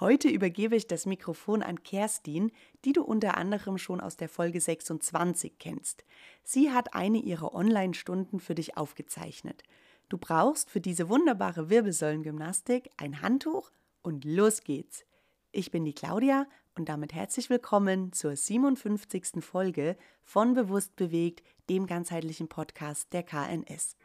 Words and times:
Heute 0.00 0.28
übergebe 0.28 0.74
ich 0.74 0.88
das 0.88 1.06
Mikrofon 1.06 1.62
an 1.62 1.84
Kerstin, 1.84 2.50
die 2.84 2.92
du 2.92 3.04
unter 3.04 3.36
anderem 3.36 3.78
schon 3.78 4.00
aus 4.00 4.16
der 4.16 4.28
Folge 4.28 4.60
26 4.60 5.58
kennst. 5.58 6.04
Sie 6.42 6.72
hat 6.72 6.94
eine 6.94 7.18
ihrer 7.18 7.54
Online-Stunden 7.54 8.40
für 8.40 8.56
dich 8.56 8.76
aufgezeichnet. 8.76 9.62
Du 10.08 10.18
brauchst 10.18 10.68
für 10.68 10.80
diese 10.80 11.08
wunderbare 11.08 11.70
Wirbelsäulengymnastik 11.70 12.90
ein 12.96 13.22
Handtuch 13.22 13.70
und 14.02 14.24
los 14.24 14.64
geht's. 14.64 15.04
Ich 15.52 15.70
bin 15.70 15.84
die 15.84 15.94
Claudia 15.94 16.48
und 16.74 16.88
damit 16.88 17.14
herzlich 17.14 17.48
willkommen 17.48 18.12
zur 18.12 18.34
57. 18.34 19.44
Folge 19.44 19.96
von 20.24 20.54
Bewusst 20.54 20.96
bewegt, 20.96 21.44
dem 21.70 21.86
ganzheitlichen 21.86 22.48
Podcast 22.48 23.12
der 23.12 23.22
KNS. 23.22 23.96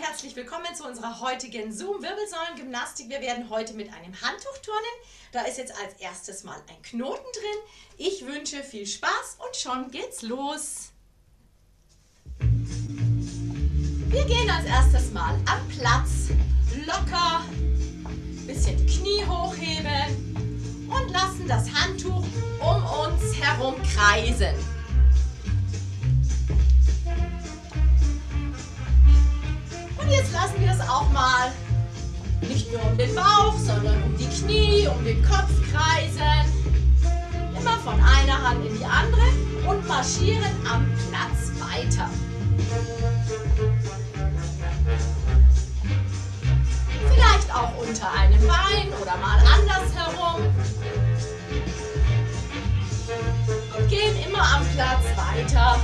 Herzlich 0.00 0.34
willkommen 0.34 0.74
zu 0.74 0.86
unserer 0.86 1.20
heutigen 1.20 1.72
Zoom-Wirbelsäulen-Gymnastik. 1.72 3.10
Wir 3.10 3.20
werden 3.20 3.50
heute 3.50 3.74
mit 3.74 3.92
einem 3.92 4.18
Handtuch 4.22 4.56
turnen. 4.62 4.80
Da 5.30 5.42
ist 5.42 5.58
jetzt 5.58 5.74
als 5.78 5.92
erstes 6.00 6.42
mal 6.42 6.56
ein 6.70 6.80
Knoten 6.82 7.26
drin. 7.34 7.60
Ich 7.98 8.24
wünsche 8.24 8.62
viel 8.62 8.86
Spaß 8.86 9.36
und 9.44 9.54
schon 9.54 9.90
geht's 9.90 10.22
los. 10.22 10.92
Wir 12.38 14.24
gehen 14.24 14.50
als 14.50 14.64
erstes 14.64 15.12
mal 15.12 15.34
am 15.44 15.68
Platz 15.68 16.30
locker, 16.86 17.44
bisschen 18.46 18.86
Knie 18.86 19.22
hochheben 19.26 20.88
und 20.88 21.10
lassen 21.10 21.46
das 21.46 21.70
Handtuch 21.74 22.24
um 22.60 22.84
uns 22.84 23.36
herum 23.38 23.74
kreisen. 23.82 24.54
Jetzt 30.10 30.32
lassen 30.32 30.60
wir 30.60 30.72
es 30.72 30.80
auch 30.88 31.08
mal 31.10 31.52
nicht 32.42 32.72
nur 32.72 32.84
um 32.84 32.96
den 32.96 33.14
Bauch, 33.14 33.54
sondern 33.58 34.02
um 34.02 34.16
die 34.16 34.26
Knie, 34.26 34.88
um 34.88 35.04
den 35.04 35.22
Kopf 35.22 35.50
kreisen. 35.70 36.50
Immer 37.58 37.76
von 37.78 37.94
einer 37.94 38.42
Hand 38.42 38.64
in 38.66 38.78
die 38.78 38.84
andere 38.84 39.20
und 39.68 39.86
marschieren 39.86 40.50
am 40.70 40.86
Platz 41.10 41.52
weiter. 41.60 42.08
Vielleicht 47.12 47.54
auch 47.54 47.76
unter 47.76 48.12
einem 48.12 48.46
Bein 48.46 48.88
oder 49.00 49.16
mal 49.18 49.38
andersherum. 49.38 50.42
Und 53.76 53.88
gehen 53.88 54.16
immer 54.26 54.42
am 54.42 54.66
Platz 54.74 55.04
weiter. 55.16 55.78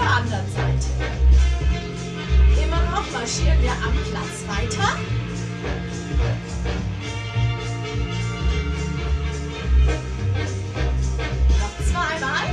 Zur 0.00 0.08
anderen 0.08 0.46
Seite. 0.52 0.88
Immer 2.62 2.80
noch 2.90 3.10
marschieren 3.12 3.60
wir 3.60 3.72
am 3.72 3.92
Platz 4.08 4.36
weiter. 4.48 4.98
Noch 11.60 11.76
zweimal. 11.84 12.46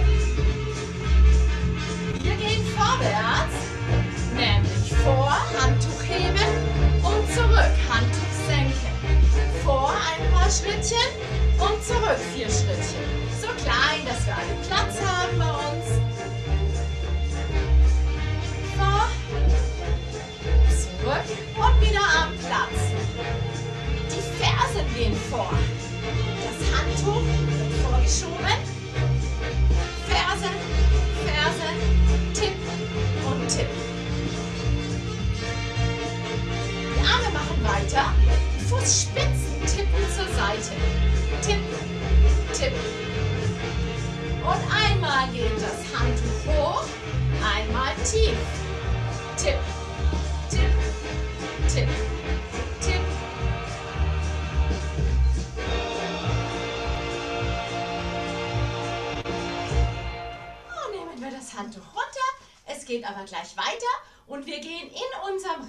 Wir 2.21 2.35
gehen 2.35 2.65
vorwärts, 2.75 3.55
nämlich 4.35 4.93
vor, 5.03 5.37
Handtuch 5.61 6.03
heben 6.03 6.51
und 7.01 7.33
zurück, 7.33 7.75
Handtuch 7.89 8.33
senken. 8.45 8.91
Vor 9.63 9.91
ein 9.91 10.31
paar 10.33 10.49
Schrittchen 10.49 11.09
und 11.59 11.81
zurück 11.81 12.19
vier 12.35 12.47
Schrittchen. 12.47 13.07
So 13.41 13.47
klein, 13.63 14.05
dass 14.05 14.25
wir 14.25 14.35
alle 14.35 14.67
Platz 14.67 14.99
haben 14.99 15.16
Gehen 25.37 25.45
vor. 25.45 25.49
Das 26.43 26.57
Handtuch 26.79 27.21
wird 27.23 27.73
vorgeschoben. 27.83 28.57
Ferse, 30.07 30.49
Ferse, 31.25 31.69
Tipp 32.33 32.55
und 33.25 33.47
Tipp. 33.47 33.67
Die 36.95 37.01
Arme 37.07 37.29
machen 37.33 37.63
weiter. 37.63 38.13
Fußspitzen 38.67 39.61
tippen 39.61 40.05
zur 40.15 40.27
Seite. 40.35 40.71
Tipp, 41.41 41.61
tipp. 42.53 42.73
Und 44.43 44.61
einmal 44.73 45.27
geht 45.33 45.56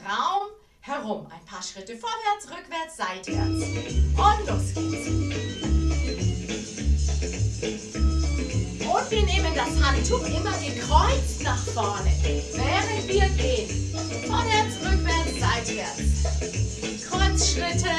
Raum 0.08 0.48
herum. 0.80 1.26
Ein 1.30 1.44
paar 1.44 1.62
Schritte 1.62 1.94
vorwärts, 1.94 2.48
rückwärts, 2.48 2.96
seitwärts. 2.96 3.62
Und 4.16 4.46
los 4.48 4.72
geht's. 4.74 5.08
Und 8.88 9.10
wir 9.10 9.22
nehmen 9.22 9.54
das 9.54 9.84
Handtuch 9.84 10.24
immer 10.26 10.56
gekreuzt 10.58 11.42
nach 11.42 11.62
vorne, 11.62 12.10
während 12.22 13.06
wir 13.06 13.28
gehen. 13.36 13.68
Vorwärts, 14.26 14.76
rückwärts, 14.80 15.40
seitwärts. 15.40 16.00
Kreuzschritte. 17.06 17.90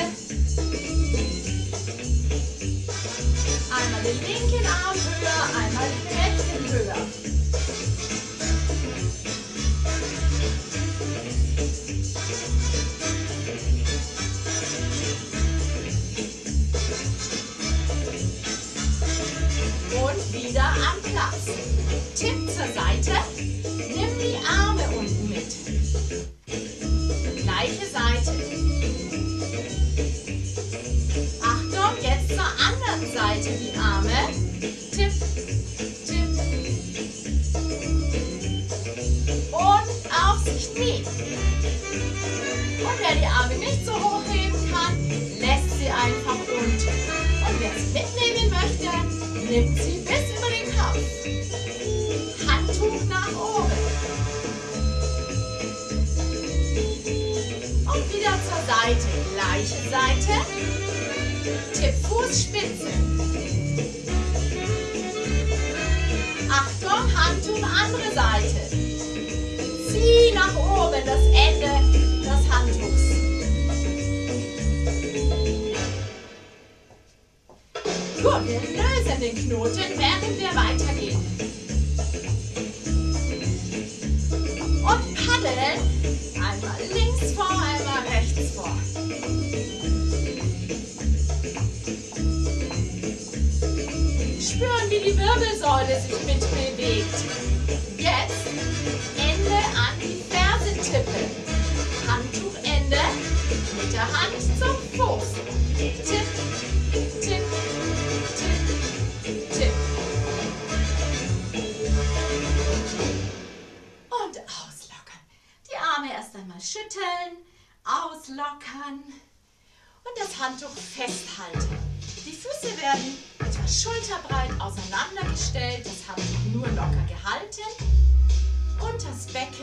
Einmal 3.72 4.02
den 4.02 4.20
linken 4.26 4.66
Arm 4.66 4.98
höher, 4.98 5.44
einmal 5.60 5.88
den 5.90 6.08
rechten 6.18 6.64
höher. 6.74 7.39
wieder 20.50 20.64
am 20.64 21.02
Platz. 21.04 21.46
Tipp 22.16 22.50
zur 22.50 22.66
Seite. 22.74 23.39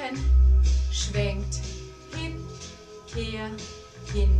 Becken 0.06 0.19
schwenkt 0.93 1.61
hin, 2.14 2.44
her, 3.14 3.50
hin, 4.12 4.31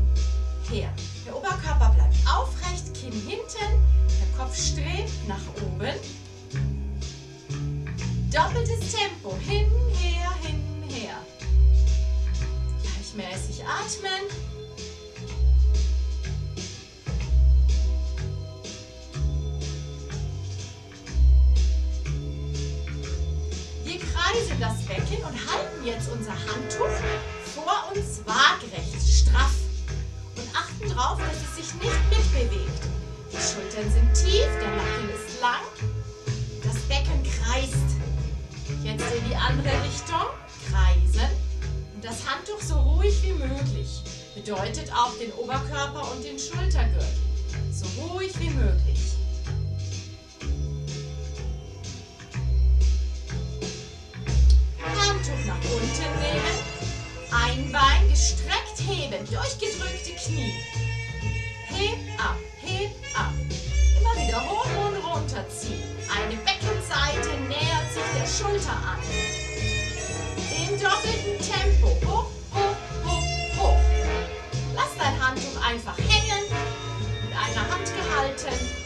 her. 0.71 0.93
Der 1.25 1.37
Oberkörper 1.37 1.93
bleibt 1.95 2.17
aufrecht, 2.27 2.95
Kinn 2.95 3.13
hinten, 3.13 3.47
der 3.59 4.39
Kopf 4.39 4.57
strebt 4.57 5.29
nach 5.29 5.41
oben. 5.57 5.95
Doppeltes 8.33 8.93
Tempo, 8.93 9.37
hin, 9.39 9.71
her, 9.99 10.33
hin, 10.43 10.63
her. 10.89 11.17
Gleichmäßig 12.83 13.65
atmen. 13.65 14.56
Das 24.61 24.83
Becken 24.87 25.23
und 25.25 25.35
halten 25.35 25.85
jetzt 25.85 26.09
unser 26.11 26.33
Handtuch 26.33 26.89
vor 27.55 27.93
uns 27.93 28.23
waagerecht, 28.25 29.07
straff 29.07 29.53
und 30.37 30.49
achten 30.55 30.89
darauf, 30.89 31.19
dass 31.19 31.37
es 31.37 31.57
sich 31.57 31.75
nicht 31.75 32.11
mitbewegt. 32.11 32.83
Die 33.33 33.37
Schultern 33.37 33.91
sind 33.93 34.15
tief, 34.15 34.49
der 34.61 34.71
Nacken 34.71 35.11
ist 35.15 35.41
lang, 35.41 35.67
das 36.63 36.77
Becken 36.89 37.23
kreist. 37.23 37.97
Jetzt 38.83 39.05
in 39.15 39.29
die 39.29 39.37
andere 39.37 39.75
Richtung, 39.85 40.27
kreisen 40.71 41.31
und 41.95 42.05
das 42.05 42.27
Handtuch 42.27 42.61
so 42.61 42.79
ruhig 42.79 43.23
wie 43.23 43.33
möglich. 43.33 44.03
Bedeutet 44.35 44.91
auch 44.93 45.17
den 45.19 45.33
Oberkörper 45.33 46.11
und 46.13 46.25
den 46.25 46.39
Schultergürtel. 46.39 47.07
So 47.73 47.87
ruhig 48.03 48.33
wie 48.41 48.51
möglich. 48.51 48.96
Ein 57.57 57.73
Bein 57.73 58.11
gestreckt 58.11 58.79
heben, 58.87 59.25
durchgedrückte 59.31 60.11
Knie. 60.11 60.53
Heb 61.69 62.21
ab, 62.21 62.37
heb 62.61 62.91
ab. 63.15 63.33
Immer 63.99 64.27
wieder 64.27 64.43
hoch 64.43 64.67
und 64.87 64.97
runter 65.03 65.43
ziehen. 65.49 65.83
Eine 66.15 66.37
Beckenseite 66.37 67.35
nähert 67.49 67.91
sich 67.95 68.05
der 68.15 68.27
Schulter 68.27 68.73
an. 68.73 68.99
In 70.55 70.79
doppeltem 70.79 71.39
Tempo. 71.41 71.97
Hoch, 72.07 72.29
hoch, 72.53 72.77
hoch, 73.07 73.57
hoch. 73.57 73.81
Lass 74.75 74.91
dein 74.99 75.27
Handtuch 75.27 75.59
einfach 75.67 75.97
hängen. 75.97 76.45
Mit 77.25 77.33
einer 77.33 77.71
Hand 77.71 77.91
gehalten. 77.97 78.86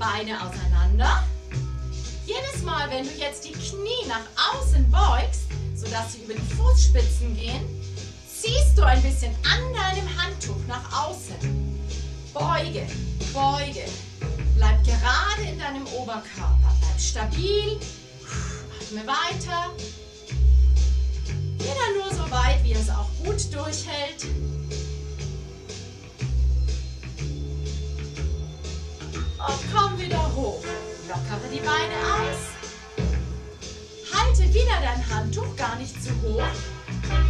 Beine 0.00 0.40
auseinander. 0.40 1.24
Jedes 2.24 2.62
Mal, 2.62 2.88
wenn 2.90 3.04
du 3.04 3.12
jetzt 3.12 3.44
die 3.44 3.52
Knie 3.52 4.08
nach 4.08 4.24
außen 4.54 4.90
beugst, 4.90 5.42
sodass 5.76 6.14
sie 6.14 6.22
über 6.22 6.32
die 6.32 6.54
Fußspitzen 6.54 7.36
gehen, 7.36 7.62
ziehst 8.26 8.78
du 8.78 8.82
ein 8.82 9.02
bisschen 9.02 9.34
an 9.44 9.60
deinem 9.74 10.08
Handtuch 10.18 10.56
nach 10.66 11.06
außen. 11.06 11.36
Beuge, 12.32 12.86
beuge. 13.34 13.84
Bleib 14.56 14.82
gerade 14.84 15.50
in 15.50 15.58
deinem 15.58 15.86
Oberkörper. 15.88 16.74
Bleib 16.80 16.98
stabil. 16.98 17.78
Atme 18.80 19.06
weiter. 19.06 19.70
Jeder 21.58 22.02
nur 22.02 22.10
so 22.10 22.30
weit, 22.30 22.64
wie 22.64 22.72
es 22.72 22.88
auch 22.88 23.08
gut 23.22 23.54
durchhält. 23.54 24.24
Und 29.46 29.58
komm 29.74 29.98
wieder 29.98 30.22
hoch. 30.34 30.62
Lockere 31.08 31.48
die 31.50 31.60
Beine 31.60 31.96
aus. 32.12 32.40
Halte 34.12 34.52
wieder 34.52 34.80
dein 34.82 35.08
Handtuch 35.08 35.56
gar 35.56 35.76
nicht 35.76 35.94
zu 36.02 36.10
hoch. 36.22 36.42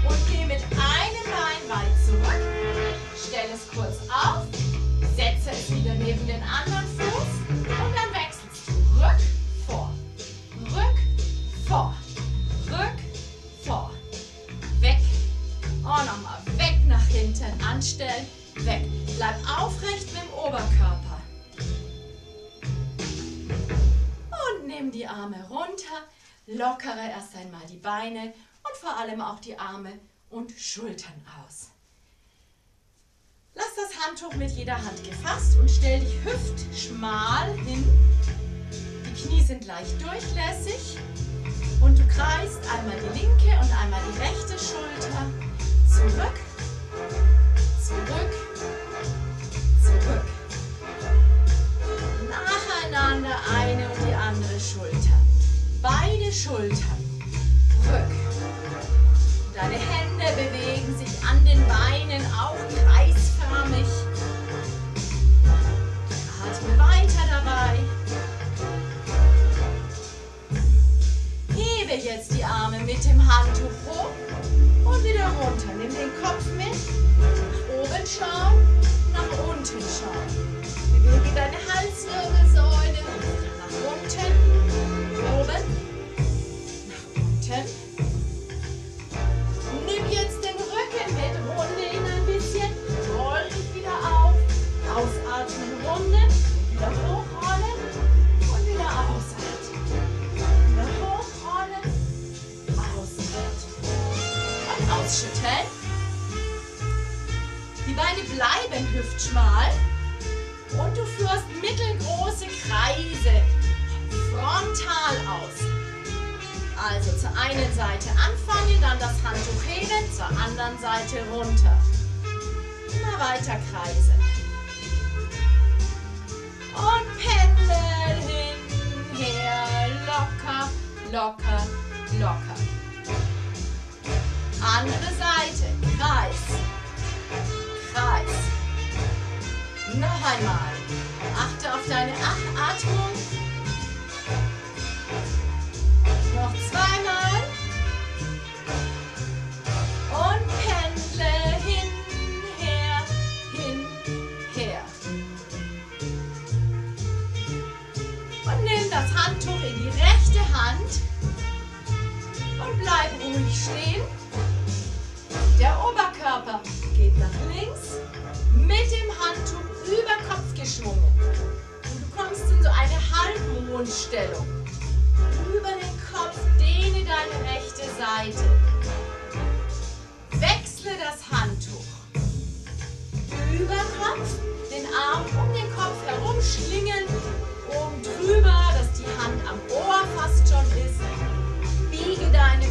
Und 0.08 0.18
geh 0.30 0.44
mit 0.44 0.62
einem 0.62 1.24
Bein 1.30 1.60
weit 1.68 1.94
zurück. 2.04 2.42
Stell 3.16 3.48
es 3.54 3.68
kurz 3.72 3.98
auf. 4.10 4.44
Setze 5.16 5.50
es 5.50 5.70
wieder 5.70 5.94
neben 5.94 6.26
den 6.26 6.42
anderen 6.42 6.84
Fuß. 6.98 7.30
Und 7.48 7.94
dann 7.94 8.12
wechselst 8.12 8.68
du 8.68 8.72
rück, 9.00 9.20
vor. 9.66 9.90
Rück, 10.74 10.98
vor. 11.68 11.94
Rück, 12.70 12.98
vor. 13.64 13.90
Weg. 14.80 14.98
Und 15.76 15.84
nochmal 15.84 16.42
weg 16.56 16.80
nach 16.86 17.06
hinten. 17.06 17.52
Anstellen. 17.64 18.26
Weg. 18.56 18.82
Bleib 19.16 19.36
aufrecht 19.58 20.12
mit 20.12 20.22
dem 20.22 20.32
Oberkörper. 20.34 20.99
Arme 25.20 25.46
runter, 25.50 26.08
lockere 26.46 27.10
erst 27.10 27.36
einmal 27.36 27.60
die 27.68 27.76
Beine 27.76 28.32
und 28.62 28.76
vor 28.80 28.96
allem 28.96 29.20
auch 29.20 29.38
die 29.40 29.58
Arme 29.58 29.92
und 30.30 30.50
Schultern 30.52 31.12
aus. 31.44 31.70
Lass 33.54 33.74
das 33.76 34.06
Handtuch 34.06 34.34
mit 34.36 34.50
jeder 34.52 34.76
Hand 34.76 35.04
gefasst 35.04 35.58
und 35.58 35.70
stell 35.70 36.00
dich 36.00 36.14
hüftschmal 36.24 37.52
hin. 37.66 37.84
Die 39.04 39.22
Knie 39.22 39.42
sind 39.42 39.66
leicht 39.66 40.00
durchlässig 40.00 40.96
und 41.82 41.98
du 41.98 42.06
kreist 42.08 42.62
einmal 42.70 42.96
die 42.96 43.20
linke 43.20 43.58
und 43.60 43.70
einmal 43.76 44.00
die 44.10 44.18
rechte 44.20 44.58
Schulter 44.58 45.26
zurück, 45.86 46.40
zurück, 47.82 48.32
zurück 49.82 50.39
nacheinander 52.90 53.36
eine 53.56 53.88
und 53.88 54.08
die 54.08 54.14
andere 54.14 54.60
Schulter. 54.60 55.16
Beide 55.82 56.32
Schultern. 56.32 56.98
Rück. 57.86 58.16
Deine 59.54 59.74
Hände 59.74 60.24
bewegen 60.36 60.98
sich 60.98 61.22
an 61.28 61.44
den 61.44 61.64
Beinen 61.66 62.24
auch 62.32 62.56
kreisförmig. 62.84 63.86
Atme 66.42 66.78
weiter 66.78 67.24
dabei. 67.28 67.78
Hebe 71.54 71.94
jetzt 71.94 72.34
die 72.34 72.44
Arme 72.44 72.80
mit 72.80 73.04
dem 73.04 73.20
Handtuch 73.20 73.70
hoch 73.86 74.12
und 74.84 75.04
wieder 75.04 75.28
runter. 75.28 75.72
Nimm 75.78 75.90
den 75.90 76.22
Kopf 76.22 76.44
mit. 76.56 76.74
Nach 77.20 77.78
oben 77.78 78.06
schauen, 78.06 78.66
nach 79.12 79.48
unten 79.48 79.80
schauen. 79.80 80.59
Bewege 80.92 81.34
deine 81.34 81.56
Halswirbelsäule 81.72 83.02
nach 83.58 83.92
unten, 83.92 84.69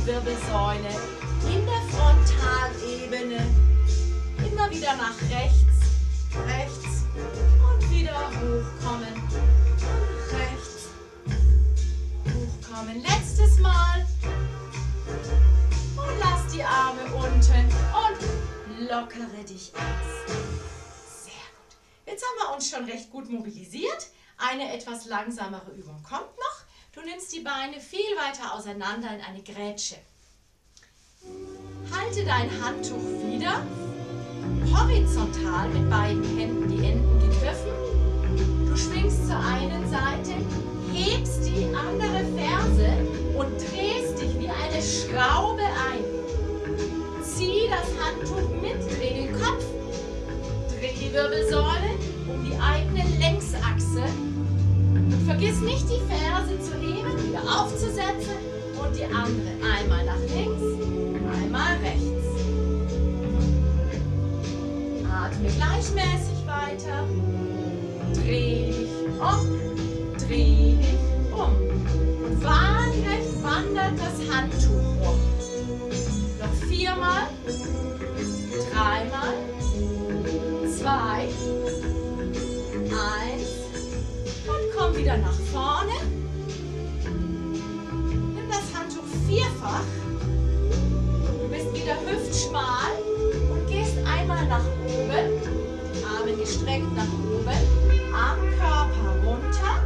Wirbelsäule 0.10 0.90
in 1.54 1.66
der 1.68 1.82
Frontalebene. 1.92 3.46
Immer 4.40 4.72
wieder 4.72 4.96
nach 4.96 5.16
rechts, 5.30 5.78
rechts 6.48 7.06
und 7.14 7.92
wieder 7.92 8.18
hochkommen. 8.30 9.14
Rechts, 10.32 10.88
hochkommen. 12.26 13.04
Letztes 13.04 13.60
Mal. 13.60 14.08
Und 15.96 16.20
lass 16.20 16.54
die 16.54 16.64
Arme 16.64 17.04
unten 17.14 17.72
und 17.94 18.90
lockere 18.90 19.44
dich 19.48 19.72
aus. 19.76 20.34
Sehr 21.24 21.46
gut. 21.54 21.78
Jetzt 22.08 22.26
haben 22.26 22.48
wir 22.50 22.56
uns 22.56 22.68
schon 22.68 22.86
recht 22.86 23.12
gut 23.12 23.30
mobilisiert. 23.30 24.08
Eine 24.40 24.74
etwas 24.74 25.06
langsamere 25.06 25.70
Übung 25.70 26.02
kommt 26.02 26.36
noch. 26.36 26.59
Du 26.92 27.02
nimmst 27.02 27.32
die 27.36 27.42
Beine 27.42 27.80
viel 27.80 28.16
weiter 28.18 28.56
auseinander 28.56 29.10
in 29.14 29.22
eine 29.22 29.44
Grätsche. 29.44 29.98
Halte 31.96 32.26
dein 32.26 32.50
Handtuch 32.64 32.98
wieder 33.24 33.62
horizontal 34.74 35.70
mit 35.70 35.88
beiden 35.88 36.24
Händen 36.36 36.68
die 36.68 36.84
Enden 36.84 37.20
gegriffen. 37.20 37.72
Du 38.68 38.76
schwingst 38.76 39.28
zur 39.28 39.38
einen 39.38 39.88
Seite, 39.88 40.34
hebst 40.92 41.46
die 41.46 41.66
andere 41.76 42.26
Ferse 42.36 42.90
und 43.38 43.52
drehst 43.70 44.20
dich 44.20 44.40
wie 44.40 44.50
eine 44.50 44.82
Schraube 44.82 45.62
ein. 45.62 46.04
Zieh 47.24 47.70
das 47.70 47.88
Handtuch 48.04 48.50
mit, 48.64 48.82
dreh 48.98 49.28
den 49.28 49.40
Kopf, 49.40 49.64
dreh 50.70 50.94
die 51.00 51.14
Wirbelsäule 51.14 52.00
um 52.28 52.44
die 52.44 52.58
eigene 52.60 53.08
Längsachse. 53.20 54.04
Vergiss 55.30 55.62
nicht 55.62 55.86
die 55.88 56.02
Ferse 56.12 56.60
zu 56.60 56.74
heben, 56.82 57.16
wieder 57.24 57.44
aufzusetzen 57.44 58.34
und 58.82 58.96
die 58.98 59.04
andere 59.04 59.52
einmal 59.62 60.04
nach 60.04 60.18
links, 60.22 60.64
einmal 61.44 61.78
rechts. 61.84 62.26
Atme 65.08 65.50
gleichmäßig 65.56 66.48
weiter. 66.48 67.08
Dreh 68.16 68.72
dich 68.72 68.90
um, 69.20 70.18
dreh 70.18 70.76
dich 70.78 71.32
um. 71.32 71.54
Und 72.26 72.44
wandert 73.44 74.00
das 74.00 74.36
Handtuch 74.36 75.06
rum. 75.06 75.20
Noch 76.40 76.68
viermal, 76.68 77.28
wieder 85.10 85.18
nach 85.18 85.40
vorne. 85.52 85.94
Nimm 88.36 88.48
das 88.48 88.78
Handtuch 88.78 89.04
vierfach. 89.28 89.84
Wieder 91.74 91.96
hüftschmal 92.06 92.92
und 93.50 93.68
gehst 93.68 93.98
einmal 94.06 94.46
nach 94.48 94.64
oben, 94.86 95.42
Arme 96.06 96.34
gestreckt 96.38 96.94
nach 96.96 97.04
oben, 97.04 97.58
am 98.14 98.40
Körper 98.60 99.10
runter 99.26 99.84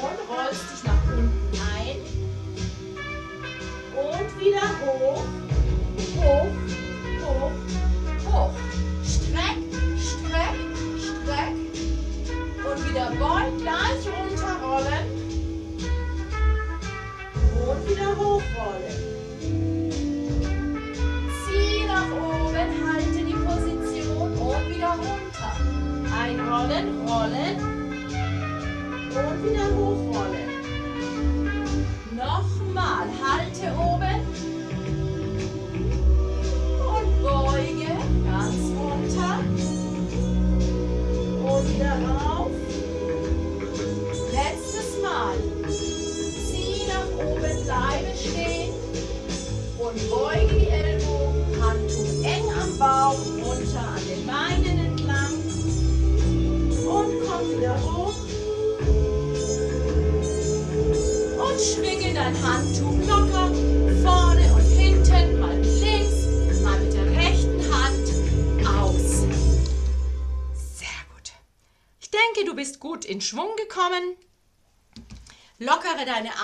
und 0.00 0.18
rollst 0.28 0.64
dich 0.72 0.84
nach 0.84 1.04
unten 1.16 1.30
ein. 1.76 1.96
Und 3.94 4.40
wieder 4.40 4.66
hoch, 4.84 5.22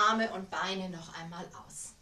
Arme 0.09 0.31
und 0.31 0.49
Beine 0.49 0.89
noch 0.89 1.13
einmal 1.19 1.45
aus. 1.67 1.93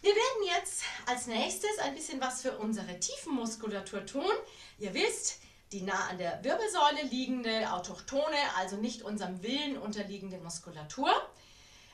Wir 0.00 0.12
werden 0.12 0.56
jetzt 0.56 0.84
als 1.04 1.26
nächstes 1.26 1.78
ein 1.80 1.94
bisschen 1.94 2.18
was 2.18 2.40
für 2.40 2.56
unsere 2.56 2.98
Tiefenmuskulatur 2.98 4.06
tun. 4.06 4.30
Ihr 4.78 4.94
wisst, 4.94 5.40
die 5.70 5.82
nah 5.82 6.08
an 6.08 6.16
der 6.16 6.42
Wirbelsäule 6.42 7.02
liegende, 7.10 7.70
autochtone, 7.70 8.38
also 8.56 8.76
nicht 8.76 9.02
unserem 9.02 9.42
Willen 9.42 9.76
unterliegende 9.76 10.38
Muskulatur. 10.38 11.10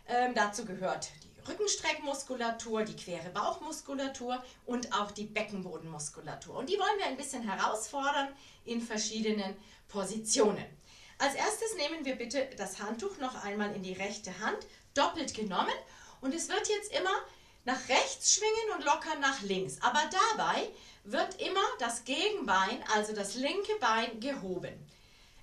Ähm, 0.06 0.32
dazu 0.36 0.64
gehört 0.64 1.10
die 1.24 1.50
Rückenstreckmuskulatur, 1.50 2.84
die 2.84 2.94
quere 2.94 3.30
Bauchmuskulatur 3.30 4.44
und 4.64 4.94
auch 4.94 5.10
die 5.10 5.24
Beckenbodenmuskulatur. 5.24 6.54
Und 6.54 6.68
die 6.68 6.78
wollen 6.78 6.98
wir 6.98 7.06
ein 7.06 7.16
bisschen 7.16 7.42
herausfordern 7.42 8.28
in 8.64 8.80
verschiedenen 8.80 9.56
Positionen. 9.88 10.64
Als 11.18 11.34
erstes 11.34 11.74
nehmen 11.76 12.04
wir 12.04 12.16
bitte 12.16 12.48
das 12.56 12.80
Handtuch 12.80 13.18
noch 13.18 13.44
einmal 13.44 13.74
in 13.74 13.82
die 13.82 13.92
rechte 13.92 14.38
Hand, 14.40 14.58
doppelt 14.94 15.34
genommen. 15.34 15.74
Und 16.20 16.34
es 16.34 16.48
wird 16.48 16.68
jetzt 16.68 16.92
immer 16.92 17.14
nach 17.64 17.88
rechts 17.88 18.34
schwingen 18.34 18.76
und 18.76 18.84
locker 18.84 19.14
nach 19.20 19.42
links. 19.42 19.78
Aber 19.82 20.02
dabei 20.36 20.68
wird 21.04 21.40
immer 21.40 21.64
das 21.78 22.04
Gegenbein, 22.04 22.82
also 22.94 23.14
das 23.14 23.34
linke 23.34 23.74
Bein, 23.80 24.20
gehoben. 24.20 24.74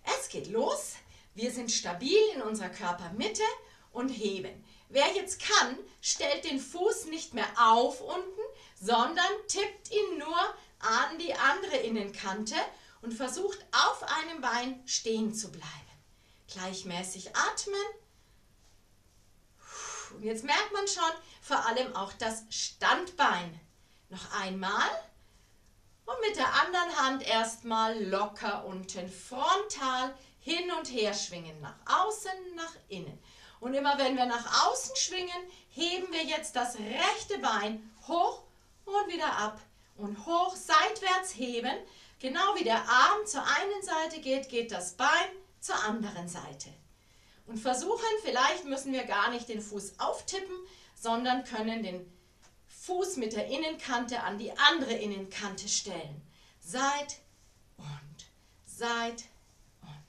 Es 0.03 0.29
geht 0.29 0.47
los. 0.47 0.93
Wir 1.35 1.51
sind 1.51 1.71
stabil 1.71 2.17
in 2.35 2.41
unserer 2.41 2.69
Körpermitte 2.69 3.43
und 3.91 4.09
heben. 4.09 4.63
Wer 4.89 5.07
jetzt 5.13 5.41
kann, 5.41 5.77
stellt 6.01 6.43
den 6.43 6.59
Fuß 6.59 7.05
nicht 7.05 7.33
mehr 7.33 7.47
auf 7.57 8.01
unten, 8.01 8.41
sondern 8.81 9.31
tippt 9.47 9.91
ihn 9.91 10.17
nur 10.17 10.39
an 10.79 11.17
die 11.19 11.33
andere 11.33 11.77
Innenkante 11.77 12.55
und 13.01 13.13
versucht 13.13 13.59
auf 13.71 14.03
einem 14.03 14.41
Bein 14.41 14.81
stehen 14.85 15.33
zu 15.33 15.51
bleiben. 15.51 15.67
Gleichmäßig 16.47 17.29
atmen 17.35 17.81
und 20.13 20.23
jetzt 20.23 20.43
merkt 20.43 20.71
man 20.73 20.87
schon 20.87 21.11
vor 21.41 21.65
allem 21.65 21.95
auch 21.95 22.13
das 22.13 22.43
Standbein. 22.49 23.59
Noch 24.09 24.41
einmal. 24.41 24.89
Und 26.05 26.19
mit 26.27 26.35
der 26.35 26.53
anderen 26.53 26.97
Hand 26.97 27.27
erstmal 27.27 28.01
locker 28.03 28.65
unten 28.65 29.09
frontal 29.09 30.13
hin 30.39 30.71
und 30.77 30.85
her 30.91 31.13
schwingen. 31.13 31.59
Nach 31.61 31.75
außen, 31.85 32.55
nach 32.55 32.75
innen. 32.89 33.17
Und 33.59 33.73
immer 33.73 33.97
wenn 33.97 34.17
wir 34.17 34.25
nach 34.25 34.67
außen 34.67 34.95
schwingen, 34.95 35.41
heben 35.69 36.11
wir 36.11 36.23
jetzt 36.23 36.55
das 36.55 36.75
rechte 36.77 37.37
Bein 37.39 37.91
hoch 38.07 38.43
und 38.85 39.07
wieder 39.07 39.37
ab. 39.37 39.61
Und 39.97 40.25
hoch, 40.25 40.55
seitwärts 40.55 41.35
heben. 41.35 41.77
Genau 42.19 42.55
wie 42.55 42.63
der 42.63 42.81
Arm 42.89 43.25
zur 43.25 43.43
einen 43.43 43.81
Seite 43.81 44.19
geht, 44.19 44.49
geht 44.49 44.71
das 44.71 44.93
Bein 44.93 45.29
zur 45.59 45.75
anderen 45.83 46.27
Seite 46.27 46.80
und 47.45 47.57
versuchen, 47.57 48.05
vielleicht 48.23 48.65
müssen 48.65 48.93
wir 48.93 49.03
gar 49.03 49.29
nicht 49.29 49.49
den 49.49 49.61
Fuß 49.61 49.99
auftippen, 49.99 50.55
sondern 50.95 51.43
können 51.43 51.83
den 51.83 52.11
Fuß 52.67 53.17
mit 53.17 53.33
der 53.33 53.47
Innenkante 53.47 54.21
an 54.23 54.37
die 54.37 54.51
andere 54.51 54.93
Innenkante 54.93 55.67
stellen. 55.67 56.21
Seit 56.59 57.19
und 57.77 58.25
Seit 58.65 59.23
und 59.81 60.05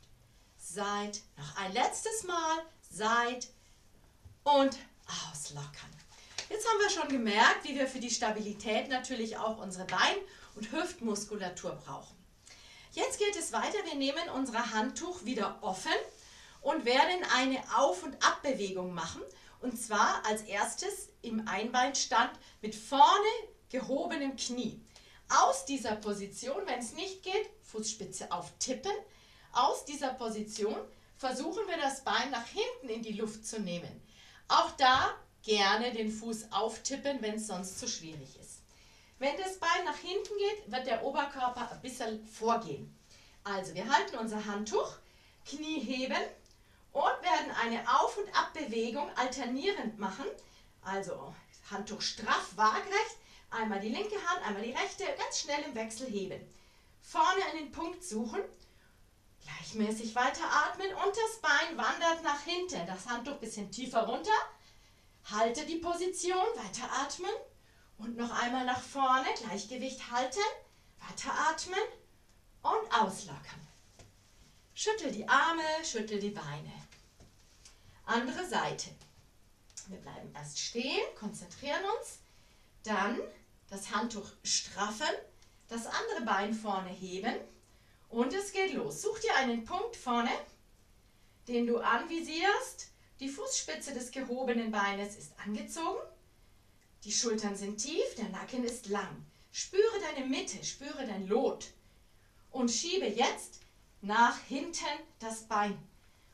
Seit. 0.57 1.21
Noch 1.37 1.57
ein 1.57 1.73
letztes 1.73 2.25
Mal. 2.25 2.59
Seit 2.91 3.49
und 4.45 4.79
auslockern. 5.31 5.91
Jetzt 6.49 6.69
haben 6.69 6.81
wir 6.81 6.91
schon 6.91 7.09
gemerkt, 7.09 7.65
wie 7.65 7.75
wir 7.75 7.87
für 7.87 8.01
die 8.01 8.11
Stabilität 8.11 8.89
natürlich 8.89 9.39
auch 9.39 9.59
unsere 9.59 9.87
Bein- 9.87 10.21
und 10.55 10.71
Hüftmuskulatur 10.71 11.73
brauchen. 11.73 12.17
Jetzt 12.93 13.19
geht 13.19 13.37
es 13.37 13.53
weiter. 13.53 13.79
Wir 13.87 13.95
nehmen 13.95 14.29
unser 14.35 14.73
Handtuch 14.73 15.25
wieder 15.25 15.59
offen 15.63 15.93
und 16.63 16.85
werden 16.85 17.25
eine 17.37 17.59
Auf- 17.77 18.03
und 18.03 18.15
Abbewegung 18.25 18.95
machen. 18.95 19.21
Und 19.61 19.81
zwar 19.81 20.25
als 20.27 20.43
erstes 20.43 21.11
im 21.21 21.47
Einbeinstand 21.47 22.31
mit 22.61 22.75
vorne 22.75 23.29
gehobenem 23.69 24.37
Knie. 24.37 24.81
Aus 25.29 25.65
dieser 25.65 25.97
Position, 25.97 26.63
wenn 26.67 26.81
es 26.81 26.93
nicht 26.93 27.23
geht, 27.23 27.51
Fußspitze 27.63 28.33
auftippen. 28.33 28.93
Aus 29.53 29.85
dieser 29.85 30.15
Position 30.15 30.77
versuchen 31.17 31.67
wir 31.69 31.79
das 31.79 32.03
Bein 32.05 32.31
nach 32.31 32.47
hinten 32.47 32.89
in 32.89 33.03
die 33.03 33.13
Luft 33.13 33.47
zu 33.47 33.61
nehmen. 33.61 34.03
Auch 34.49 34.71
da 34.73 35.15
gerne 35.43 35.93
den 35.93 36.11
Fuß 36.11 36.53
auftippen, 36.53 37.23
wenn 37.23 37.37
es 37.37 37.47
sonst 37.47 37.79
zu 37.79 37.89
schwierig 37.89 38.39
ist. 38.41 38.63
Wenn 39.19 39.37
das 39.39 39.59
Bein 39.59 39.85
nach 39.85 39.97
hinten 39.97 40.37
geht, 40.37 40.73
wird 40.73 40.87
der 40.87 41.05
Oberkörper 41.05 41.71
ein 41.71 41.81
bisschen 41.81 42.27
vorgehen. 42.27 42.95
Also 43.45 43.75
wir 43.75 43.89
halten 43.89 44.19
unser 44.19 44.45
Handtuch, 44.45 44.99
Knie 45.45 45.81
heben 45.81 46.23
eine 47.63 47.83
Auf- 47.89 48.19
und 48.19 48.29
Abbewegung 48.37 49.09
alternierend 49.17 49.99
machen. 49.99 50.27
Also 50.83 51.35
Handtuch 51.71 52.01
straff, 52.01 52.57
waagrecht, 52.57 53.17
einmal 53.51 53.81
die 53.81 53.89
linke 53.89 54.17
Hand, 54.17 54.47
einmal 54.47 54.63
die 54.63 54.73
rechte, 54.73 55.05
ganz 55.19 55.41
schnell 55.41 55.63
im 55.63 55.75
Wechsel 55.75 56.09
heben. 56.09 56.41
Vorne 57.01 57.45
einen 57.53 57.71
Punkt 57.71 58.03
suchen, 58.03 58.41
gleichmäßig 59.43 60.15
weiteratmen 60.15 60.89
und 61.05 61.17
das 61.17 61.41
Bein 61.41 61.77
wandert 61.77 62.23
nach 62.23 62.41
hinten. 62.43 62.87
Das 62.87 63.07
Handtuch 63.07 63.35
ein 63.35 63.41
bisschen 63.41 63.71
tiefer 63.71 64.07
runter. 64.07 64.31
Halte 65.31 65.65
die 65.65 65.77
Position, 65.77 66.47
weiteratmen 66.57 67.31
und 67.99 68.17
noch 68.17 68.31
einmal 68.43 68.65
nach 68.65 68.83
vorne, 68.83 69.27
Gleichgewicht 69.37 70.11
halten, 70.11 70.41
weiteratmen 71.09 71.79
und 72.63 73.01
auslockern. 73.01 73.69
Schüttel 74.75 75.13
die 75.13 75.29
Arme, 75.29 75.63
schüttel 75.85 76.19
die 76.19 76.31
Beine. 76.31 76.82
Andere 78.05 78.47
Seite. 78.47 78.91
Wir 79.89 79.99
bleiben 79.99 80.31
erst 80.35 80.59
stehen, 80.59 81.03
konzentrieren 81.19 81.83
uns, 81.99 82.19
dann 82.83 83.19
das 83.69 83.91
Handtuch 83.91 84.31
straffen, 84.43 85.15
das 85.69 85.87
andere 85.87 86.23
Bein 86.25 86.55
vorne 86.55 86.91
heben 86.91 87.35
und 88.09 88.33
es 88.35 88.53
geht 88.53 88.75
los. 88.75 89.03
Such 89.03 89.19
dir 89.21 89.35
einen 89.37 89.65
Punkt 89.65 89.97
vorne, 89.97 90.31
den 91.49 91.67
du 91.67 91.79
anvisierst. 91.79 92.89
Die 93.21 93.29
Fußspitze 93.29 93.95
des 93.95 94.11
gehobenen 94.11 94.71
Beines 94.71 95.17
ist 95.17 95.33
angezogen. 95.39 96.01
Die 97.05 97.13
Schultern 97.13 97.57
sind 97.57 97.79
tief, 97.79 98.15
der 98.17 98.29
Nacken 98.29 98.65
ist 98.65 98.87
lang. 98.89 99.25
Spüre 99.51 100.01
deine 100.01 100.27
Mitte, 100.27 100.63
spüre 100.65 101.07
dein 101.07 101.27
Lot 101.27 101.73
und 102.51 102.71
schiebe 102.71 103.07
jetzt 103.07 103.61
nach 104.01 104.39
hinten 104.41 104.85
das 105.19 105.43
Bein 105.43 105.79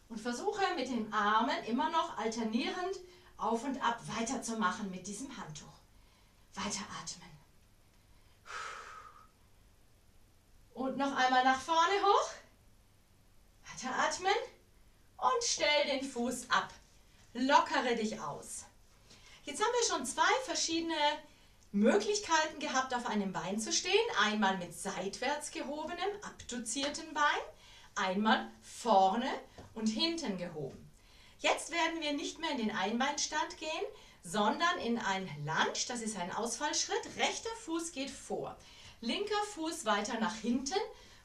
und 0.08 0.20
versuche 0.20 0.62
mit 0.74 0.88
den 0.88 1.12
Armen 1.12 1.64
immer 1.64 1.90
noch 1.90 2.16
alternierend 2.16 2.98
auf 3.36 3.64
und 3.64 3.80
ab 3.82 4.00
weiterzumachen 4.18 4.90
mit 4.90 5.06
diesem 5.06 5.34
Handtuch. 5.36 5.66
Weiteratmen. 6.54 7.28
Und 10.74 10.96
noch 10.96 11.14
einmal 11.14 11.44
nach 11.44 11.60
vorne 11.60 12.02
hoch. 12.02 12.30
Weiteratmen 13.70 14.32
und 15.18 15.44
stell 15.44 15.86
den 15.86 16.08
Fuß 16.08 16.50
ab. 16.50 16.72
Lockere 17.34 17.94
dich 17.96 18.20
aus. 18.20 18.64
Jetzt 19.44 19.62
haben 19.62 19.72
wir 19.72 19.88
schon 19.88 20.06
zwei 20.06 20.32
verschiedene 20.44 20.94
Möglichkeiten 21.72 22.58
gehabt, 22.60 22.94
auf 22.94 23.06
einem 23.06 23.32
Bein 23.32 23.60
zu 23.60 23.72
stehen. 23.72 23.92
Einmal 24.20 24.56
mit 24.58 24.74
seitwärts 24.74 25.50
gehobenem, 25.50 26.08
abduziertem 26.22 27.12
Bein, 27.12 27.40
einmal 27.98 28.50
vorne 28.62 29.28
und 29.74 29.86
hinten 29.86 30.38
gehoben. 30.38 30.90
Jetzt 31.40 31.70
werden 31.70 32.00
wir 32.00 32.12
nicht 32.12 32.38
mehr 32.38 32.50
in 32.50 32.58
den 32.58 32.74
Einbeinstand 32.74 33.58
gehen, 33.58 33.86
sondern 34.24 34.78
in 34.78 34.98
ein 34.98 35.28
Lunge. 35.44 35.72
Das 35.88 36.00
ist 36.00 36.16
ein 36.16 36.32
Ausfallschritt. 36.32 37.16
Rechter 37.16 37.50
Fuß 37.64 37.92
geht 37.92 38.10
vor, 38.10 38.56
linker 39.00 39.42
Fuß 39.54 39.84
weiter 39.84 40.18
nach 40.18 40.36
hinten, 40.36 40.78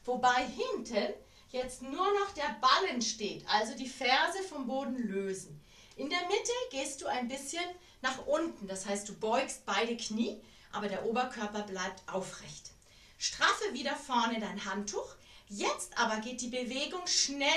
wobei 0.04 0.46
hinten 0.46 1.12
jetzt 1.50 1.82
nur 1.82 1.92
noch 1.92 2.32
der 2.34 2.56
Ballen 2.60 3.00
steht, 3.02 3.44
also 3.48 3.76
die 3.76 3.88
Ferse 3.88 4.42
vom 4.42 4.66
Boden 4.66 4.96
lösen. 4.96 5.60
In 5.96 6.10
der 6.10 6.26
Mitte 6.26 6.52
gehst 6.70 7.00
du 7.00 7.06
ein 7.06 7.28
bisschen 7.28 7.64
nach 8.02 8.26
unten, 8.26 8.66
das 8.66 8.86
heißt 8.86 9.08
du 9.08 9.14
beugst 9.14 9.64
beide 9.64 9.96
Knie, 9.96 10.40
aber 10.72 10.88
der 10.88 11.06
Oberkörper 11.06 11.62
bleibt 11.62 12.02
aufrecht. 12.12 12.70
Straffe 13.18 13.72
wieder 13.72 13.94
vorne 13.94 14.40
dein 14.40 14.64
Handtuch. 14.64 15.14
Jetzt 15.56 15.96
aber 15.96 16.16
geht 16.16 16.40
die 16.40 16.48
Bewegung 16.48 17.06
schnell 17.06 17.48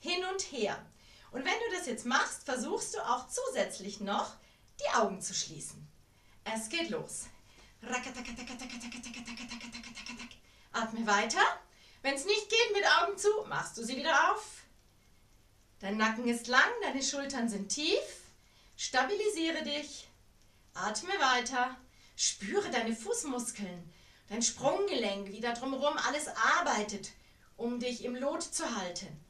hin 0.00 0.22
und 0.30 0.42
her. 0.52 0.76
Und 1.30 1.42
wenn 1.42 1.54
du 1.54 1.76
das 1.76 1.86
jetzt 1.86 2.04
machst, 2.04 2.44
versuchst 2.44 2.94
du 2.94 2.98
auch 2.98 3.28
zusätzlich 3.28 4.00
noch 4.00 4.34
die 4.78 4.94
Augen 4.94 5.22
zu 5.22 5.32
schließen. 5.32 5.88
Es 6.44 6.68
geht 6.68 6.90
los. 6.90 7.24
Atme 10.72 11.06
weiter. 11.06 11.40
Wenn 12.02 12.14
es 12.14 12.26
nicht 12.26 12.50
geht 12.50 12.72
mit 12.74 12.84
Augen 12.98 13.16
zu, 13.16 13.30
machst 13.48 13.78
du 13.78 13.84
sie 13.84 13.96
wieder 13.96 14.32
auf. 14.32 14.64
Dein 15.78 15.96
Nacken 15.96 16.28
ist 16.28 16.48
lang, 16.48 16.70
deine 16.82 17.02
Schultern 17.02 17.48
sind 17.48 17.70
tief. 17.70 18.20
Stabilisiere 18.76 19.62
dich. 19.62 20.08
Atme 20.74 21.14
weiter. 21.18 21.74
Spüre 22.16 22.70
deine 22.70 22.94
Fußmuskeln, 22.94 23.92
dein 24.28 24.42
Sprunggelenk, 24.42 25.28
wie 25.28 25.40
da 25.40 25.52
drumherum 25.52 25.96
alles 26.06 26.28
arbeitet, 26.58 27.12
um 27.56 27.80
dich 27.80 28.04
im 28.04 28.16
Lot 28.16 28.42
zu 28.42 28.64
halten. 28.76 29.24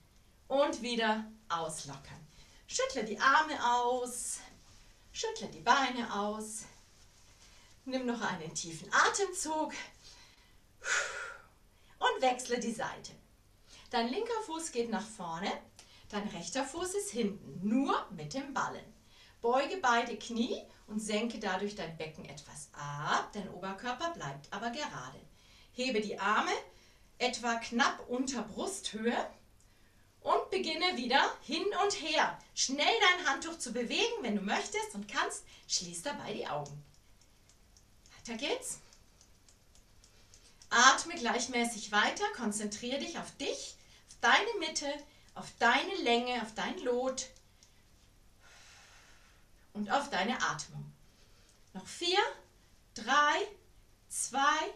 Und 0.49 0.83
wieder 0.83 1.25
auslockern. 1.49 2.27
Schüttle 2.67 3.05
die 3.05 3.19
Arme 3.19 3.55
aus. 3.75 4.39
Schüttle 5.12 5.49
die 5.49 5.61
Beine 5.61 6.12
aus. 6.12 6.65
Nimm 7.85 8.07
noch 8.07 8.21
einen 8.21 8.55
tiefen 8.55 8.93
Atemzug 8.93 9.73
und 11.99 12.23
wechsle 12.23 12.59
die 12.59 12.73
Seite. 12.73 13.12
Dein 13.91 14.09
linker 14.09 14.43
Fuß 14.47 14.73
geht 14.73 14.91
nach 14.91 15.07
vorne, 15.07 15.51
dein 16.09 16.27
rechter 16.29 16.65
Fuß 16.65 16.95
ist 16.95 17.11
hinten, 17.11 17.61
nur 17.67 18.07
mit 18.11 18.35
dem 18.35 18.53
Ballen. 18.53 18.85
Beuge 19.41 19.77
beide 19.81 20.17
Knie 20.17 20.61
und 20.89 21.01
senke 21.01 21.39
dadurch 21.39 21.77
dein 21.77 21.97
Becken 21.97 22.25
etwas 22.25 22.69
ab, 22.73 23.31
dein 23.33 23.49
Oberkörper 23.51 24.11
bleibt 24.11 24.53
aber 24.53 24.71
gerade. 24.71 25.21
Hebe 25.73 26.01
die 26.01 26.19
Arme 26.19 26.53
etwa 27.18 27.57
knapp 27.57 28.09
unter 28.09 28.42
Brusthöhe 28.42 29.16
und 30.20 30.50
beginne 30.50 30.96
wieder 30.96 31.22
hin 31.42 31.64
und 31.83 32.00
her. 32.00 32.38
Schnell 32.55 32.94
dein 33.00 33.29
Handtuch 33.29 33.59
zu 33.59 33.72
bewegen, 33.72 34.22
wenn 34.22 34.37
du 34.37 34.42
möchtest 34.42 34.94
und 34.94 35.09
kannst, 35.09 35.44
schließ 35.68 36.02
dabei 36.02 36.33
die 36.35 36.46
Augen. 36.46 36.85
Weiter 38.18 38.37
geht's. 38.37 38.79
Atme 40.68 41.14
gleichmäßig 41.14 41.92
weiter, 41.92 42.24
konzentriere 42.37 42.98
dich 42.98 43.18
auf 43.18 43.31
dich, 43.37 43.76
auf 44.09 44.16
deine 44.20 44.59
Mitte, 44.59 44.92
auf 45.35 45.46
deine 45.59 45.94
Länge, 46.02 46.42
auf 46.42 46.55
dein 46.55 46.79
Lot 46.81 47.29
und 49.72 49.90
auf 49.92 50.11
deine 50.11 50.42
Atmung. 50.42 50.92
Noch 51.72 51.87
vier, 51.87 52.18
drei, 52.94 53.46
zwei, 54.09 54.72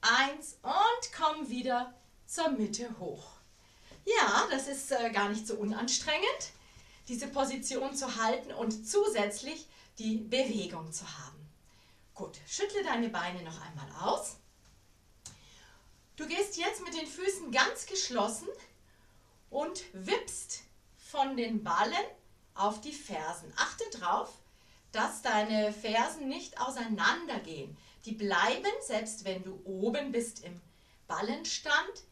eins 0.00 0.58
und 0.62 1.12
komm 1.16 1.48
wieder 1.48 1.94
zur 2.26 2.50
Mitte 2.50 2.98
hoch. 2.98 3.32
Ja, 4.04 4.46
das 4.50 4.66
ist 4.66 4.90
äh, 4.92 5.10
gar 5.10 5.28
nicht 5.28 5.46
so 5.46 5.54
unanstrengend, 5.56 6.52
diese 7.08 7.28
Position 7.28 7.94
zu 7.94 8.16
halten 8.16 8.52
und 8.52 8.86
zusätzlich 8.88 9.66
die 9.98 10.18
Bewegung 10.18 10.92
zu 10.92 11.04
haben. 11.04 11.48
Gut, 12.14 12.38
schüttle 12.46 12.82
deine 12.82 13.08
Beine 13.08 13.42
noch 13.42 13.60
einmal 13.60 13.90
aus. 14.00 14.36
Du 16.16 16.26
gehst 16.26 16.56
jetzt 16.56 16.84
mit 16.84 16.94
den 16.94 17.06
Füßen 17.06 17.50
ganz 17.50 17.86
geschlossen 17.86 18.48
und 19.48 19.82
wippst 19.92 20.62
von 20.96 21.36
den 21.36 21.64
Ballen 21.64 21.94
auf 22.54 22.80
die 22.80 22.92
Fersen. 22.92 23.52
Achte 23.56 23.84
darauf, 23.98 24.32
dass 24.92 25.22
deine 25.22 25.72
Fersen 25.72 26.28
nicht 26.28 26.60
auseinandergehen. 26.60 27.76
Die 28.04 28.12
bleiben, 28.12 28.72
selbst 28.80 29.24
wenn 29.24 29.42
du 29.42 29.60
oben 29.64 30.12
bist 30.12 30.44
im 30.44 30.60
Ballenstand, 31.06 32.04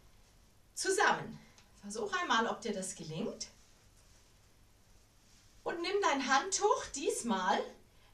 zusammen. 0.74 1.38
Versuch 1.80 2.12
einmal, 2.20 2.46
ob 2.46 2.60
dir 2.60 2.72
das 2.72 2.94
gelingt. 2.94 3.48
Und 5.62 5.80
nimm 5.80 5.96
dein 6.02 6.28
Handtuch 6.28 6.86
diesmal 6.94 7.60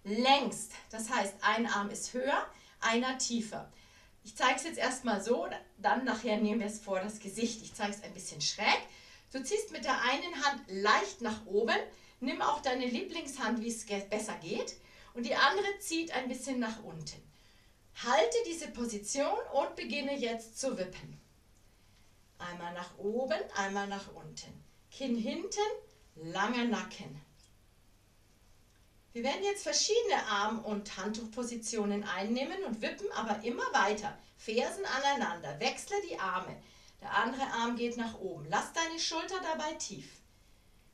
längst. 0.05 0.73
Das 0.91 1.11
heißt, 1.11 1.35
ein 1.43 1.67
Arm 1.67 1.91
ist 1.91 2.13
höher, 2.13 2.47
einer 2.81 3.19
tiefer. 3.19 3.71
Ich 4.23 4.37
zeige 4.37 4.57
es 4.57 4.65
jetzt 4.65 4.79
erstmal 4.79 5.23
so, 5.23 5.49
dann 5.79 6.05
nachher 6.05 6.39
nehmen 6.39 6.61
wir 6.61 6.67
es 6.67 6.81
vor 6.81 7.01
das 7.01 7.21
Gesicht. 7.21 7.63
Ich 7.63 7.75
zeige 7.75 7.93
es 7.93 8.03
ein 8.03 8.15
bisschen 8.15 8.41
schräg. 8.41 8.81
Du 9.33 9.43
ziehst 9.43 9.73
mit 9.73 9.85
der 9.85 10.01
einen 10.01 10.45
Hand 10.45 10.63
leicht 10.69 11.21
nach 11.21 11.45
oben. 11.47 11.77
Nimm 12.21 12.41
auch 12.41 12.63
deine 12.63 12.87
Lieblingshand, 12.87 13.61
wie 13.61 13.69
es 13.69 13.85
besser 13.85 14.35
geht. 14.37 14.77
Und 15.13 15.27
die 15.27 15.35
andere 15.35 15.79
zieht 15.81 16.13
ein 16.13 16.29
bisschen 16.29 16.59
nach 16.59 16.83
unten. 16.83 17.23
Halte 18.03 18.37
diese 18.47 18.69
Position 18.69 19.39
und 19.53 19.77
beginne 19.77 20.17
jetzt 20.17 20.59
zu 20.59 20.77
wippen. 20.77 21.21
Einmal 22.39 22.75
nach 22.75 22.99
oben, 22.99 23.39
einmal 23.57 23.87
nach 23.87 24.13
unten. 24.15 24.65
Kinn 24.91 25.17
hinten, 25.17 25.61
langer 26.17 26.65
Nacken. 26.65 27.21
Wir 29.13 29.23
werden 29.23 29.45
jetzt 29.45 29.63
verschiedene 29.63 30.27
Arm- 30.29 30.65
und 30.65 30.97
Handtuchpositionen 30.97 32.03
einnehmen 32.03 32.65
und 32.65 32.83
wippen 32.83 33.11
aber 33.13 33.45
immer 33.45 33.63
weiter. 33.73 34.19
Fersen 34.37 34.85
aneinander. 34.85 35.61
Wechsle 35.61 35.97
die 36.11 36.19
Arme. 36.19 36.61
Der 37.01 37.15
andere 37.15 37.47
Arm 37.53 37.77
geht 37.77 37.97
nach 37.97 38.19
oben. 38.19 38.47
Lass 38.49 38.73
deine 38.73 38.99
Schulter 38.99 39.41
dabei 39.41 39.73
tief. 39.75 40.19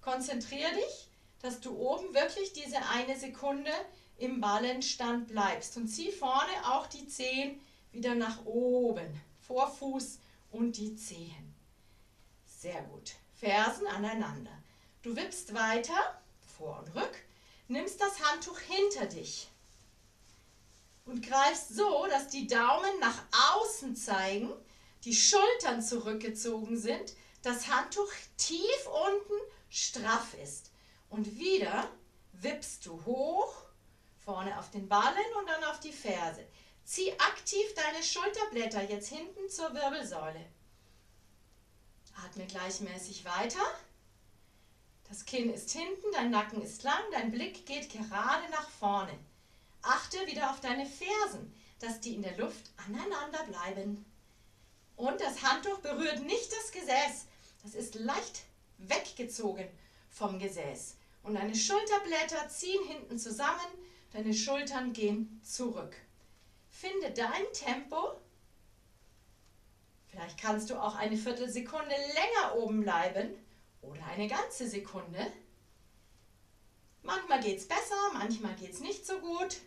Konzentriere 0.03 0.75
dich, 0.75 1.09
dass 1.41 1.61
du 1.61 1.75
oben 1.77 2.13
wirklich 2.15 2.53
diese 2.53 2.77
eine 2.91 3.19
Sekunde 3.19 3.73
im 4.21 4.41
Ballenstand 4.41 5.29
bleibst. 5.29 5.77
Und 5.77 5.89
zieh 5.89 6.13
vorne 6.13 6.53
auch 6.65 6.87
die 6.87 7.09
Zehen 7.09 7.61
wieder 7.93 8.15
nach 8.15 8.45
oben. 8.45 9.21
Vorfuß 9.47 10.19
und 10.53 10.77
die 10.77 10.95
Zehen. 10.97 11.55
Sehr 12.47 12.83
gut. 12.83 13.13
Fersen 13.35 13.87
aneinander. 13.87 14.53
Du 15.03 15.17
wippst 15.17 15.55
weiter, 15.55 16.21
vor 16.57 16.85
und 16.85 16.95
rück 16.95 17.23
nimmst 17.69 18.01
das 18.01 18.21
Handtuch 18.21 18.59
hinter 18.59 19.07
dich 19.07 19.49
und 21.11 21.27
greifst 21.27 21.75
so, 21.75 22.07
dass 22.09 22.29
die 22.29 22.47
Daumen 22.47 22.99
nach 23.01 23.23
außen 23.55 23.97
zeigen, 23.97 24.51
die 25.05 25.15
Schultern 25.15 25.83
zurückgezogen 25.83 26.77
sind, 26.77 27.15
das 27.43 27.69
Handtuch 27.69 28.11
tief 28.37 28.87
unten 28.87 29.41
straff 29.71 30.35
ist. 30.43 30.71
Und 31.09 31.39
wieder 31.39 31.89
wippst 32.33 32.87
du 32.87 33.05
hoch, 33.05 33.55
vorne 34.25 34.59
auf 34.59 34.71
den 34.71 34.89
Ballen 34.89 35.33
und 35.39 35.49
dann 35.49 35.65
auf 35.65 35.81
die 35.81 35.93
Ferse. 35.93 36.47
Zieh 36.85 37.13
aktiv 37.13 37.75
deine 37.75 38.03
Schulterblätter 38.03 38.83
jetzt 38.83 39.09
hinten 39.09 39.49
zur 39.49 39.73
Wirbelsäule. 39.75 40.45
Atme 42.25 42.47
gleichmäßig 42.47 43.25
weiter. 43.25 43.63
Das 45.09 45.25
Kinn 45.25 45.53
ist 45.53 45.71
hinten, 45.71 46.13
dein 46.13 46.31
Nacken 46.31 46.63
ist 46.63 46.83
lang, 46.83 47.03
dein 47.13 47.31
Blick 47.31 47.67
geht 47.67 47.91
gerade 47.91 48.49
nach 48.51 48.69
vorne. 48.71 49.19
Achte 49.83 50.25
wieder 50.27 50.51
auf 50.51 50.61
deine 50.61 50.87
Fersen, 50.87 51.55
dass 51.81 52.01
die 52.01 52.15
in 52.15 52.23
der 52.23 52.37
Luft 52.37 52.71
aneinander 52.87 53.45
bleiben. 53.45 54.05
Und 54.97 55.21
das 55.21 55.43
Handtuch 55.43 55.79
berührt 55.79 56.21
nicht 56.21 56.53
das 56.53 56.71
Gesäß. 56.73 57.27
Das 57.63 57.75
ist 57.75 57.95
leicht 57.95 58.43
weggezogen 58.79 59.69
vom 60.11 60.39
Gesäß. 60.39 60.97
Und 61.23 61.35
deine 61.35 61.55
Schulterblätter 61.55 62.49
ziehen 62.49 62.85
hinten 62.87 63.19
zusammen, 63.19 63.67
deine 64.13 64.35
Schultern 64.35 64.93
gehen 64.93 65.41
zurück. 65.43 65.97
Finde 66.69 67.11
dein 67.11 67.53
Tempo. 67.53 68.21
Vielleicht 70.07 70.41
kannst 70.41 70.71
du 70.71 70.83
auch 70.83 70.97
eine 70.97 71.17
Viertelsekunde 71.17 71.95
länger 72.15 72.57
oben 72.57 72.81
bleiben 72.81 73.31
oder 73.83 74.05
eine 74.07 74.27
ganze 74.27 74.69
Sekunde. 74.69 75.33
Manchmal 77.03 77.41
geht 77.41 77.59
es 77.59 77.69
besser, 77.69 77.97
manchmal 78.13 78.55
geht 78.57 78.73
es 78.73 78.81
nicht 78.81 79.07
so 79.07 79.19
gut. 79.21 79.59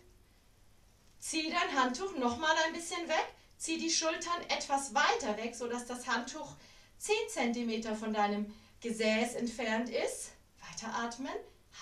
Zieh 1.18 1.50
dein 1.50 1.80
Handtuch 1.80 2.16
nochmal 2.16 2.54
ein 2.66 2.74
bisschen 2.74 3.08
weg. 3.08 3.26
Zieh 3.56 3.78
die 3.78 3.90
Schultern 3.90 4.42
etwas 4.48 4.94
weiter 4.94 5.36
weg, 5.38 5.54
sodass 5.54 5.86
das 5.86 6.06
Handtuch 6.06 6.54
10 6.98 7.14
cm 7.54 7.96
von 7.96 8.12
deinem 8.12 8.52
Gesäß 8.80 9.34
entfernt 9.34 9.88
ist. 9.88 10.32
Weiter 10.60 10.94
atmen. 10.94 11.32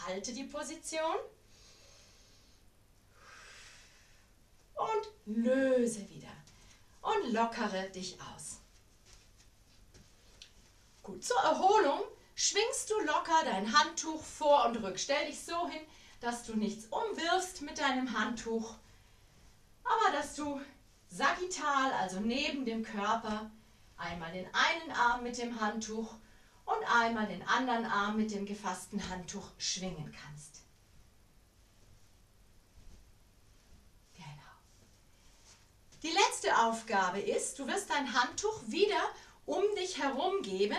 Halte 0.07 0.33
die 0.33 0.45
Position. 0.45 1.17
Und 4.83 5.45
löse 5.45 6.09
wieder. 6.09 6.29
Und 7.03 7.33
lockere 7.33 7.91
dich 7.91 8.19
aus. 8.35 8.61
Gut, 11.03 11.25
zur 11.25 11.41
Erholung 11.41 12.01
schwingst 12.35 12.91
du 12.91 13.01
locker 13.01 13.45
dein 13.45 13.73
Handtuch 13.77 14.23
vor 14.23 14.67
und 14.67 14.77
rück. 14.77 14.99
Stell 14.99 15.27
dich 15.27 15.41
so 15.41 15.69
hin, 15.69 15.83
dass 16.21 16.45
du 16.45 16.55
nichts 16.55 16.87
umwirfst 16.87 17.63
mit 17.63 17.79
deinem 17.79 18.17
Handtuch, 18.17 18.77
aber 19.85 20.17
dass 20.17 20.37
du 20.37 20.61
sagittal, 21.09 21.93
also 21.93 22.21
neben 22.21 22.65
dem 22.65 22.85
Körper, 22.85 23.51
einmal 23.97 24.33
den 24.33 24.47
einen 24.47 24.93
Arm 24.93 25.23
mit 25.23 25.39
dem 25.39 25.61
Handtuch 25.61 26.15
und 26.65 26.85
einmal 26.97 27.27
den 27.27 27.47
anderen 27.47 27.85
Arm 27.85 28.17
mit 28.17 28.31
dem 28.31 28.47
gefassten 28.47 29.09
Handtuch 29.11 29.49
schwingen 29.59 30.13
kannst. 30.13 30.63
Genau. 34.15 34.29
Die 36.03 36.11
letzte 36.11 36.59
Aufgabe 36.59 37.21
ist, 37.21 37.59
du 37.59 37.67
wirst 37.67 37.91
dein 37.91 38.13
Handtuch 38.13 38.61
wieder 38.67 39.03
um 39.47 39.63
dich 39.77 40.03
herum 40.03 40.43
geben, 40.43 40.79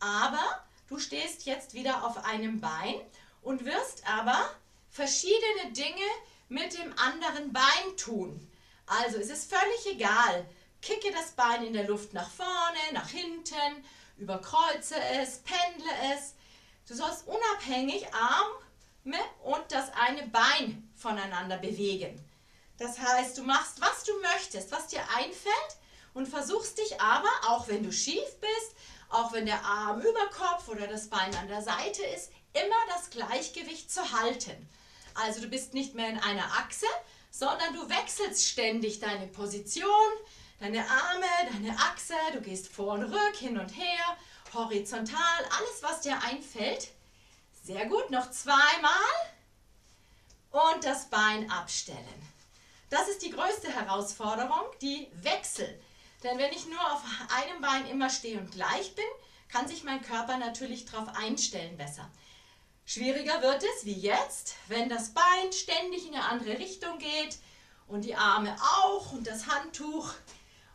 aber 0.00 0.62
Du 0.92 0.98
stehst 0.98 1.46
jetzt 1.46 1.72
wieder 1.72 2.04
auf 2.04 2.22
einem 2.26 2.60
Bein 2.60 2.96
und 3.40 3.64
wirst 3.64 4.06
aber 4.06 4.50
verschiedene 4.90 5.72
Dinge 5.72 6.04
mit 6.50 6.76
dem 6.76 6.92
anderen 6.98 7.50
Bein 7.50 7.96
tun. 7.96 8.46
Also 8.84 9.16
es 9.16 9.30
ist 9.30 9.50
völlig 9.50 9.86
egal. 9.86 10.44
Kicke 10.82 11.10
das 11.12 11.30
Bein 11.30 11.64
in 11.64 11.72
der 11.72 11.88
Luft 11.88 12.12
nach 12.12 12.28
vorne, 12.30 12.92
nach 12.92 13.08
hinten, 13.08 13.82
überkreuze 14.18 14.96
es, 15.18 15.38
pendle 15.38 15.90
es. 16.14 16.34
Du 16.86 16.94
sollst 16.94 17.26
unabhängig 17.26 18.06
Arme 18.12 19.18
und 19.44 19.64
das 19.70 19.90
eine 19.94 20.26
Bein 20.26 20.92
voneinander 20.94 21.56
bewegen. 21.56 22.22
Das 22.82 22.98
heißt, 22.98 23.38
du 23.38 23.44
machst, 23.44 23.80
was 23.80 24.02
du 24.02 24.12
möchtest, 24.22 24.72
was 24.72 24.88
dir 24.88 25.02
einfällt 25.16 25.76
und 26.14 26.26
versuchst 26.26 26.78
dich 26.78 27.00
aber, 27.00 27.30
auch 27.46 27.68
wenn 27.68 27.84
du 27.84 27.92
schief 27.92 28.40
bist, 28.40 28.74
auch 29.08 29.32
wenn 29.32 29.46
der 29.46 29.64
Arm 29.64 30.00
über 30.00 30.26
Kopf 30.36 30.66
oder 30.66 30.88
das 30.88 31.08
Bein 31.08 31.32
an 31.36 31.46
der 31.46 31.62
Seite 31.62 32.02
ist, 32.06 32.32
immer 32.54 32.74
das 32.88 33.10
Gleichgewicht 33.10 33.88
zu 33.88 34.20
halten. 34.20 34.68
Also 35.14 35.42
du 35.42 35.46
bist 35.46 35.74
nicht 35.74 35.94
mehr 35.94 36.08
in 36.08 36.18
einer 36.18 36.44
Achse, 36.44 36.86
sondern 37.30 37.72
du 37.72 37.88
wechselst 37.88 38.48
ständig 38.48 38.98
deine 38.98 39.28
Position, 39.28 40.10
deine 40.58 40.80
Arme, 40.80 41.52
deine 41.52 41.78
Achse, 41.78 42.16
du 42.32 42.40
gehst 42.40 42.66
vor 42.66 42.94
und 42.94 43.04
rück, 43.04 43.36
hin 43.36 43.60
und 43.60 43.70
her, 43.76 44.16
horizontal, 44.54 45.44
alles 45.56 45.82
was 45.82 46.00
dir 46.00 46.20
einfällt. 46.20 46.88
Sehr 47.62 47.86
gut, 47.86 48.10
noch 48.10 48.28
zweimal 48.32 48.90
und 50.50 50.84
das 50.84 51.08
Bein 51.10 51.48
abstellen. 51.48 52.31
Das 52.92 53.08
ist 53.08 53.22
die 53.22 53.30
größte 53.30 53.72
Herausforderung, 53.72 54.66
die 54.82 55.08
Wechsel. 55.14 55.80
Denn 56.22 56.36
wenn 56.36 56.52
ich 56.52 56.66
nur 56.66 56.92
auf 56.92 57.00
einem 57.34 57.62
Bein 57.62 57.86
immer 57.86 58.10
stehe 58.10 58.38
und 58.38 58.50
gleich 58.50 58.94
bin, 58.94 59.06
kann 59.48 59.66
sich 59.66 59.82
mein 59.82 60.02
Körper 60.02 60.36
natürlich 60.36 60.84
darauf 60.84 61.08
einstellen 61.16 61.78
besser. 61.78 62.10
Schwieriger 62.84 63.40
wird 63.40 63.62
es, 63.64 63.86
wie 63.86 63.98
jetzt, 63.98 64.56
wenn 64.68 64.90
das 64.90 65.14
Bein 65.14 65.52
ständig 65.54 66.06
in 66.06 66.14
eine 66.14 66.24
andere 66.26 66.58
Richtung 66.58 66.98
geht 66.98 67.38
und 67.88 68.04
die 68.04 68.14
Arme 68.14 68.54
auch 68.60 69.12
und 69.12 69.26
das 69.26 69.46
Handtuch 69.46 70.12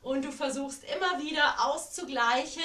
und 0.01 0.25
du 0.25 0.32
versuchst 0.32 0.86
immer 0.86 1.23
wieder 1.23 1.67
auszugleichen. 1.67 2.63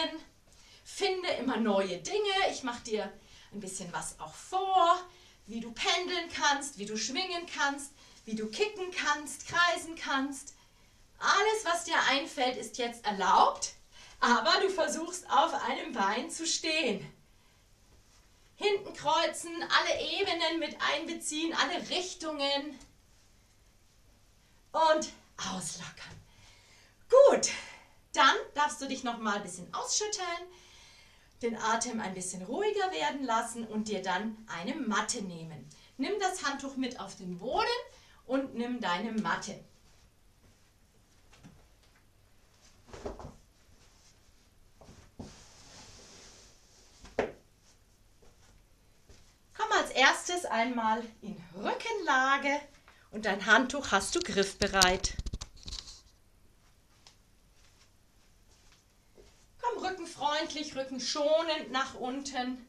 Finde 0.83 1.29
immer 1.29 1.59
neue 1.59 1.99
Dinge. 1.99 2.51
Ich 2.51 2.63
mache 2.63 2.85
dir 2.85 3.13
ein 3.53 3.61
bisschen 3.61 3.93
was 3.93 4.19
auch 4.19 4.33
vor, 4.33 4.99
wie 5.47 5.61
du 5.61 5.73
pendeln 5.73 6.31
kannst, 6.35 6.79
wie 6.79 6.87
du 6.87 6.97
schwingen 6.97 7.45
kannst, 7.55 7.92
wie 8.25 8.35
du 8.35 8.49
kicken 8.49 8.91
kannst, 8.91 9.49
kreisen 9.49 9.97
kannst. 9.97 10.55
Alles, 11.19 11.65
was 11.65 11.85
dir 11.85 12.01
einfällt, 12.11 12.57
ist 12.57 12.79
jetzt 12.79 13.05
erlaubt, 13.05 13.75
aber 14.21 14.61
du 14.61 14.69
versuchst 14.69 15.29
auf 15.31 15.55
einem 15.55 15.93
Bein 15.93 16.31
zu 16.31 16.47
stehen. 16.47 17.07
Hinten 18.57 18.93
kreuzen, 18.95 19.51
alle 19.63 20.01
Ebenen 20.01 20.59
mit 20.59 20.77
einbeziehen, 20.81 21.55
alle 21.55 21.89
Richtungen 21.91 22.79
und 24.73 25.09
auslockern. 25.37 26.23
Gut, 27.09 27.51
dann 28.13 28.37
darfst 28.55 28.81
du 28.81 28.87
dich 28.87 29.05
noch 29.05 29.19
mal 29.19 29.37
ein 29.37 29.43
bisschen 29.43 29.73
ausschütteln, 29.75 30.27
den 31.43 31.57
Atem 31.57 32.01
ein 32.01 32.15
bisschen 32.15 32.43
ruhiger 32.43 32.91
werden 32.93 33.25
lassen 33.25 33.67
und 33.67 33.89
dir 33.89 34.03
dann 34.03 34.37
eine 34.47 34.75
Matte 34.75 35.23
nehmen. 35.23 35.69
Nimm 35.99 36.19
das 36.21 36.45
Handtuch 36.45 36.77
mit 36.77 37.01
auf 37.01 37.17
den 37.17 37.39
Boden 37.39 37.67
und 38.27 38.55
nimm 38.55 38.81
deine 38.81 39.13
Matte. 39.13 39.59
Komm 49.57 49.73
als 49.73 49.91
erstes 49.91 50.45
einmal 50.45 51.03
in 51.21 51.37
Rückenlage 51.55 52.61
Und 53.11 53.27
dein 53.27 53.45
Handtuch 53.45 53.91
hast 53.91 54.15
du 54.15 54.21
griffbereit. 54.21 55.15
Komm 59.61 59.85
rückenfreundlich, 59.85 60.75
rückenschonend 60.75 61.71
nach 61.71 61.95
unten, 61.95 62.67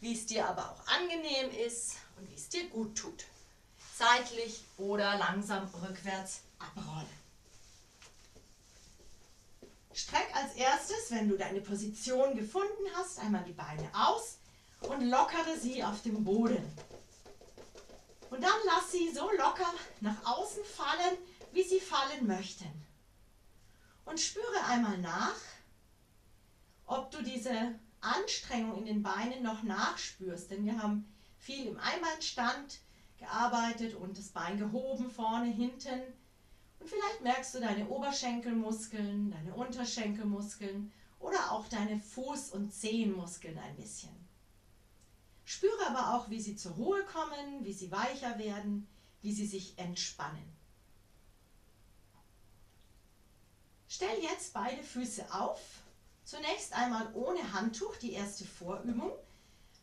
wie 0.00 0.14
es 0.14 0.26
dir 0.26 0.46
aber 0.48 0.70
auch 0.70 0.86
angenehm 0.86 1.50
ist 1.66 1.96
und 2.16 2.30
wie 2.30 2.34
es 2.36 2.48
dir 2.48 2.68
gut 2.68 2.96
tut. 2.96 3.24
Seitlich 4.02 4.64
oder 4.78 5.16
langsam 5.16 5.70
rückwärts 5.80 6.40
abrollen. 6.58 7.06
Streck 9.94 10.26
als 10.34 10.54
erstes, 10.54 11.12
wenn 11.12 11.28
du 11.28 11.38
deine 11.38 11.60
Position 11.60 12.34
gefunden 12.34 12.84
hast, 12.96 13.20
einmal 13.20 13.44
die 13.44 13.52
Beine 13.52 13.88
aus 13.94 14.38
und 14.80 15.08
lockere 15.08 15.56
sie 15.56 15.84
auf 15.84 16.02
dem 16.02 16.24
Boden. 16.24 16.64
Und 18.30 18.42
dann 18.42 18.58
lass 18.66 18.90
sie 18.90 19.12
so 19.14 19.30
locker 19.30 19.72
nach 20.00 20.16
außen 20.24 20.64
fallen, 20.64 21.18
wie 21.52 21.62
sie 21.62 21.78
fallen 21.78 22.26
möchten. 22.26 22.72
Und 24.04 24.18
spüre 24.18 24.64
einmal 24.66 24.98
nach, 24.98 25.38
ob 26.86 27.12
du 27.12 27.22
diese 27.22 27.78
Anstrengung 28.00 28.78
in 28.78 28.86
den 28.86 29.02
Beinen 29.04 29.44
noch 29.44 29.62
nachspürst. 29.62 30.50
Denn 30.50 30.64
wir 30.64 30.82
haben 30.82 31.04
viel 31.38 31.68
im 31.68 31.78
Einbeinstand 31.78 32.80
gearbeitet 33.22 33.94
und 33.94 34.18
das 34.18 34.28
Bein 34.28 34.58
gehoben, 34.58 35.10
vorne, 35.10 35.50
hinten. 35.50 36.02
Und 36.80 36.88
vielleicht 36.88 37.22
merkst 37.22 37.54
du 37.54 37.60
deine 37.60 37.88
Oberschenkelmuskeln, 37.88 39.30
deine 39.30 39.54
Unterschenkelmuskeln 39.54 40.92
oder 41.20 41.52
auch 41.52 41.68
deine 41.68 42.00
Fuß- 42.00 42.50
und 42.50 42.72
Zehenmuskeln 42.72 43.56
ein 43.58 43.76
bisschen. 43.76 44.10
Spüre 45.44 45.86
aber 45.88 46.14
auch, 46.14 46.30
wie 46.30 46.40
sie 46.40 46.56
zur 46.56 46.72
Ruhe 46.72 47.04
kommen, 47.04 47.64
wie 47.64 47.72
sie 47.72 47.90
weicher 47.92 48.38
werden, 48.38 48.88
wie 49.20 49.32
sie 49.32 49.46
sich 49.46 49.78
entspannen. 49.78 50.52
Stell 53.88 54.22
jetzt 54.22 54.52
beide 54.52 54.82
Füße 54.82 55.32
auf. 55.32 55.60
Zunächst 56.24 56.72
einmal 56.72 57.12
ohne 57.14 57.52
Handtuch, 57.52 57.96
die 57.96 58.12
erste 58.12 58.44
Vorübung. 58.44 59.12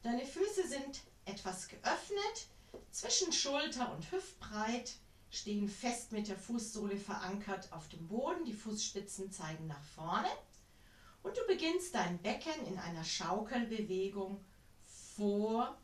Deine 0.01 0.25
Füße 0.25 0.67
sind 0.67 1.01
etwas 1.25 1.67
geöffnet, 1.67 2.47
zwischen 2.91 3.31
Schulter 3.31 3.91
und 3.91 4.11
Hüftbreit, 4.11 4.93
stehen 5.31 5.69
fest 5.69 6.11
mit 6.11 6.27
der 6.27 6.37
Fußsohle 6.37 6.97
verankert 6.97 7.71
auf 7.71 7.87
dem 7.89 8.07
Boden, 8.07 8.45
die 8.45 8.53
Fußspitzen 8.53 9.31
zeigen 9.31 9.67
nach 9.67 9.83
vorne. 9.95 10.29
Und 11.21 11.37
du 11.37 11.41
beginnst 11.47 11.93
dein 11.93 12.17
Becken 12.19 12.65
in 12.67 12.79
einer 12.79 13.03
Schaukelbewegung 13.03 14.43
vor 15.15 15.77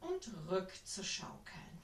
und 0.00 0.30
rück 0.48 0.70
zu 0.84 1.02
schaukeln. 1.02 1.82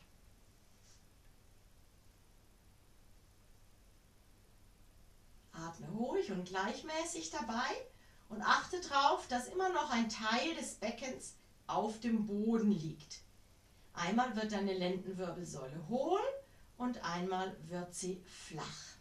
Atme 5.52 5.88
ruhig 5.90 6.30
und 6.30 6.44
gleichmäßig 6.44 7.30
dabei 7.30 7.88
und 8.28 8.42
achte 8.42 8.80
darauf, 8.80 9.26
dass 9.28 9.48
immer 9.48 9.70
noch 9.70 9.90
ein 9.90 10.08
Teil 10.08 10.54
des 10.56 10.74
Beckens 10.74 11.34
auf 11.66 12.00
dem 12.00 12.26
Boden 12.26 12.70
liegt. 12.70 13.23
Einmal 13.94 14.34
wird 14.36 14.52
deine 14.52 14.74
Lendenwirbelsäule 14.74 15.88
hohl 15.88 16.20
und 16.76 17.02
einmal 17.04 17.56
wird 17.68 17.94
sie 17.94 18.20
flach. 18.26 18.94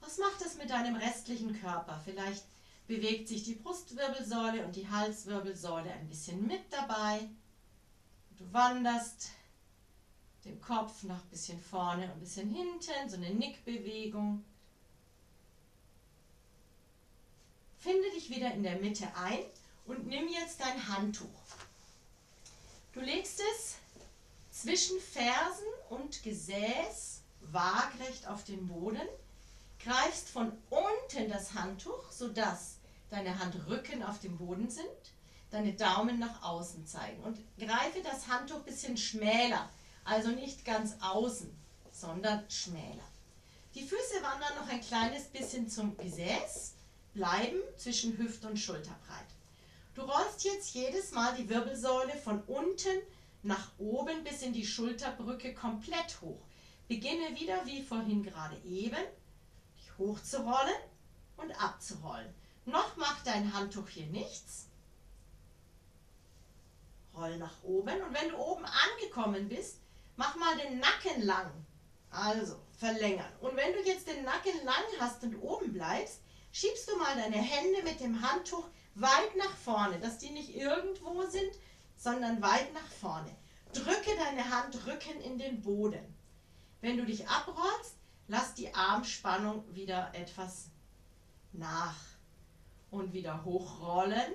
Was 0.00 0.18
macht 0.18 0.40
es 0.42 0.56
mit 0.56 0.70
deinem 0.70 0.96
restlichen 0.96 1.60
Körper? 1.60 2.00
Vielleicht 2.04 2.44
bewegt 2.86 3.28
sich 3.28 3.42
die 3.42 3.56
Brustwirbelsäule 3.56 4.64
und 4.64 4.76
die 4.76 4.88
Halswirbelsäule 4.88 5.92
ein 5.92 6.08
bisschen 6.08 6.46
mit 6.46 6.72
dabei. 6.72 7.28
Du 8.38 8.50
wanderst 8.52 9.30
den 10.44 10.60
Kopf 10.60 11.02
noch 11.02 11.22
ein 11.22 11.30
bisschen 11.30 11.60
vorne 11.60 12.04
und 12.04 12.12
ein 12.12 12.20
bisschen 12.20 12.48
hinten, 12.48 13.08
so 13.10 13.16
eine 13.16 13.30
Nickbewegung. 13.30 14.44
Finde 17.78 18.10
dich 18.12 18.30
wieder 18.30 18.52
in 18.54 18.62
der 18.62 18.78
Mitte 18.78 19.08
ein 19.16 19.44
und 19.84 20.06
nimm 20.06 20.28
jetzt 20.28 20.60
dein 20.60 20.88
Handtuch. 20.88 21.26
Du 22.92 23.00
legst 23.00 23.40
es 23.54 23.76
zwischen 24.50 24.98
Fersen 24.98 25.66
und 25.90 26.22
Gesäß 26.22 27.20
waagrecht 27.40 28.26
auf 28.26 28.44
den 28.44 28.66
Boden, 28.66 29.06
greifst 29.78 30.28
von 30.30 30.52
unten 30.70 31.30
das 31.30 31.52
Handtuch, 31.54 32.10
sodass 32.10 32.78
deine 33.10 33.38
Handrücken 33.38 34.02
auf 34.02 34.20
dem 34.20 34.38
Boden 34.38 34.70
sind, 34.70 34.86
deine 35.50 35.74
Daumen 35.74 36.18
nach 36.18 36.42
außen 36.42 36.86
zeigen 36.86 37.22
und 37.24 37.38
greife 37.58 38.02
das 38.02 38.26
Handtuch 38.26 38.56
ein 38.56 38.64
bisschen 38.64 38.96
schmäler, 38.96 39.68
also 40.04 40.30
nicht 40.30 40.64
ganz 40.64 40.96
außen, 41.00 41.54
sondern 41.92 42.50
schmäler. 42.50 43.04
Die 43.74 43.82
Füße 43.82 44.22
wandern 44.22 44.56
noch 44.56 44.68
ein 44.68 44.80
kleines 44.80 45.24
bisschen 45.24 45.68
zum 45.68 45.96
Gesäß, 45.98 46.72
bleiben 47.12 47.60
zwischen 47.76 48.16
Hüft 48.16 48.44
und 48.44 48.56
Schulterbreit. 48.56 49.26
Du 49.98 50.04
rollst 50.04 50.44
jetzt 50.44 50.74
jedes 50.74 51.10
Mal 51.10 51.34
die 51.34 51.48
Wirbelsäule 51.48 52.16
von 52.18 52.40
unten 52.44 53.02
nach 53.42 53.72
oben 53.78 54.22
bis 54.22 54.42
in 54.42 54.52
die 54.52 54.64
Schulterbrücke 54.64 55.54
komplett 55.54 56.20
hoch. 56.20 56.40
Beginne 56.86 57.36
wieder 57.36 57.66
wie 57.66 57.82
vorhin 57.82 58.22
gerade 58.22 58.56
eben, 58.58 59.04
dich 59.76 59.98
hochzurollen 59.98 60.80
und 61.36 61.50
abzurollen. 61.60 62.32
Noch 62.64 62.96
macht 62.96 63.26
dein 63.26 63.52
Handtuch 63.52 63.88
hier 63.88 64.06
nichts. 64.06 64.68
Roll 67.16 67.36
nach 67.38 67.60
oben 67.64 68.00
und 68.00 68.14
wenn 68.14 68.28
du 68.28 68.36
oben 68.36 68.66
angekommen 68.66 69.48
bist, 69.48 69.80
mach 70.14 70.36
mal 70.36 70.56
den 70.58 70.78
Nacken 70.78 71.22
lang. 71.22 71.50
Also 72.12 72.54
verlängern. 72.78 73.32
Und 73.40 73.56
wenn 73.56 73.72
du 73.72 73.82
jetzt 73.82 74.06
den 74.06 74.22
Nacken 74.22 74.64
lang 74.64 74.84
hast 75.00 75.24
und 75.24 75.34
oben 75.42 75.72
bleibst, 75.72 76.20
schiebst 76.52 76.88
du 76.88 76.96
mal 76.96 77.16
deine 77.16 77.42
Hände 77.42 77.82
mit 77.82 77.98
dem 77.98 78.22
Handtuch 78.22 78.68
weit 79.00 79.36
nach 79.36 79.56
vorne, 79.56 79.98
dass 79.98 80.18
die 80.18 80.30
nicht 80.30 80.54
irgendwo 80.54 81.22
sind, 81.22 81.52
sondern 81.96 82.42
weit 82.42 82.72
nach 82.72 82.88
vorne. 83.00 83.30
Drücke 83.72 84.10
deine 84.16 84.50
Handrücken 84.50 85.20
in 85.20 85.38
den 85.38 85.60
Boden. 85.60 86.14
Wenn 86.80 86.96
du 86.96 87.04
dich 87.04 87.28
abrollst, 87.28 87.96
lass 88.28 88.54
die 88.54 88.74
Armspannung 88.74 89.64
wieder 89.74 90.10
etwas 90.14 90.70
nach 91.52 91.96
und 92.90 93.12
wieder 93.12 93.44
hochrollen. 93.44 94.32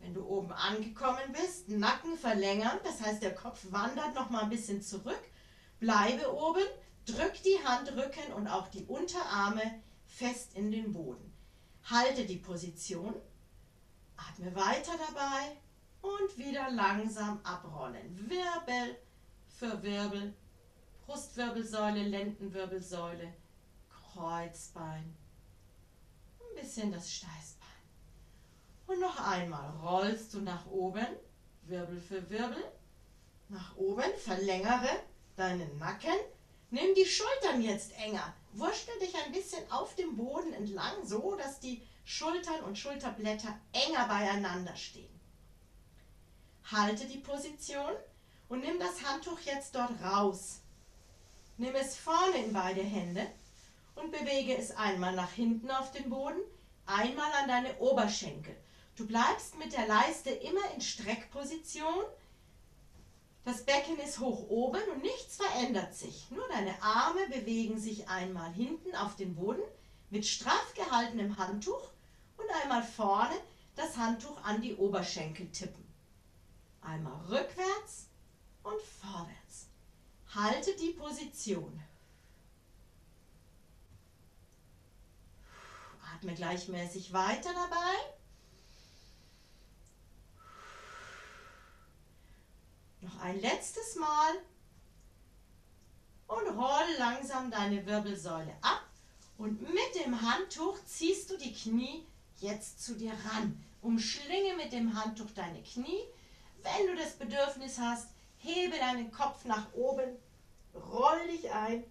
Wenn 0.00 0.14
du 0.14 0.26
oben 0.26 0.52
angekommen 0.52 1.32
bist, 1.32 1.68
Nacken 1.68 2.16
verlängern, 2.16 2.78
das 2.84 3.00
heißt 3.00 3.22
der 3.22 3.34
Kopf 3.34 3.66
wandert 3.70 4.14
noch 4.14 4.30
mal 4.30 4.42
ein 4.42 4.50
bisschen 4.50 4.82
zurück. 4.82 5.22
Bleibe 5.78 6.34
oben, 6.34 6.64
drück 7.06 7.34
die 7.44 7.58
Handrücken 7.64 8.32
und 8.34 8.48
auch 8.48 8.68
die 8.68 8.84
Unterarme 8.84 9.62
fest 10.06 10.54
in 10.54 10.70
den 10.70 10.92
Boden. 10.92 11.32
Halte 11.84 12.24
die 12.24 12.36
Position, 12.36 13.14
atme 14.16 14.54
weiter 14.54 14.92
dabei 14.98 15.56
und 16.02 16.36
wieder 16.36 16.70
langsam 16.70 17.40
abrollen. 17.44 18.28
Wirbel 18.28 18.98
für 19.48 19.82
Wirbel, 19.82 20.34
Brustwirbelsäule, 21.06 22.02
Lendenwirbelsäule, 22.02 23.32
Kreuzbein, 24.12 25.16
ein 26.40 26.60
bisschen 26.60 26.92
das 26.92 27.10
Steißbein. 27.10 27.68
Und 28.86 29.00
noch 29.00 29.18
einmal 29.20 29.70
rollst 29.82 30.34
du 30.34 30.40
nach 30.40 30.66
oben, 30.66 31.06
Wirbel 31.62 32.00
für 32.00 32.28
Wirbel, 32.28 32.62
nach 33.48 33.76
oben, 33.76 34.12
verlängere 34.18 34.88
deinen 35.36 35.78
Nacken, 35.78 36.18
nimm 36.70 36.94
die 36.94 37.06
Schultern 37.06 37.62
jetzt 37.62 37.92
enger, 37.98 38.34
wurschtel 38.52 38.98
dich 38.98 39.14
ein 39.16 39.32
bisschen 39.32 39.70
auf 39.70 39.94
dem 39.94 40.16
Boden 40.16 40.52
entlang, 40.52 41.04
so 41.04 41.36
dass 41.36 41.60
die 41.60 41.82
Schultern 42.04 42.60
und 42.64 42.78
Schulterblätter 42.78 43.58
enger 43.72 44.06
beieinander 44.08 44.76
stehen. 44.76 45.20
Halte 46.70 47.06
die 47.06 47.18
Position 47.18 47.92
und 48.48 48.60
nimm 48.60 48.78
das 48.78 49.02
Handtuch 49.04 49.40
jetzt 49.40 49.74
dort 49.74 50.00
raus. 50.02 50.60
Nimm 51.56 51.74
es 51.74 51.96
vorne 51.96 52.44
in 52.44 52.52
beide 52.52 52.82
Hände 52.82 53.26
und 53.94 54.10
bewege 54.10 54.56
es 54.56 54.76
einmal 54.76 55.14
nach 55.14 55.32
hinten 55.32 55.70
auf 55.70 55.92
den 55.92 56.10
Boden, 56.10 56.40
einmal 56.86 57.30
an 57.40 57.48
deine 57.48 57.78
Oberschenkel. 57.78 58.56
Du 58.96 59.06
bleibst 59.06 59.58
mit 59.58 59.72
der 59.72 59.86
Leiste 59.86 60.30
immer 60.30 60.70
in 60.74 60.80
Streckposition. 60.80 62.04
Das 63.44 63.64
Becken 63.64 63.98
ist 63.98 64.20
hoch 64.20 64.48
oben 64.48 64.82
und 64.92 65.02
nichts 65.02 65.36
verändert 65.36 65.94
sich. 65.94 66.30
Nur 66.30 66.46
deine 66.48 66.80
Arme 66.82 67.26
bewegen 67.28 67.78
sich 67.78 68.08
einmal 68.08 68.52
hinten 68.52 68.94
auf 68.94 69.16
den 69.16 69.34
Boden 69.34 69.62
mit 70.10 70.26
straff 70.26 70.74
gehaltenem 70.74 71.38
Handtuch 71.38 71.91
und 72.42 72.62
einmal 72.62 72.82
vorne 72.82 73.34
das 73.74 73.96
Handtuch 73.96 74.42
an 74.44 74.60
die 74.60 74.74
Oberschenkel 74.76 75.50
tippen. 75.50 75.84
Einmal 76.80 77.20
rückwärts 77.26 78.08
und 78.62 78.80
vorwärts. 78.80 79.68
Halte 80.34 80.74
die 80.76 80.92
Position. 80.92 81.82
Atme 86.14 86.34
gleichmäßig 86.34 87.12
weiter 87.12 87.52
dabei. 87.52 87.94
Noch 93.00 93.18
ein 93.20 93.40
letztes 93.40 93.96
Mal. 93.96 94.34
und 96.28 96.48
roll 96.56 96.94
langsam 96.98 97.50
deine 97.50 97.84
Wirbelsäule 97.84 98.56
ab 98.62 98.86
und 99.36 99.60
mit 99.60 99.94
dem 100.02 100.18
Handtuch 100.22 100.78
ziehst 100.86 101.30
du 101.30 101.36
die 101.36 101.52
Knie 101.52 102.06
jetzt 102.42 102.84
zu 102.84 102.94
dir 102.94 103.12
ran. 103.12 103.64
Umschlinge 103.80 104.54
mit 104.56 104.72
dem 104.72 104.94
Handtuch 104.94 105.30
deine 105.34 105.62
Knie. 105.62 106.02
Wenn 106.62 106.86
du 106.86 106.94
das 106.96 107.14
Bedürfnis 107.14 107.78
hast, 107.78 108.08
hebe 108.36 108.76
deinen 108.76 109.10
Kopf 109.10 109.44
nach 109.44 109.72
oben, 109.72 110.16
roll 110.74 111.26
dich 111.28 111.50
ein, 111.50 111.84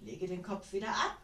lege 0.00 0.26
den 0.28 0.42
Kopf 0.42 0.72
wieder 0.72 0.90
ab, 0.90 1.18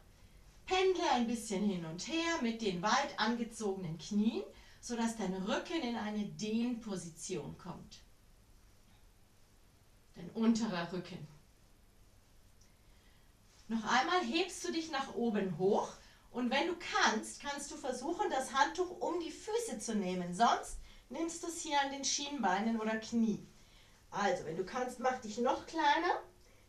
pendle 0.67 1.11
ein 1.13 1.27
bisschen 1.27 1.65
hin 1.65 1.85
und 1.85 2.09
her 2.09 2.43
mit 2.43 2.63
den 2.63 2.83
weit 2.83 3.19
angezogenen 3.19 3.99
Knien, 3.99 4.43
sodass 4.81 5.17
dein 5.17 5.35
Rücken 5.35 5.81
in 5.83 5.97
eine 5.97 6.25
Dehnposition 6.25 7.57
kommt. 7.59 8.01
Dein 10.15 10.31
unterer 10.31 10.93
Rücken. 10.93 11.27
Noch 13.69 13.85
einmal 13.85 14.21
hebst 14.21 14.65
du 14.65 14.73
dich 14.73 14.91
nach 14.91 15.15
oben 15.15 15.57
hoch 15.59 15.89
und 16.35 16.51
wenn 16.51 16.67
du 16.67 16.75
kannst, 16.77 17.41
kannst 17.41 17.71
du 17.71 17.77
versuchen, 17.77 18.29
das 18.29 18.53
Handtuch 18.53 18.91
um 19.01 19.21
die 19.21 19.31
Füße 19.31 19.79
zu 19.79 19.95
nehmen. 19.95 20.35
Sonst 20.35 20.79
nimmst 21.09 21.45
du 21.45 21.47
es 21.47 21.61
hier 21.61 21.81
an 21.81 21.93
den 21.93 22.05
Schienbeinen 22.05 22.81
oder 22.81 22.97
Knie. 22.97 23.47
Also, 24.11 24.45
wenn 24.45 24.57
du 24.57 24.65
kannst, 24.65 24.99
mach 24.99 25.21
dich 25.21 25.39
noch 25.39 25.65
kleiner. 25.65 26.23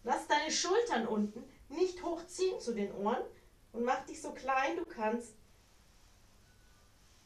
Lass 0.03 0.27
deine 0.27 0.51
Schultern 0.51 1.07
unten 1.07 1.43
nicht 1.69 2.03
hochziehen 2.03 2.59
zu 2.59 2.75
den 2.75 2.93
Ohren 2.93 3.23
und 3.71 3.83
mach 3.83 4.05
dich 4.05 4.21
so 4.21 4.33
klein 4.33 4.77
du 4.77 4.85
kannst. 4.85 5.33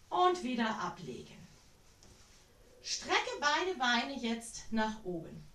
Und 0.10 0.42
wieder 0.42 0.80
ablegen. 0.80 1.46
Strecke 2.82 3.32
beide 3.42 3.78
Beine 3.78 4.18
jetzt 4.18 4.72
nach 4.72 5.04
oben. 5.04 5.46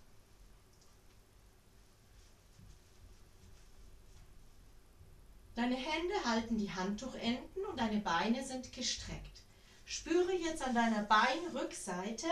Deine 5.54 5.76
Hände 5.76 6.14
halten 6.24 6.58
die 6.58 6.72
Handtuchenden 6.72 7.64
und 7.70 7.78
deine 7.78 8.00
Beine 8.00 8.44
sind 8.44 8.72
gestreckt. 8.72 9.42
Spüre 9.84 10.32
jetzt 10.32 10.62
an 10.62 10.74
deiner 10.74 11.04
Beinrückseite 11.04 12.26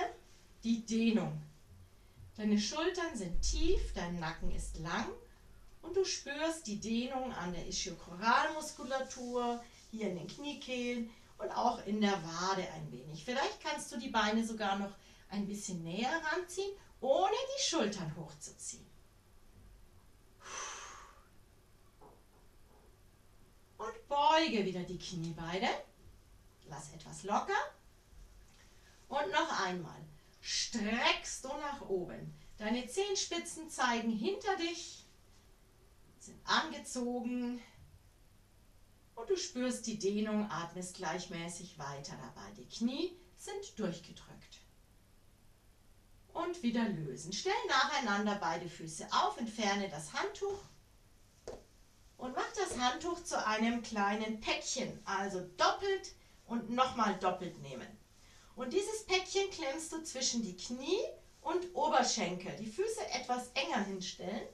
die 0.65 0.85
Dehnung. 0.85 1.41
Deine 2.37 2.59
Schultern 2.59 3.15
sind 3.15 3.41
tief, 3.43 3.93
dein 3.95 4.19
Nacken 4.19 4.51
ist 4.51 4.79
lang 4.79 5.07
und 5.83 5.97
du 5.97 6.05
spürst 6.05 6.67
die 6.67 6.81
Dehnung 6.81 7.33
an 7.33 7.53
der 7.53 7.69
Ischiokoralmuskulatur, 7.69 9.63
hier 9.93 10.09
in 10.09 10.17
den 10.17 10.27
Kniekehlen 10.27 11.11
und 11.39 11.51
auch 11.53 11.87
in 11.87 12.01
der 12.01 12.21
Wade 12.25 12.67
ein 12.75 12.91
wenig. 12.91 13.25
Vielleicht 13.25 13.63
kannst 13.63 13.93
du 13.93 13.99
die 13.99 14.09
Beine 14.09 14.45
sogar 14.45 14.79
noch 14.79 14.97
ein 15.29 15.47
bisschen 15.47 15.83
näher 15.85 16.21
ranziehen, 16.33 16.73
ohne 17.01 17.37
die 17.57 17.63
Schultern 17.63 18.17
hochzuziehen. 18.17 18.92
Und 23.83 24.09
beuge 24.09 24.65
wieder 24.65 24.83
die 24.85 24.99
Kniebeine. 24.99 25.69
Lass 26.69 26.93
etwas 26.93 27.25
locker. 27.25 27.53
Und 29.09 29.31
noch 29.31 29.61
einmal. 29.61 30.01
Streckst 30.41 31.45
du 31.45 31.49
nach 31.49 31.83
oben. 31.83 32.35
Deine 32.59 32.87
Zehenspitzen 32.87 33.69
zeigen 33.71 34.11
hinter 34.11 34.57
dich, 34.57 35.05
sind 36.19 36.39
angezogen 36.45 37.61
und 39.15 39.29
du 39.29 39.37
spürst 39.37 39.87
die 39.87 39.99
Dehnung, 39.99 40.49
atmest 40.51 40.97
gleichmäßig 40.97 41.79
weiter 41.79 42.17
dabei. 42.17 42.51
Die 42.57 42.69
Knie 42.69 43.17
sind 43.37 43.79
durchgedrückt. 43.79 44.61
Und 46.33 46.63
wieder 46.63 46.89
lösen. 46.89 47.33
Stell 47.33 47.53
nacheinander 47.69 48.37
beide 48.37 48.69
Füße 48.69 49.07
auf, 49.13 49.37
entferne 49.39 49.89
das 49.91 50.13
Handtuch 50.13 50.61
und 52.23 52.37
mach 52.37 52.53
das 52.53 52.79
Handtuch 52.79 53.25
zu 53.25 53.45
einem 53.45 53.83
kleinen 53.83 54.41
Päckchen, 54.41 55.01
also 55.05 55.41
doppelt 55.57 56.15
und 56.47 56.71
nochmal 56.71 57.19
doppelt 57.19 57.59
nehmen. 57.63 57.89
Und 58.55 58.73
dieses 58.73 59.05
Päckchen 59.07 59.51
klemmst 59.51 59.93
du 59.93 60.05
zwischen 60.05 60.41
die 60.41 60.57
Knie 60.57 61.01
und 61.41 61.75
Oberschenkel. 61.75 62.55
Die 62.61 62.71
Füße 62.71 63.11
etwas 63.11 63.51
enger 63.55 63.85
hinstellen. 63.87 64.47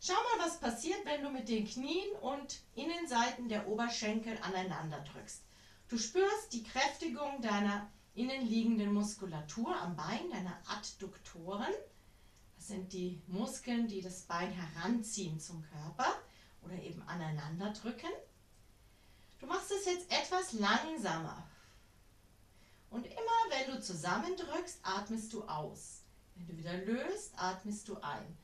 Schau 0.00 0.14
mal, 0.14 0.46
was 0.46 0.60
passiert, 0.60 1.04
wenn 1.04 1.22
du 1.22 1.28
mit 1.28 1.50
den 1.50 1.68
Knien 1.68 2.10
und 2.22 2.62
Innenseiten 2.74 3.50
der 3.50 3.68
Oberschenkel 3.68 4.38
aneinander 4.40 5.04
drückst. 5.12 5.42
Du 5.88 5.98
spürst 5.98 6.54
die 6.54 6.62
Kräftigung 6.62 7.42
deiner 7.42 7.92
innenliegenden 8.14 8.94
Muskulatur 8.94 9.76
am 9.76 9.94
Bein, 9.94 10.30
deiner 10.30 10.58
Adduktoren 10.68 11.74
sind 12.66 12.92
die 12.92 13.22
Muskeln, 13.26 13.86
die 13.88 14.00
das 14.00 14.22
Bein 14.22 14.50
heranziehen 14.50 15.38
zum 15.38 15.62
Körper 15.62 16.12
oder 16.62 16.74
eben 16.82 17.02
aneinander 17.02 17.72
drücken. 17.72 18.10
Du 19.38 19.46
machst 19.46 19.70
es 19.70 19.84
jetzt 19.84 20.10
etwas 20.10 20.52
langsamer. 20.52 21.48
Und 22.90 23.06
immer 23.06 23.40
wenn 23.50 23.74
du 23.74 23.80
zusammendrückst, 23.80 24.80
atmest 24.82 25.32
du 25.32 25.44
aus. 25.44 26.02
Wenn 26.34 26.46
du 26.46 26.56
wieder 26.56 26.76
löst, 26.78 27.32
atmest 27.36 27.88
du 27.88 27.96
ein. 28.00 28.36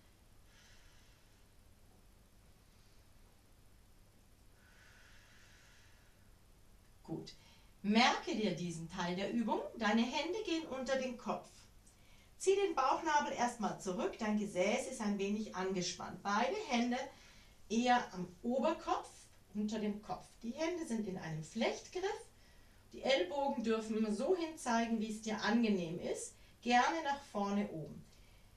Gut. 7.02 7.34
Merke 7.82 8.36
dir 8.36 8.54
diesen 8.54 8.88
Teil 8.88 9.16
der 9.16 9.32
Übung. 9.32 9.60
Deine 9.76 10.02
Hände 10.02 10.38
gehen 10.44 10.66
unter 10.66 10.96
den 10.96 11.18
Kopf. 11.18 11.50
Zieh 12.42 12.56
den 12.56 12.74
Bauchnabel 12.74 13.34
erstmal 13.34 13.80
zurück, 13.80 14.18
dein 14.18 14.36
Gesäß 14.36 14.88
ist 14.88 15.00
ein 15.00 15.16
wenig 15.16 15.54
angespannt. 15.54 16.24
Beide 16.24 16.56
Hände 16.70 16.98
eher 17.68 18.12
am 18.12 18.26
Oberkopf, 18.42 19.08
unter 19.54 19.78
dem 19.78 20.02
Kopf. 20.02 20.26
Die 20.42 20.50
Hände 20.50 20.84
sind 20.84 21.06
in 21.06 21.18
einem 21.18 21.44
Flechtgriff. 21.44 22.02
Die 22.92 23.04
Ellbogen 23.04 23.62
dürfen 23.62 24.12
so 24.12 24.34
hin 24.34 24.58
zeigen, 24.58 24.98
wie 24.98 25.12
es 25.12 25.22
dir 25.22 25.40
angenehm 25.40 26.00
ist. 26.00 26.34
Gerne 26.62 27.04
nach 27.04 27.22
vorne 27.30 27.70
oben. 27.70 28.04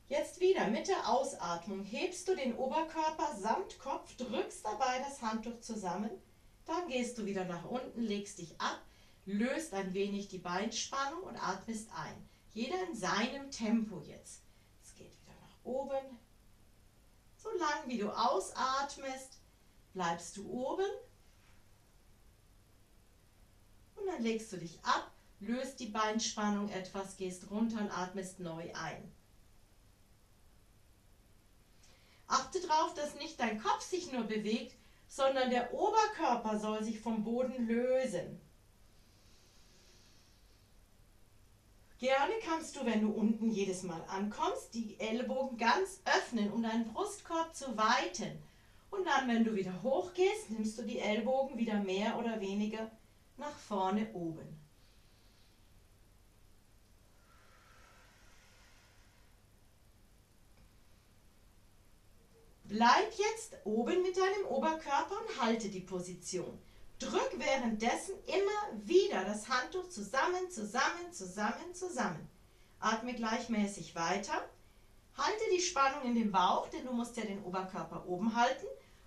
Jetzt 0.10 0.40
wieder 0.40 0.68
mit 0.68 0.88
der 0.88 1.08
Ausatmung 1.08 1.84
hebst 1.84 2.28
du 2.28 2.36
den 2.36 2.56
Oberkörper 2.56 3.36
samt 3.38 3.78
Kopf, 3.78 4.16
drückst 4.18 4.66
dabei 4.66 4.98
das 5.08 5.22
Handtuch 5.22 5.60
zusammen. 5.60 6.10
Dann 6.66 6.88
gehst 6.88 7.20
du 7.20 7.26
wieder 7.28 7.46
nach 7.46 7.66
unten, 7.66 8.02
legst 8.02 8.40
dich 8.40 8.60
ab, 8.60 8.82
löst 9.28 9.76
ein 9.76 9.94
wenig 9.94 10.28
die 10.28 10.40
Beinspannung 10.40 11.22
und 11.22 11.38
atmest 11.38 11.90
ein. 11.96 12.28
Jeder 12.56 12.88
in 12.88 12.96
seinem 12.96 13.52
Tempo 13.52 14.00
jetzt. 14.00 14.42
Es 14.82 14.96
geht 14.96 15.12
wieder 15.12 15.36
nach 15.42 15.66
oben. 15.66 16.18
So 17.36 17.50
lang 17.60 17.88
wie 17.88 17.98
du 17.98 18.10
ausatmest, 18.10 19.40
bleibst 19.94 20.38
du 20.38 20.50
oben. 20.50 20.90
Und 23.98 24.08
dann 24.08 24.24
legst 24.24 24.54
du 24.54 24.58
dich 24.58 24.82
ab, 24.86 25.12
löst 25.42 25.82
die 25.82 25.88
Beinspannung 25.90 26.70
etwas, 26.70 27.18
gehst 27.18 27.52
runter 27.52 27.82
und 27.82 27.92
atmest 27.92 28.40
neu 28.40 28.74
ein. 28.74 29.14
Achte 32.28 32.62
darauf, 32.62 32.94
dass 32.94 33.16
nicht 33.16 33.38
dein 33.38 33.62
Kopf 33.62 33.82
sich 33.82 34.14
nur 34.14 34.24
bewegt, 34.24 34.78
sondern 35.10 35.50
der 35.50 35.74
Oberkörper 35.74 36.58
soll 36.58 36.82
sich 36.86 37.02
vom 37.02 37.26
Boden 37.26 37.68
lösen. 37.68 38.40
Gerne 41.98 42.34
kannst 42.44 42.76
du, 42.76 42.86
wenn 42.86 43.02
du 43.02 43.10
unten 43.10 43.50
jedes 43.50 43.84
Mal 43.84 44.04
ankommst, 44.10 44.74
die 44.74 45.00
Ellbogen 45.00 45.58
ganz 45.58 46.02
öffnen, 46.04 46.52
um 46.52 46.62
deinen 46.62 46.92
Brustkorb 46.92 47.56
zu 47.56 47.78
weiten. 47.78 48.38
Und 48.92 49.06
dann, 49.06 49.30
wenn 49.30 49.46
du 49.46 49.56
wieder 49.56 49.82
hochgehst, 49.82 50.50
nimmst 50.50 50.78
du 50.78 50.84
die 50.84 51.00
Ellbogen 51.00 51.58
wieder 51.58 51.80
mehr 51.80 52.20
oder 52.20 52.42
weniger 52.42 52.92
nach 53.38 53.58
vorne 53.58 54.12
oben. 54.14 54.60
Bleib 62.66 63.14
jetzt 63.18 63.58
oben 63.64 64.02
mit 64.02 64.18
deinem 64.18 64.48
Oberkörper 64.50 65.16
und 65.22 65.42
halte 65.42 65.70
die 65.70 65.82
Position. 65.82 66.60
Drück 67.00 67.32
währenddessen 67.38 68.16
immer 68.26 68.86
wieder 68.88 69.26
das 69.26 69.50
Handtuch 69.50 69.90
zusammen, 69.90 70.50
zusammen, 70.50 71.12
zusammen, 71.12 71.74
zusammen. 71.74 72.30
Atme 72.80 73.14
gleichmäßig 73.14 73.96
weiter. 73.96 74.50
Halte 75.18 75.44
die 75.54 75.62
Spannung 75.62 76.04
in 76.04 76.16
dem 76.16 76.32
Bauch, 76.32 76.70
denn 76.70 76.86
du 76.86 76.94
musst 76.94 77.18
ja 77.18 77.26
den 77.26 77.44
Oberkörper 77.44 78.06
oben 78.08 78.36
halten. 78.36 78.66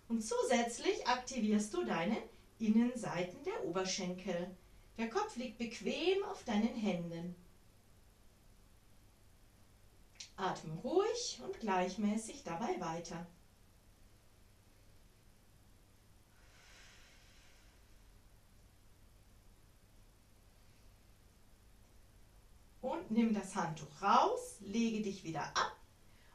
Und 0.09 0.23
zusätzlich 0.23 1.07
aktivierst 1.07 1.73
du 1.73 1.85
deine 1.85 2.17
Innenseiten 2.59 3.43
der 3.45 3.65
Oberschenkel. 3.65 4.55
Der 4.99 5.09
Kopf 5.09 5.37
liegt 5.37 5.59
bequem 5.59 6.25
auf 6.25 6.45
deinen 6.45 6.75
Händen. 6.75 7.37
Atme 10.37 10.75
ruhig 10.83 11.41
und 11.45 11.59
gleichmäßig 11.61 12.43
dabei 12.45 12.81
weiter. 12.81 13.27
Und 22.81 23.11
nimm 23.11 23.35
das 23.35 23.57
Handtuch 23.57 24.03
raus, 24.03 24.57
lege 24.61 25.03
dich 25.03 25.25
wieder 25.25 25.43
ab 25.43 25.77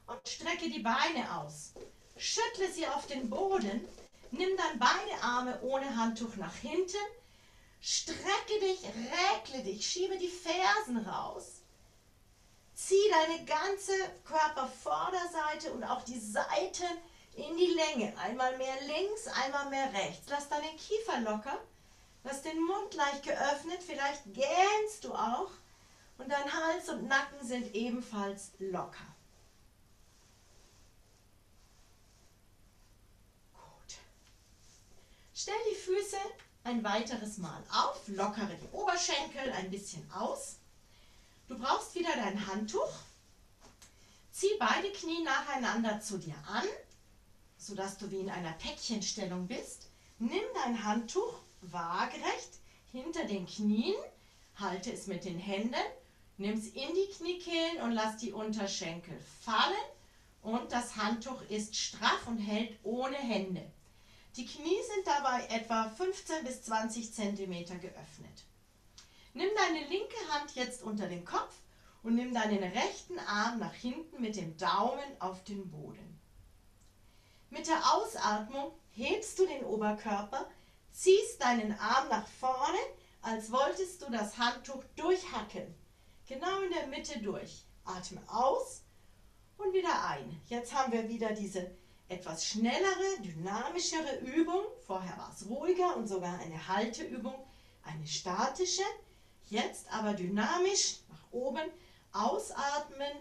und 0.08 0.28
strecke 0.28 0.70
die 0.70 0.80
Beine 0.80 1.40
aus. 1.40 1.74
Schüttle 2.18 2.72
sie 2.72 2.88
auf 2.88 3.08
den 3.08 3.30
Boden, 3.30 3.88
nimm 4.32 4.50
dann 4.58 4.80
beide 4.80 5.24
Arme 5.24 5.62
ohne 5.62 5.96
Handtuch 5.96 6.36
nach 6.36 6.56
hinten, 6.56 6.98
strecke 7.82 8.60
dich, 8.62 8.84
räkle 8.84 9.64
dich, 9.64 9.86
schiebe 9.86 10.18
die 10.18 10.28
Fersen 10.28 10.98
raus. 10.98 11.62
Zieh 12.76 13.10
deine 13.12 13.46
ganze 13.46 13.94
Körpervorderseite 14.26 15.72
und 15.74 15.84
auch 15.84 16.04
die 16.04 16.20
Seiten 16.20 16.98
in 17.36 17.56
die 17.56 17.74
Länge. 17.74 18.18
Einmal 18.18 18.58
mehr 18.58 18.76
links, 18.88 19.28
einmal 19.28 19.70
mehr 19.70 19.94
rechts. 19.94 20.28
Lass 20.30 20.50
deinen 20.50 20.76
Kiefer 20.78 21.22
locker. 21.22 21.58
Lass 22.24 22.42
den 22.42 22.62
Mund 22.62 22.94
leicht 22.96 23.24
geöffnet. 23.24 23.82
Vielleicht 23.86 24.24
gähnst 24.26 25.04
du 25.04 25.14
auch. 25.14 25.52
Und 26.18 26.30
dein 26.30 26.54
Hals 26.54 26.90
und 26.90 27.08
Nacken 27.08 27.46
sind 27.46 27.74
ebenfalls 27.76 28.52
locker. 28.60 29.06
Gut. 33.54 33.98
Stell 35.34 35.56
die 35.72 35.76
Füße 35.76 36.18
ein 36.64 36.84
weiteres 36.84 37.38
Mal 37.38 37.64
auf. 37.72 38.08
Lockere 38.08 38.56
die 38.62 38.70
Oberschenkel 38.72 39.52
ein 39.52 39.70
bisschen 39.70 40.10
aus. 40.12 40.58
Du 41.48 41.58
brauchst 41.58 41.96
wieder 41.96 42.16
dein 42.16 42.48
Handtuch. 42.48 42.94
Zieh 44.32 44.56
beide 44.60 44.92
Knie 44.92 45.24
nacheinander 45.24 46.00
zu 46.00 46.18
dir 46.18 46.36
an 46.48 46.64
sodass 47.64 47.98
du 47.98 48.12
wie 48.12 48.20
in 48.20 48.30
einer 48.30 48.52
Päckchenstellung 48.54 49.48
bist. 49.48 49.88
Nimm 50.20 50.44
dein 50.54 50.84
Handtuch 50.84 51.40
waagerecht 51.62 52.60
hinter 52.92 53.26
den 53.26 53.46
Knien, 53.48 53.96
halte 54.56 54.92
es 54.92 55.08
mit 55.08 55.26
den 55.26 55.40
Händen, 55.40 55.76
nimm 56.38 56.58
es 56.58 56.68
in 56.68 56.94
die 56.94 57.14
Kniekehlen 57.16 57.82
und 57.82 57.92
lass 57.92 58.18
die 58.18 58.32
Unterschenkel 58.32 59.18
fallen 59.42 59.74
und 60.42 60.72
das 60.72 60.96
Handtuch 60.96 61.42
ist 61.50 61.76
straff 61.76 62.28
und 62.28 62.38
hält 62.38 62.78
ohne 62.84 63.18
Hände. 63.18 63.64
Die 64.36 64.46
Knie 64.46 64.80
sind 64.94 65.06
dabei 65.06 65.46
etwa 65.56 65.90
15 65.90 66.44
bis 66.44 66.64
20 66.64 67.14
cm 67.14 67.66
geöffnet. 67.80 68.44
Nimm 69.34 69.50
deine 69.56 69.88
linke 69.88 70.18
Hand 70.32 70.56
jetzt 70.56 70.84
unter 70.84 71.08
den 71.08 71.24
Kopf 71.24 71.54
und 72.04 72.16
nimm 72.16 72.34
deinen 72.34 72.64
rechten 72.64 73.20
Arm 73.20 73.60
nach 73.60 73.74
hinten 73.74 74.22
mit 74.22 74.36
dem 74.36 74.58
Daumen 74.58 75.20
auf 75.20 75.44
den 75.44 75.70
Boden. 75.70 76.20
Mit 77.50 77.68
der 77.68 77.94
Ausatmung 77.94 78.72
hebst 78.92 79.38
du 79.40 79.46
den 79.46 79.64
Oberkörper, 79.64 80.50
ziehst 80.92 81.42
deinen 81.42 81.78
Arm 81.80 82.10
nach 82.10 82.28
vorne, 82.28 82.80
als 83.22 83.52
wolltest 83.52 84.02
du 84.02 84.12
das 84.12 84.38
Handtuch 84.38 84.84
durchhacken. 84.96 85.74
Genau 86.28 86.62
in 86.62 86.72
der 86.72 86.88
Mitte 86.88 87.20
durch. 87.20 87.66
Atme 87.86 88.22
aus 88.28 88.84
und 89.58 89.74
wieder 89.74 90.06
ein. 90.08 90.42
Jetzt 90.48 90.74
haben 90.74 90.94
wir 90.94 91.08
wieder 91.10 91.34
diese 91.34 91.72
etwas 92.08 92.46
schnellere, 92.46 93.22
dynamischere 93.22 94.20
Übung. 94.20 94.64
Vorher 94.86 95.18
war 95.18 95.34
es 95.36 95.48
ruhiger 95.48 95.98
und 95.98 96.08
sogar 96.08 96.40
eine 96.40 96.68
Halteübung, 96.68 97.36
eine 97.84 98.08
statische. 98.08 98.84
Jetzt 99.50 99.92
aber 99.92 100.14
dynamisch 100.14 101.00
nach 101.10 101.32
oben 101.32 101.70
ausatmen, 102.14 103.12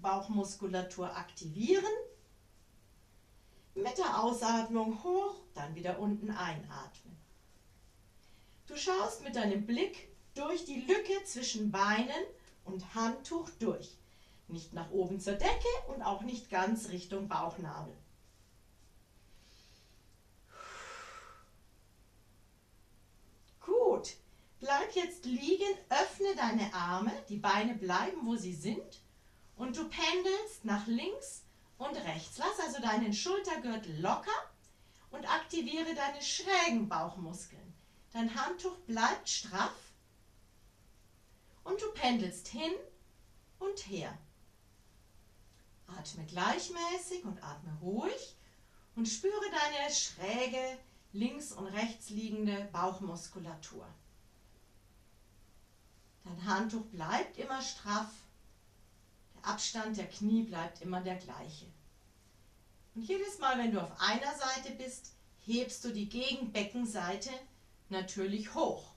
Bauchmuskulatur 0.00 1.14
aktivieren 1.14 1.92
mit 3.74 3.98
der 3.98 4.22
Ausatmung 4.22 5.02
hoch, 5.04 5.36
dann 5.54 5.74
wieder 5.74 5.98
unten 5.98 6.30
einatmen. 6.30 7.16
Du 8.66 8.76
schaust 8.76 9.22
mit 9.22 9.36
deinem 9.36 9.66
Blick 9.66 10.08
durch 10.34 10.64
die 10.64 10.80
Lücke 10.80 11.24
zwischen 11.24 11.70
Beinen 11.70 12.24
und 12.64 12.94
Handtuch 12.94 13.50
durch. 13.58 13.96
Nicht 14.48 14.72
nach 14.72 14.90
oben 14.90 15.20
zur 15.20 15.34
Decke 15.34 15.68
und 15.88 16.02
auch 16.02 16.22
nicht 16.22 16.50
ganz 16.50 16.88
Richtung 16.88 17.28
Bauchnabel. 17.28 17.96
Gut, 23.60 24.16
bleib 24.58 24.92
jetzt 24.94 25.24
liegen, 25.24 25.78
öffne 25.88 26.34
deine 26.36 26.74
Arme, 26.74 27.12
die 27.28 27.36
Beine 27.36 27.74
bleiben, 27.74 28.26
wo 28.26 28.36
sie 28.36 28.54
sind 28.54 29.00
und 29.56 29.76
du 29.76 29.88
pendelst 29.88 30.64
nach 30.64 30.86
links 30.86 31.42
und 31.78 31.94
rechts. 31.96 32.38
Lass 32.38 32.58
also 32.66 32.80
deinen 32.80 33.12
Schultergürtel 33.12 34.00
locker 34.00 34.30
und 35.10 35.28
aktiviere 35.30 35.94
deine 35.94 36.22
schrägen 36.22 36.88
Bauchmuskeln. 36.88 37.74
Dein 38.12 38.34
Handtuch 38.34 38.76
bleibt 38.86 39.28
straff 39.28 39.89
und 41.64 41.80
du 41.80 41.90
pendelst 41.92 42.48
hin 42.48 42.72
und 43.58 43.78
her. 43.88 44.16
Atme 45.86 46.24
gleichmäßig 46.26 47.24
und 47.24 47.42
atme 47.42 47.76
ruhig 47.82 48.36
und 48.96 49.06
spüre 49.06 49.50
deine 49.50 49.92
schräge 49.92 50.78
links 51.12 51.52
und 51.52 51.66
rechts 51.66 52.10
liegende 52.10 52.68
Bauchmuskulatur. 52.72 53.86
Dein 56.24 56.44
Handtuch 56.44 56.84
bleibt 56.86 57.38
immer 57.38 57.60
straff 57.60 58.10
Abstand 59.42 59.96
der 59.96 60.06
Knie 60.06 60.42
bleibt 60.42 60.82
immer 60.82 61.00
der 61.00 61.16
gleiche. 61.16 61.66
Und 62.94 63.02
jedes 63.02 63.38
Mal, 63.38 63.58
wenn 63.58 63.72
du 63.72 63.80
auf 63.80 64.00
einer 64.00 64.34
Seite 64.34 64.72
bist, 64.76 65.14
hebst 65.46 65.84
du 65.84 65.92
die 65.92 66.08
Gegenbeckenseite 66.08 67.30
natürlich 67.88 68.54
hoch, 68.54 68.89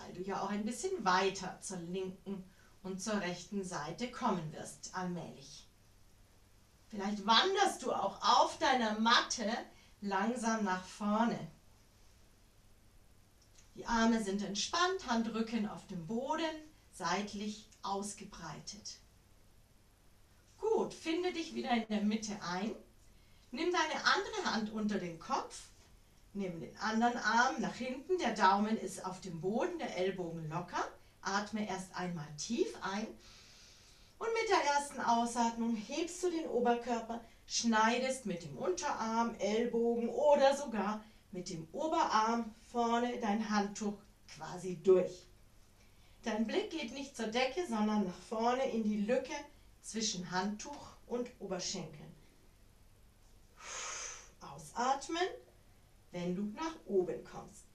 weil 0.00 0.12
du 0.14 0.22
ja 0.22 0.42
auch 0.42 0.50
ein 0.50 0.64
bisschen 0.64 1.04
weiter 1.04 1.60
zur 1.60 1.78
linken 1.78 2.44
und 2.82 3.02
zur 3.02 3.20
rechten 3.20 3.64
Seite 3.64 4.10
kommen 4.10 4.52
wirst 4.52 4.94
allmählich. 4.94 5.68
Vielleicht 6.88 7.26
wanderst 7.26 7.82
du 7.82 7.92
auch 7.92 8.20
auf 8.22 8.58
deiner 8.58 8.98
Matte 8.98 9.50
langsam 10.00 10.64
nach 10.64 10.84
vorne. 10.84 11.38
Die 13.74 13.86
Arme 13.86 14.22
sind 14.22 14.42
entspannt, 14.42 15.06
Handrücken 15.06 15.68
auf 15.68 15.86
dem 15.86 16.06
Boden, 16.06 16.50
seitlich 16.92 17.68
ausgebreitet. 17.82 18.98
Gut, 20.56 20.94
finde 20.94 21.32
dich 21.32 21.54
wieder 21.54 21.70
in 21.70 21.86
der 21.88 22.02
Mitte 22.02 22.36
ein. 22.42 22.74
Nimm 23.50 23.72
deine 23.72 24.04
andere 24.04 24.52
Hand 24.52 24.72
unter 24.72 24.98
den 24.98 25.18
Kopf. 25.18 25.68
Nimm 26.34 26.60
den 26.60 26.76
anderen 26.78 27.16
Arm 27.16 27.60
nach 27.60 27.74
hinten. 27.74 28.18
Der 28.18 28.34
Daumen 28.34 28.76
ist 28.76 29.04
auf 29.04 29.20
dem 29.20 29.40
Boden, 29.40 29.78
der 29.78 29.96
Ellbogen 29.96 30.48
locker. 30.48 30.86
Atme 31.22 31.68
erst 31.68 31.94
einmal 31.94 32.28
tief 32.36 32.72
ein. 32.82 33.06
Und 34.18 34.28
mit 34.32 34.48
der 34.50 34.74
ersten 34.74 35.00
Ausatmung 35.00 35.76
hebst 35.76 36.22
du 36.22 36.30
den 36.30 36.46
Oberkörper, 36.46 37.20
schneidest 37.46 38.26
mit 38.26 38.42
dem 38.42 38.56
Unterarm, 38.56 39.34
Ellbogen 39.38 40.08
oder 40.08 40.56
sogar 40.56 41.04
mit 41.30 41.50
dem 41.50 41.68
Oberarm 41.72 42.54
vorne 42.72 43.18
dein 43.20 43.48
Handtuch 43.48 43.98
quasi 44.34 44.76
durch. 44.82 45.26
Dein 46.24 46.46
Blick 46.46 46.70
geht 46.70 46.92
nicht 46.92 47.16
zur 47.16 47.28
Decke, 47.28 47.66
sondern 47.66 48.04
nach 48.04 48.18
vorne 48.28 48.68
in 48.70 48.82
die 48.82 48.98
Lücke 48.98 49.34
zwischen 49.82 50.30
Handtuch 50.30 50.96
und 51.06 51.30
Oberschenkeln. 51.38 52.12
Ausatmen, 54.40 55.28
wenn 56.10 56.34
du 56.34 56.42
nach 56.54 56.76
oben 56.86 57.24
kommst. 57.24 57.66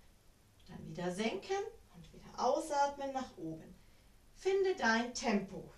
Dann 0.67 0.85
wieder 0.87 1.11
senken 1.11 1.63
und 1.95 2.13
wieder 2.13 2.27
ausatmen 2.37 3.13
nach 3.13 3.37
oben. 3.37 3.75
Finde 4.35 4.75
dein 4.75 5.13
Tempo. 5.13 5.71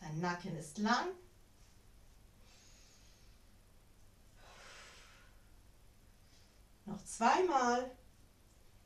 Dein 0.00 0.20
Nacken 0.20 0.56
ist 0.56 0.78
lang. 0.78 1.08
Noch 6.86 7.04
zweimal. 7.04 7.90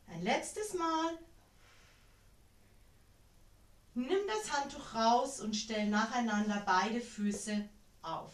Ein 0.06 0.22
letztes 0.22 0.74
Mal 0.74 1.18
Nimm 3.96 4.26
das 4.26 4.52
Handtuch 4.52 4.94
raus 4.94 5.40
und 5.40 5.54
stell 5.54 5.86
nacheinander 5.86 6.64
beide 6.66 7.00
Füße 7.00 7.68
auf. 8.02 8.32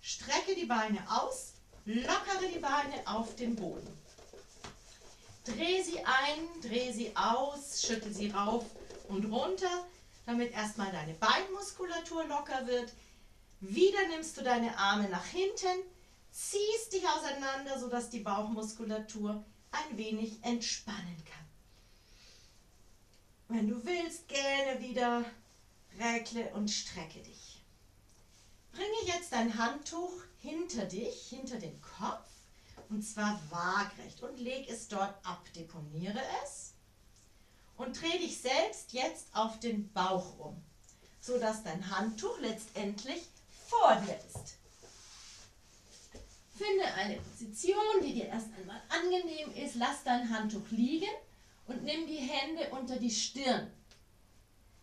Strecke 0.00 0.54
die 0.54 0.66
Beine 0.66 0.98
aus, 1.10 1.54
lockere 1.84 2.48
die 2.52 2.58
Beine 2.58 3.06
auf 3.06 3.36
den 3.36 3.56
Boden. 3.56 3.98
Dreh 5.44 5.82
sie 5.82 6.04
ein, 6.04 6.60
dreh 6.62 6.92
sie 6.92 7.16
aus, 7.16 7.82
schüttel 7.82 8.12
sie 8.12 8.30
rauf 8.30 8.64
und 9.08 9.26
runter, 9.26 9.86
damit 10.26 10.52
erstmal 10.52 10.92
deine 10.92 11.14
Beinmuskulatur 11.14 12.24
locker 12.26 12.66
wird. 12.66 12.92
Wieder 13.60 14.06
nimmst 14.08 14.36
du 14.36 14.42
deine 14.42 14.76
Arme 14.78 15.08
nach 15.08 15.24
hinten, 15.26 15.84
ziehst 16.30 16.92
dich 16.92 17.06
auseinander, 17.06 17.78
sodass 17.78 18.10
die 18.10 18.20
Bauchmuskulatur 18.20 19.44
ein 19.72 19.98
wenig 19.98 20.42
entspannen 20.42 21.24
kann. 21.24 21.40
Wenn 23.48 23.68
du 23.68 23.84
willst, 23.84 24.28
gähne 24.28 24.80
wieder, 24.80 25.24
räkle 25.98 26.50
und 26.54 26.70
strecke 26.70 27.18
dich. 27.18 27.49
Bringe 28.72 29.02
jetzt 29.06 29.32
dein 29.32 29.56
Handtuch 29.58 30.12
hinter 30.38 30.84
dich, 30.86 31.28
hinter 31.28 31.58
den 31.58 31.80
Kopf, 31.80 32.28
und 32.88 33.02
zwar 33.02 33.40
waagrecht 33.50 34.22
und 34.22 34.38
leg 34.38 34.68
es 34.68 34.88
dort 34.88 35.14
ab. 35.24 35.44
Deponiere 35.54 36.20
es. 36.44 36.74
und 37.76 38.00
dreh 38.00 38.18
dich 38.18 38.38
selbst 38.38 38.92
jetzt 38.92 39.34
auf 39.34 39.58
den 39.58 39.90
Bauch 39.92 40.38
um, 40.38 40.62
sodass 41.20 41.62
dein 41.62 41.90
Handtuch 41.96 42.38
letztendlich 42.40 43.22
vor 43.68 43.96
dir 43.96 44.18
ist. 44.28 44.56
Finde 46.56 46.84
eine 46.94 47.16
Position, 47.16 48.02
die 48.02 48.12
dir 48.12 48.26
erst 48.26 48.48
einmal 48.58 48.82
angenehm 48.90 49.50
ist. 49.54 49.76
Lass 49.76 50.04
dein 50.04 50.28
Handtuch 50.28 50.70
liegen 50.70 51.08
und 51.66 51.82
nimm 51.84 52.06
die 52.06 52.16
Hände 52.18 52.68
unter 52.70 52.96
die 52.96 53.10
Stirn. 53.10 53.72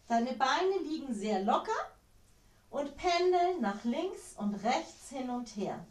Deine 0.08 0.34
Beine 0.34 0.80
liegen 0.84 1.14
sehr 1.14 1.44
locker 1.44 1.97
und 2.70 2.96
pendeln 2.98 3.62
nach 3.62 3.84
links 3.84 4.36
und 4.38 4.56
rechts 4.56 5.10
hin 5.10 5.30
und 5.30 5.56
her. 5.56 5.86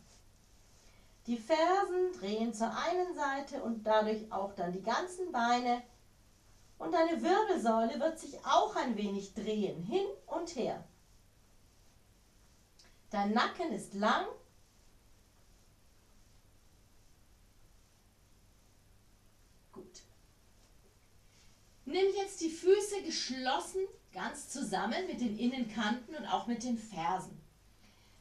Die 1.26 1.38
Fersen 1.38 2.12
drehen 2.20 2.54
zur 2.54 2.70
einen 2.76 3.14
Seite 3.14 3.62
und 3.62 3.84
dadurch 3.84 4.30
auch 4.30 4.54
dann 4.54 4.72
die 4.72 4.82
ganzen 4.82 5.32
Beine. 5.32 5.82
Und 6.78 6.92
deine 6.92 7.20
Wirbelsäule 7.22 7.98
wird 7.98 8.18
sich 8.18 8.38
auch 8.44 8.76
ein 8.76 8.96
wenig 8.96 9.34
drehen, 9.34 9.82
hin 9.82 10.06
und 10.26 10.54
her. 10.54 10.84
Dein 13.10 13.32
Nacken 13.32 13.72
ist 13.72 13.94
lang. 13.94 14.26
Gut. 19.72 20.02
Nimm 21.86 22.14
jetzt 22.16 22.40
die 22.40 22.50
Füße 22.50 23.02
geschlossen, 23.02 23.80
ganz 24.16 24.48
zusammen 24.48 25.06
mit 25.06 25.20
den 25.20 25.38
Innenkanten 25.38 26.16
und 26.16 26.26
auch 26.26 26.48
mit 26.48 26.64
den 26.64 26.78
Fersen. 26.78 27.38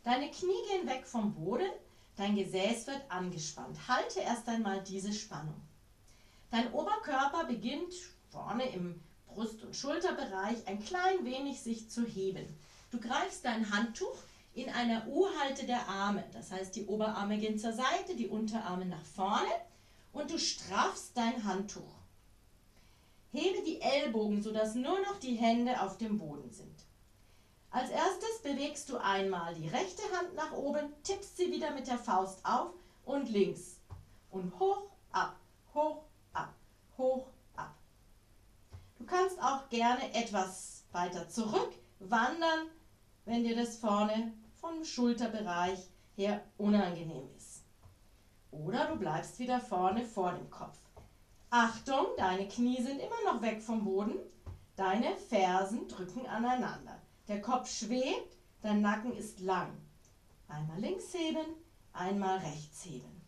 Deine 0.03 0.29
Knie 0.29 0.61
gehen 0.69 0.87
weg 0.87 1.07
vom 1.07 1.33
Boden 1.33 1.71
Dein 2.17 2.35
Gesäß 2.35 2.87
wird 2.87 3.01
angespannt. 3.09 3.77
Halte 3.87 4.21
erst 4.21 4.47
einmal 4.47 4.81
diese 4.83 5.11
Spannung. 5.11 5.61
Dein 6.49 6.71
Oberkörper 6.71 7.45
beginnt 7.45 7.93
vorne 8.29 8.69
im 8.69 9.01
Brust- 9.27 9.63
und 9.63 9.75
Schulterbereich 9.75 10.65
ein 10.67 10.83
klein 10.83 11.25
wenig 11.25 11.61
sich 11.61 11.89
zu 11.89 12.05
heben. 12.05 12.45
Du 12.91 13.01
greifst 13.01 13.43
dein 13.43 13.69
Handtuch 13.69 14.15
in 14.53 14.69
einer 14.69 15.05
U-Halte 15.07 15.65
der 15.65 15.89
Arme. 15.89 16.23
Das 16.31 16.51
heißt, 16.51 16.75
die 16.77 16.85
Oberarme 16.85 17.37
gehen 17.37 17.59
zur 17.59 17.73
Seite, 17.73 18.15
die 18.15 18.27
Unterarme 18.27 18.85
nach 18.85 19.03
vorne 19.03 19.51
und 20.13 20.31
du 20.31 20.39
straffst 20.39 21.17
dein 21.17 21.43
Handtuch. 21.43 21.83
Hebe 23.35 23.63
die 23.63 23.81
Ellbogen, 23.81 24.41
sodass 24.41 24.75
nur 24.75 24.99
noch 25.01 25.19
die 25.19 25.35
Hände 25.35 25.81
auf 25.81 25.97
dem 25.97 26.17
Boden 26.17 26.51
sind. 26.51 26.85
Als 27.69 27.89
erstes 27.89 28.41
bewegst 28.41 28.89
du 28.89 28.97
einmal 28.97 29.53
die 29.53 29.67
rechte 29.67 30.03
Hand 30.17 30.33
nach 30.35 30.53
oben, 30.53 30.93
tippst 31.03 31.35
sie 31.35 31.51
wieder 31.51 31.71
mit 31.71 31.87
der 31.87 31.97
Faust 31.97 32.39
auf 32.45 32.71
und 33.03 33.29
links. 33.29 33.81
Und 34.31 34.57
hoch, 34.59 34.83
ab, 35.11 35.35
hoch, 35.73 36.03
ab, 36.33 36.53
hoch, 36.97 37.27
ab. 37.55 37.75
Du 38.97 39.05
kannst 39.05 39.41
auch 39.41 39.67
gerne 39.69 40.13
etwas 40.13 40.85
weiter 40.91 41.27
zurück 41.27 41.73
wandern, 41.99 42.67
wenn 43.25 43.43
dir 43.43 43.55
das 43.55 43.77
vorne 43.77 44.33
vom 44.55 44.83
Schulterbereich 44.83 45.79
her 46.15 46.41
unangenehm 46.57 47.27
ist. 47.35 47.63
Oder 48.51 48.87
du 48.87 48.95
bleibst 48.95 49.37
wieder 49.39 49.59
vorne 49.59 50.05
vor 50.05 50.31
dem 50.31 50.49
Kopf. 50.49 50.77
Achtung, 51.49 52.07
deine 52.17 52.47
Knie 52.47 52.81
sind 52.81 52.99
immer 52.99 53.33
noch 53.33 53.41
weg 53.41 53.61
vom 53.61 53.83
Boden. 53.83 54.17
Deine 54.75 55.15
Fersen 55.15 55.87
drücken 55.87 56.25
aneinander. 56.25 57.01
Der 57.27 57.41
Kopf 57.41 57.69
schwebt, 57.69 58.37
dein 58.61 58.81
Nacken 58.81 59.15
ist 59.15 59.39
lang. 59.39 59.77
Einmal 60.47 60.79
links 60.79 61.13
heben, 61.13 61.45
einmal 61.93 62.39
rechts 62.39 62.85
heben. 62.85 63.21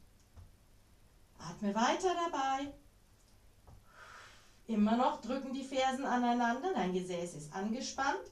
Atme 1.39 1.73
weiter 1.73 2.13
dabei. 2.13 2.73
Immer 4.67 4.97
noch 4.97 5.21
drücken 5.21 5.53
die 5.53 5.63
Fersen 5.63 6.05
aneinander, 6.05 6.73
dein 6.73 6.93
Gesäß 6.93 7.35
ist 7.35 7.53
angespannt. 7.53 8.31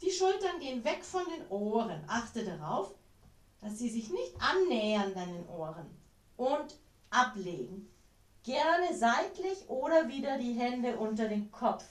Die 0.00 0.10
Schultern 0.10 0.58
gehen 0.58 0.82
weg 0.82 1.04
von 1.04 1.22
den 1.26 1.46
Ohren. 1.48 2.02
Achte 2.08 2.44
darauf, 2.44 2.92
dass 3.60 3.78
sie 3.78 3.88
sich 3.88 4.10
nicht 4.10 4.34
annähern 4.40 5.14
deinen 5.14 5.48
Ohren. 5.48 5.86
Und 6.36 6.76
ablegen. 7.10 7.91
Gerne 8.44 8.92
seitlich 8.92 9.68
oder 9.68 10.08
wieder 10.08 10.36
die 10.36 10.54
Hände 10.54 10.96
unter 10.96 11.28
den 11.28 11.52
Kopf. 11.52 11.84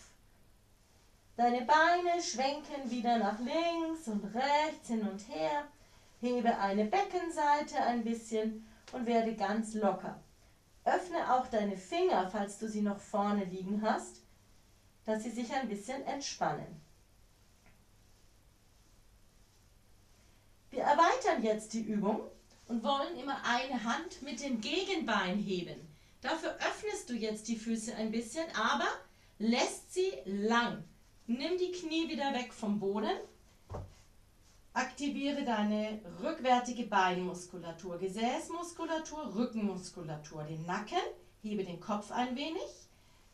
Deine 1.37 1.61
Beine 1.61 2.21
schwenken 2.21 2.91
wieder 2.91 3.17
nach 3.17 3.39
links 3.39 4.07
und 4.07 4.23
rechts 4.35 4.89
hin 4.89 5.07
und 5.07 5.27
her. 5.29 5.65
Hebe 6.19 6.57
eine 6.57 6.85
Beckenseite 6.85 7.77
ein 7.81 8.03
bisschen 8.03 8.67
und 8.91 9.05
werde 9.05 9.35
ganz 9.35 9.73
locker. 9.73 10.19
Öffne 10.83 11.33
auch 11.33 11.47
deine 11.47 11.77
Finger, 11.77 12.29
falls 12.29 12.57
du 12.57 12.67
sie 12.67 12.81
noch 12.81 12.99
vorne 12.99 13.45
liegen 13.45 13.81
hast, 13.81 14.17
dass 15.05 15.23
sie 15.23 15.31
sich 15.31 15.53
ein 15.53 15.69
bisschen 15.69 16.03
entspannen. 16.03 16.81
Wir 20.69 20.83
erweitern 20.83 21.43
jetzt 21.43 21.73
die 21.73 21.81
Übung 21.81 22.21
und 22.67 22.83
wollen 22.83 23.17
immer 23.17 23.37
eine 23.45 23.83
Hand 23.83 24.21
mit 24.21 24.41
dem 24.41 24.59
Gegenbein 24.59 25.37
heben. 25.37 25.90
Dafür 26.21 26.55
öffnest 26.55 27.09
du 27.09 27.13
jetzt 27.13 27.47
die 27.47 27.57
Füße 27.57 27.95
ein 27.95 28.11
bisschen, 28.11 28.45
aber 28.55 28.87
lässt 29.39 29.93
sie 29.93 30.11
lang. 30.25 30.83
Nimm 31.25 31.57
die 31.57 31.71
Knie 31.71 32.09
wieder 32.09 32.33
weg 32.33 32.53
vom 32.53 32.79
Boden. 32.79 33.17
Aktiviere 34.73 35.43
deine 35.43 35.99
rückwärtige 36.21 36.83
Beinmuskulatur, 36.83 37.97
Gesäßmuskulatur, 37.97 39.35
Rückenmuskulatur, 39.35 40.43
den 40.43 40.65
Nacken. 40.65 41.01
Hebe 41.41 41.63
den 41.63 41.79
Kopf 41.79 42.11
ein 42.11 42.35
wenig. 42.35 42.61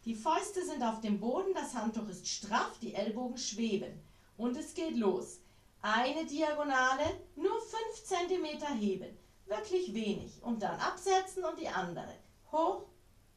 Die 0.05 0.15
Fäuste 0.15 0.65
sind 0.65 0.81
auf 0.81 1.01
dem 1.01 1.19
Boden, 1.19 1.53
das 1.53 1.75
Handtuch 1.75 2.07
ist 2.07 2.25
straff, 2.25 2.79
die 2.81 2.93
Ellbogen 2.93 3.37
schweben. 3.37 3.99
Und 4.37 4.55
es 4.55 4.73
geht 4.73 4.95
los. 4.95 5.41
Eine 5.81 6.25
Diagonale, 6.25 7.03
nur 7.35 7.59
5 7.59 8.03
cm 8.03 8.79
heben. 8.79 9.17
Wirklich 9.45 9.93
wenig. 9.93 10.41
Und 10.41 10.63
dann 10.63 10.79
absetzen 10.79 11.43
und 11.43 11.59
die 11.59 11.67
andere. 11.67 12.13
Hoch, 12.51 12.83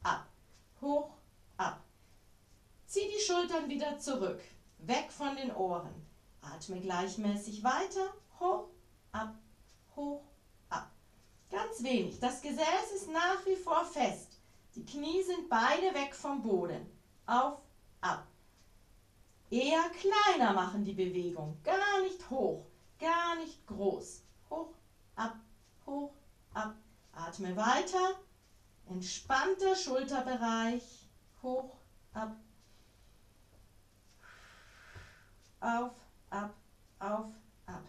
ab, 0.03 0.27
hoch, 0.79 1.11
ab. 1.57 1.81
Zieh 2.85 3.09
die 3.13 3.21
Schultern 3.21 3.69
wieder 3.69 3.99
zurück, 3.99 4.41
weg 4.79 5.11
von 5.11 5.35
den 5.35 5.53
Ohren. 5.53 5.93
Atme 6.41 6.79
gleichmäßig 6.79 7.63
weiter, 7.63 8.13
hoch, 8.39 8.69
ab, 9.11 9.35
hoch, 9.95 10.23
ab. 10.69 10.89
Ganz 11.49 11.83
wenig. 11.83 12.19
Das 12.19 12.41
Gesäß 12.41 12.91
ist 12.95 13.11
nach 13.11 13.45
wie 13.45 13.55
vor 13.55 13.83
fest. 13.85 14.39
Die 14.75 14.85
Knie 14.85 15.21
sind 15.23 15.49
beide 15.49 15.93
weg 15.93 16.15
vom 16.15 16.41
Boden. 16.41 16.89
Auf, 17.25 17.59
ab. 17.99 18.25
Eher 19.49 19.83
kleiner 19.89 20.53
machen 20.53 20.85
die 20.85 20.93
Bewegung. 20.93 21.57
Gar 21.63 22.01
nicht 22.03 22.29
hoch, 22.29 22.65
gar 22.97 23.35
nicht 23.35 23.67
groß. 23.67 24.23
Hoch, 24.49 24.73
ab, 25.15 25.35
hoch, 25.85 26.13
ab. 26.53 26.75
Atme 27.11 27.53
weiter. 27.57 28.15
Entspannter 28.89 29.75
Schulterbereich. 29.75 30.83
Hoch, 31.41 31.75
ab, 32.13 32.35
auf, 35.59 35.91
ab, 36.29 36.53
auf, 36.99 37.25
ab. 37.65 37.83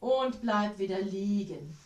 Und 0.00 0.40
bleib 0.40 0.78
wieder 0.78 1.00
liegen. 1.00 1.76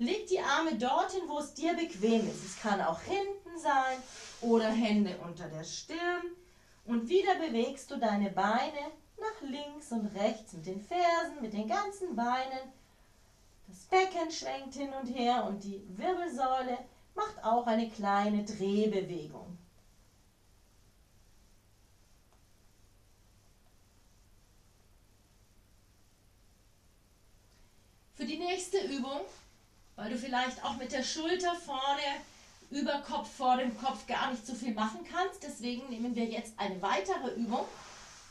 Leg 0.00 0.28
die 0.28 0.38
Arme 0.38 0.76
dorthin, 0.76 1.22
wo 1.26 1.38
es 1.40 1.54
dir 1.54 1.74
bequem 1.74 2.28
ist. 2.28 2.44
Es 2.44 2.60
kann 2.60 2.80
auch 2.80 3.00
hinten 3.00 3.58
sein 3.58 3.98
oder 4.40 4.68
Hände 4.68 5.18
unter 5.24 5.48
der 5.48 5.64
Stirn. 5.64 6.22
Und 6.84 7.08
wieder 7.08 7.34
bewegst 7.34 7.90
du 7.90 7.98
deine 7.98 8.30
Beine 8.30 8.92
nach 9.18 9.42
links 9.42 9.90
und 9.90 10.06
rechts 10.14 10.52
mit 10.52 10.66
den 10.66 10.80
Fersen, 10.80 11.42
mit 11.42 11.52
den 11.52 11.66
ganzen 11.66 12.14
Beinen. 12.14 12.72
Das 13.68 13.84
Becken 13.84 14.30
schwenkt 14.30 14.74
hin 14.74 14.94
und 14.94 15.06
her 15.08 15.44
und 15.44 15.62
die 15.62 15.84
Wirbelsäule 15.90 16.78
macht 17.14 17.44
auch 17.44 17.66
eine 17.66 17.90
kleine 17.90 18.42
Drehbewegung. 18.42 19.58
Für 28.14 28.24
die 28.24 28.38
nächste 28.38 28.78
Übung, 28.78 29.20
weil 29.96 30.10
du 30.10 30.16
vielleicht 30.16 30.64
auch 30.64 30.76
mit 30.76 30.90
der 30.90 31.02
Schulter 31.02 31.54
vorne 31.54 32.00
über 32.70 33.00
Kopf 33.02 33.30
vor 33.30 33.58
dem 33.58 33.78
Kopf 33.78 34.06
gar 34.06 34.30
nicht 34.30 34.46
so 34.46 34.54
viel 34.54 34.72
machen 34.72 35.00
kannst, 35.12 35.42
deswegen 35.42 35.88
nehmen 35.90 36.16
wir 36.16 36.24
jetzt 36.24 36.54
eine 36.56 36.80
weitere 36.80 37.34
Übung, 37.34 37.66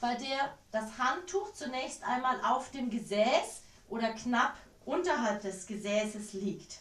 bei 0.02 0.16
der 0.16 0.58
das 0.72 0.98
Handtuch 0.98 1.54
zunächst 1.54 2.04
einmal 2.04 2.44
auf 2.44 2.72
dem 2.72 2.90
Gesäß 2.90 3.62
oder 3.88 4.12
knapp 4.14 4.58
unterhalb 4.88 5.42
des 5.42 5.68
Gesäßes 5.68 6.34
liegt. 6.34 6.80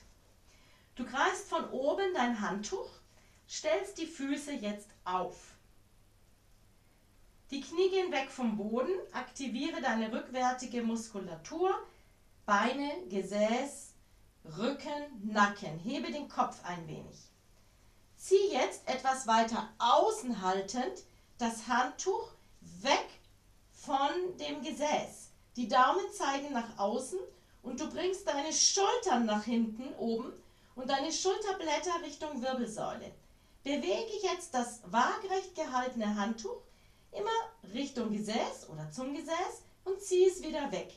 Du 0.95 1.05
greifst 1.05 1.49
von 1.49 1.69
oben 1.71 2.15
dein 2.15 2.41
Handtuch, 2.41 2.89
stellst 3.49 3.99
die 3.99 4.07
Füße 4.07 4.53
jetzt 4.53 4.89
auf. 5.05 5.37
Die 7.51 7.61
Knie 7.61 7.91
gehen 7.91 8.13
weg 8.13 8.31
vom 8.31 8.57
Boden, 8.57 8.95
aktiviere 9.13 9.81
deine 9.81 10.13
rückwärtige 10.13 10.83
Muskulatur, 10.83 11.75
Beine, 12.45 12.93
Gesäß, 13.09 13.93
Rücken, 14.57 15.33
Nacken. 15.33 15.79
Hebe 15.81 16.11
den 16.11 16.29
Kopf 16.29 16.65
ein 16.65 16.87
wenig. 16.87 17.19
Zieh 18.17 18.53
jetzt 18.53 18.89
etwas 18.89 19.27
weiter 19.27 19.69
außen 19.79 20.43
haltend 20.43 21.05
das 21.39 21.67
Handtuch 21.69 22.31
weg 22.61 23.09
von 23.73 24.37
dem 24.39 24.63
Gesäß. 24.63 25.31
Die 25.57 25.69
Daumen 25.69 26.11
zeigen 26.13 26.53
nach 26.53 26.79
außen 26.79 27.19
und 27.67 27.81
du 27.81 27.91
bringst 27.91 28.27
deine 28.29 28.53
Schultern 28.53 29.27
nach 29.27 29.43
hinten 29.43 29.93
oben 29.99 30.33
und 30.77 30.89
deine 30.89 31.13
Schulterblätter 31.13 32.01
Richtung 32.03 32.41
Wirbelsäule. 32.41 33.13
Bewege 33.65 34.13
jetzt 34.23 34.55
das 34.55 34.81
waagerecht 34.87 35.57
gehaltene 35.57 36.15
Handtuch 36.15 36.63
immer 37.11 37.75
Richtung 37.75 38.13
Gesäß 38.13 38.69
oder 38.71 38.89
zum 38.93 39.15
Gesäß 39.15 39.63
und 39.85 40.01
zieh 40.01 40.27
es 40.27 40.43
wieder 40.43 40.71
weg. 40.71 40.95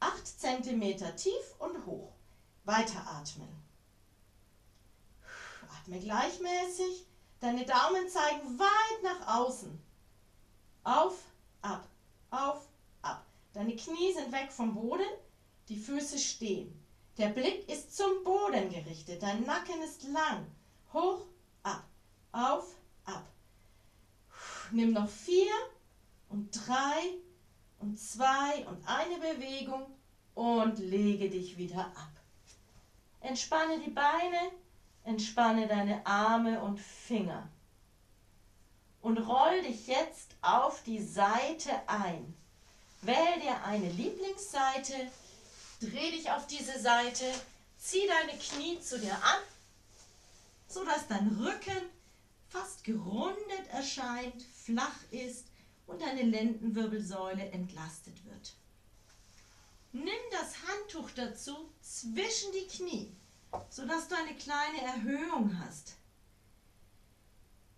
8 0.00 0.26
cm 0.26 1.16
tief 1.16 1.54
und 1.58 1.86
hoch. 1.86 2.12
Weiteratmen. 2.64 3.48
Atme 5.80 5.98
gleichmäßig. 5.98 7.06
Deine 7.40 7.64
Daumen 7.64 8.08
zeigen 8.10 8.58
weit 8.58 9.02
nach 9.02 9.38
außen. 9.38 9.80
Auf, 10.84 11.14
ab, 11.62 11.88
auf, 12.30 12.66
ab. 13.00 13.24
Deine 13.54 13.74
Knie 13.76 14.12
sind 14.12 14.32
weg 14.32 14.52
vom 14.52 14.74
Boden, 14.74 15.06
die 15.68 15.76
Füße 15.76 16.18
stehen. 16.18 16.72
Der 17.18 17.28
Blick 17.28 17.68
ist 17.68 17.96
zum 17.96 18.24
Boden 18.24 18.68
gerichtet. 18.70 19.22
Dein 19.22 19.44
Nacken 19.44 19.82
ist 19.82 20.04
lang. 20.04 20.46
Hoch, 20.92 21.26
ab, 21.62 21.84
auf, 22.32 22.74
ab. 23.04 23.26
Nimm 24.70 24.92
noch 24.92 25.08
vier 25.08 25.52
und 26.28 26.50
drei 26.50 27.14
und 27.78 27.98
zwei 27.98 28.66
und 28.66 28.86
eine 28.86 29.16
Bewegung 29.16 29.86
und 30.34 30.78
lege 30.78 31.30
dich 31.30 31.56
wieder 31.56 31.86
ab. 31.86 32.12
Entspanne 33.20 33.80
die 33.80 33.90
Beine, 33.90 34.50
entspanne 35.04 35.66
deine 35.66 36.06
Arme 36.06 36.60
und 36.60 36.78
Finger. 36.78 37.48
Und 39.00 39.18
roll 39.18 39.62
dich 39.62 39.86
jetzt 39.86 40.36
auf 40.42 40.82
die 40.82 41.02
Seite 41.02 41.70
ein. 41.86 42.34
Wähl 43.02 43.40
dir 43.40 43.64
eine 43.64 43.88
Lieblingsseite, 43.90 44.94
dreh 45.78 46.10
dich 46.10 46.30
auf 46.30 46.46
diese 46.46 46.78
Seite, 46.80 47.24
zieh 47.78 48.06
deine 48.06 48.38
Knie 48.38 48.80
zu 48.80 48.98
dir 48.98 49.14
an, 49.14 49.40
sodass 50.68 51.06
dein 51.08 51.28
Rücken 51.28 51.90
fast 52.48 52.84
gerundet 52.84 53.66
erscheint, 53.70 54.42
flach 54.64 54.96
ist 55.10 55.46
und 55.86 56.00
deine 56.00 56.22
Lendenwirbelsäule 56.22 57.50
entlastet 57.50 58.24
wird. 58.24 58.54
Nimm 59.92 60.14
das 60.30 60.54
Handtuch 60.66 61.10
dazu 61.10 61.72
zwischen 61.80 62.52
die 62.52 62.66
Knie, 62.66 63.16
sodass 63.70 64.08
du 64.08 64.16
eine 64.16 64.36
kleine 64.36 64.82
Erhöhung 64.82 65.58
hast. 65.60 65.94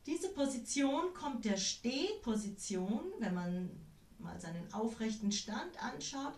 Diese 0.07 0.31
Position 0.31 1.13
kommt 1.13 1.45
der 1.45 1.59
Stehposition, 1.59 3.13
wenn 3.19 3.35
man 3.35 3.71
mal 4.19 4.41
seinen 4.41 4.73
aufrechten 4.73 5.31
Stand 5.31 5.81
anschaut, 5.83 6.35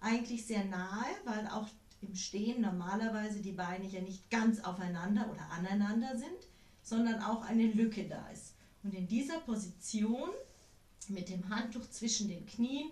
eigentlich 0.00 0.46
sehr 0.46 0.64
nahe, 0.64 1.06
weil 1.24 1.46
auch 1.48 1.68
im 2.00 2.14
Stehen 2.14 2.60
normalerweise 2.60 3.40
die 3.40 3.52
Beine 3.52 3.86
ja 3.86 4.00
nicht 4.00 4.30
ganz 4.30 4.60
aufeinander 4.60 5.28
oder 5.30 5.50
aneinander 5.50 6.16
sind, 6.16 6.48
sondern 6.82 7.22
auch 7.22 7.42
eine 7.42 7.66
Lücke 7.66 8.08
da 8.08 8.28
ist. 8.28 8.54
Und 8.82 8.94
in 8.94 9.08
dieser 9.08 9.40
Position 9.40 10.30
mit 11.08 11.28
dem 11.28 11.48
Handtuch 11.48 11.88
zwischen 11.90 12.28
den 12.28 12.46
Knien, 12.46 12.90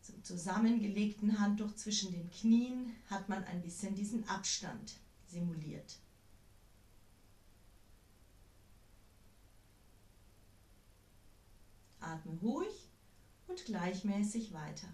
zum 0.00 0.22
zusammengelegten 0.22 1.38
Handtuch 1.38 1.74
zwischen 1.76 2.12
den 2.12 2.30
Knien, 2.30 2.94
hat 3.08 3.28
man 3.28 3.44
ein 3.44 3.62
bisschen 3.62 3.94
diesen 3.94 4.28
Abstand 4.28 4.94
simuliert. 5.26 5.98
Atme 12.00 12.38
ruhig 12.42 12.90
und 13.46 13.64
gleichmäßig 13.64 14.52
weiter. 14.52 14.88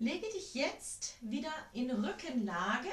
Lege 0.00 0.28
dich 0.28 0.54
jetzt 0.54 1.16
wieder 1.20 1.52
in 1.72 1.90
Rückenlage 1.90 2.90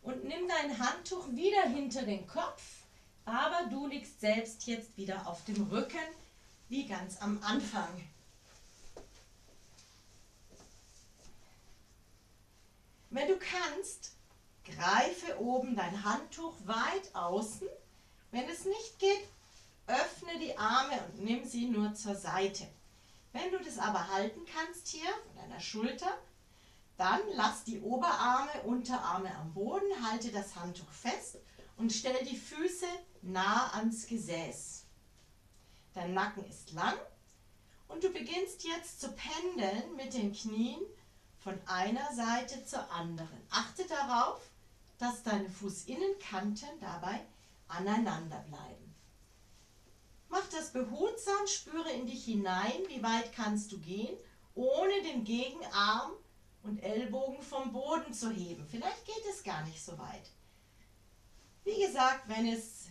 und 0.00 0.24
nimm 0.24 0.48
dein 0.48 0.78
Handtuch 0.78 1.28
wieder 1.32 1.68
hinter 1.68 2.02
den 2.02 2.26
Kopf, 2.26 2.62
aber 3.26 3.68
du 3.68 3.86
liegst 3.86 4.20
selbst 4.20 4.66
jetzt 4.66 4.96
wieder 4.96 5.26
auf 5.26 5.44
dem 5.44 5.62
Rücken, 5.64 5.98
wie 6.70 6.86
ganz 6.86 7.20
am 7.20 7.42
Anfang. 7.42 7.88
Wenn 13.10 13.28
du 13.28 13.38
kannst, 13.38 14.12
greife 14.64 15.38
oben 15.42 15.76
dein 15.76 16.04
Handtuch 16.04 16.54
weit 16.64 17.14
außen. 17.14 17.68
Wenn 18.30 18.48
es 18.48 18.64
nicht 18.64 18.98
geht, 18.98 19.28
öffne 19.86 20.38
die 20.38 20.56
Arme 20.56 20.98
und 21.04 21.22
nimm 21.22 21.44
sie 21.44 21.66
nur 21.66 21.92
zur 21.92 22.14
Seite. 22.14 22.66
Wenn 23.32 23.50
du 23.50 23.58
das 23.58 23.78
aber 23.78 24.08
halten 24.08 24.40
kannst 24.46 24.88
hier 24.88 25.10
von 25.26 25.36
deiner 25.36 25.60
Schulter, 25.60 26.16
dann 27.00 27.20
lass 27.34 27.64
die 27.64 27.80
Oberarme, 27.80 28.62
Unterarme 28.64 29.34
am 29.34 29.54
Boden, 29.54 29.90
halte 30.06 30.30
das 30.30 30.54
Handtuch 30.54 30.90
fest 30.90 31.38
und 31.78 31.90
stell 31.90 32.22
die 32.26 32.36
Füße 32.36 32.84
nah 33.22 33.72
ans 33.72 34.06
Gesäß. 34.06 34.84
Dein 35.94 36.12
Nacken 36.12 36.44
ist 36.44 36.72
lang 36.72 36.98
und 37.88 38.04
du 38.04 38.10
beginnst 38.10 38.64
jetzt 38.64 39.00
zu 39.00 39.10
pendeln 39.12 39.96
mit 39.96 40.12
den 40.12 40.34
Knien 40.34 40.78
von 41.38 41.58
einer 41.66 42.12
Seite 42.12 42.66
zur 42.66 42.90
anderen. 42.92 43.40
Achte 43.48 43.86
darauf, 43.86 44.42
dass 44.98 45.22
deine 45.22 45.48
Fußinnenkanten 45.48 46.68
dabei 46.80 47.26
aneinander 47.66 48.44
bleiben. 48.46 48.94
Mach 50.28 50.46
das 50.50 50.74
behutsam, 50.74 51.46
spüre 51.46 51.90
in 51.92 52.06
dich 52.06 52.26
hinein, 52.26 52.82
wie 52.88 53.02
weit 53.02 53.32
kannst 53.32 53.72
du 53.72 53.78
gehen, 53.78 54.18
ohne 54.54 55.02
den 55.02 55.24
Gegenarm 55.24 56.12
und 56.62 56.82
Ellbogen 56.82 57.42
vom 57.42 57.72
Boden 57.72 58.12
zu 58.12 58.30
heben. 58.30 58.66
Vielleicht 58.66 59.04
geht 59.06 59.24
es 59.30 59.42
gar 59.42 59.64
nicht 59.64 59.82
so 59.82 59.96
weit. 59.98 60.30
Wie 61.64 61.80
gesagt, 61.80 62.28
wenn 62.28 62.46
es 62.46 62.88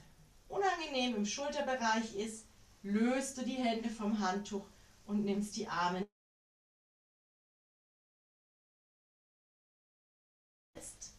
unangenehm 0.48 1.16
im 1.16 1.26
Schulterbereich 1.26 2.16
ist, 2.16 2.46
löst 2.82 3.38
du 3.38 3.44
die 3.44 3.58
Hände 3.58 3.90
vom 3.90 4.20
Handtuch 4.20 4.66
und 5.06 5.26
nimmst 5.26 5.56
die 5.56 5.68
Arme 5.68 6.08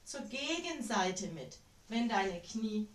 zur 0.04 0.22
Gegenseite 0.22 1.28
mit. 1.28 1.58
Wenn 1.88 2.08
deine 2.08 2.40
Knie 2.40 2.88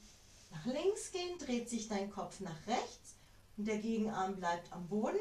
nach 0.51 0.65
links 0.65 1.11
gehen, 1.11 1.37
dreht 1.37 1.69
sich 1.69 1.87
dein 1.87 2.09
Kopf 2.09 2.39
nach 2.39 2.67
rechts 2.67 3.15
und 3.57 3.65
der 3.65 3.77
Gegenarm 3.77 4.37
bleibt 4.37 4.71
am 4.71 4.87
Boden 4.87 5.19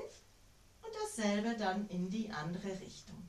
und 0.82 0.92
dasselbe 1.02 1.56
dann 1.56 1.88
in 1.88 2.10
die 2.10 2.30
andere 2.30 2.80
Richtung. 2.80 3.28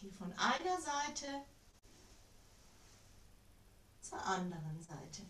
Geh 0.00 0.10
von 0.12 0.32
einer 0.34 0.80
Seite 0.80 1.26
zur 4.00 4.24
anderen 4.24 4.80
Seite. 4.80 5.22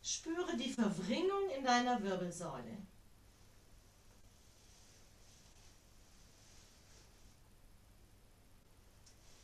Spüre 0.00 0.56
die 0.56 0.72
Verwringung 0.72 1.50
in 1.56 1.64
deiner 1.64 2.00
Wirbelsäule. 2.02 2.78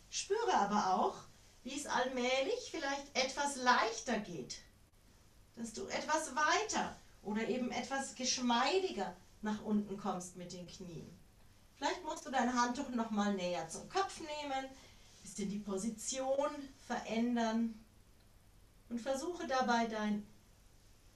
Spüre 0.09 0.55
aber 0.55 0.95
auch, 0.95 1.17
wie 1.65 1.77
es 1.77 1.87
allmählich 1.87 2.71
vielleicht 2.71 3.17
etwas 3.17 3.57
leichter 3.57 4.21
geht, 4.21 4.63
dass 5.57 5.73
du 5.73 5.87
etwas 5.89 6.35
weiter 6.37 6.97
oder 7.23 7.49
eben 7.49 7.73
etwas 7.73 8.15
geschmeidiger 8.15 9.17
nach 9.43 9.61
unten 9.63 9.97
kommst 9.99 10.37
mit 10.37 10.53
den 10.53 10.67
Knien. 10.69 11.24
Vielleicht 11.77 12.05
musst 12.05 12.27
du 12.27 12.31
dein 12.31 12.55
Handtuch 12.55 12.89
noch 12.91 13.11
mal 13.11 13.35
näher 13.35 13.69
zum 13.69 13.89
Kopf 13.89 14.21
nehmen, 14.21 14.69
bisschen 15.23 15.49
die 15.49 15.59
Position 15.59 16.51
verändern 16.87 17.75
und 18.89 19.01
versuche 19.01 19.47
dabei 19.47 19.87
dein 19.87 20.27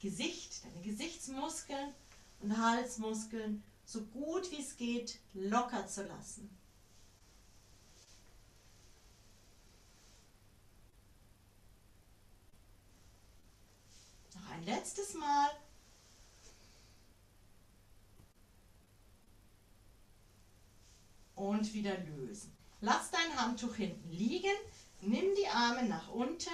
Gesicht, 0.01 0.65
deine 0.65 0.83
Gesichtsmuskeln 0.83 1.95
und 2.41 2.57
Halsmuskeln 2.57 3.63
so 3.85 4.03
gut 4.07 4.51
wie 4.51 4.61
es 4.61 4.77
geht 4.77 5.19
locker 5.35 5.87
zu 5.87 6.05
lassen. 6.05 6.51
Noch 14.35 14.51
ein 14.51 14.65
letztes 14.65 15.15
Mal 15.15 15.51
und 21.39 21.73
wieder 21.73 21.97
lösen. 21.99 22.53
Lass 22.81 23.11
dein 23.11 23.41
Handtuch 23.41 23.75
hinten 23.75 24.11
liegen, 24.11 24.57
nimm 25.01 25.35
die 25.37 25.49
Arme 25.49 25.85
nach 25.85 26.13
unten 26.13 26.51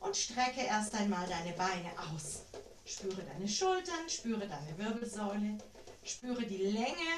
und 0.00 0.16
strecke 0.16 0.60
erst 0.60 0.94
einmal 0.94 1.26
deine 1.28 1.52
Beine 1.52 1.90
aus. 2.12 2.42
Spüre 2.84 3.22
deine 3.22 3.48
Schultern, 3.48 4.08
spüre 4.08 4.46
deine 4.46 4.78
Wirbelsäule, 4.78 5.58
spüre 6.04 6.46
die 6.46 6.58
Länge 6.58 7.10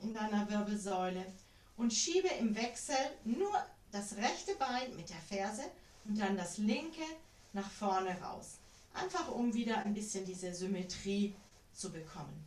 in 0.00 0.14
deiner 0.14 0.48
Wirbelsäule 0.50 1.24
und 1.76 1.92
schiebe 1.92 2.28
im 2.40 2.56
Wechsel 2.56 2.96
nur 3.24 3.52
das 3.92 4.16
rechte 4.16 4.54
Bein 4.56 4.96
mit 4.96 5.10
der 5.10 5.16
Ferse 5.16 5.62
und 6.04 6.18
dann 6.18 6.36
das 6.36 6.58
linke 6.58 7.04
nach 7.52 7.70
vorne 7.70 8.20
raus. 8.20 8.58
Einfach 8.92 9.30
um 9.30 9.54
wieder 9.54 9.78
ein 9.78 9.94
bisschen 9.94 10.24
diese 10.24 10.54
Symmetrie 10.54 11.34
zu 11.72 11.92
bekommen. 11.92 12.44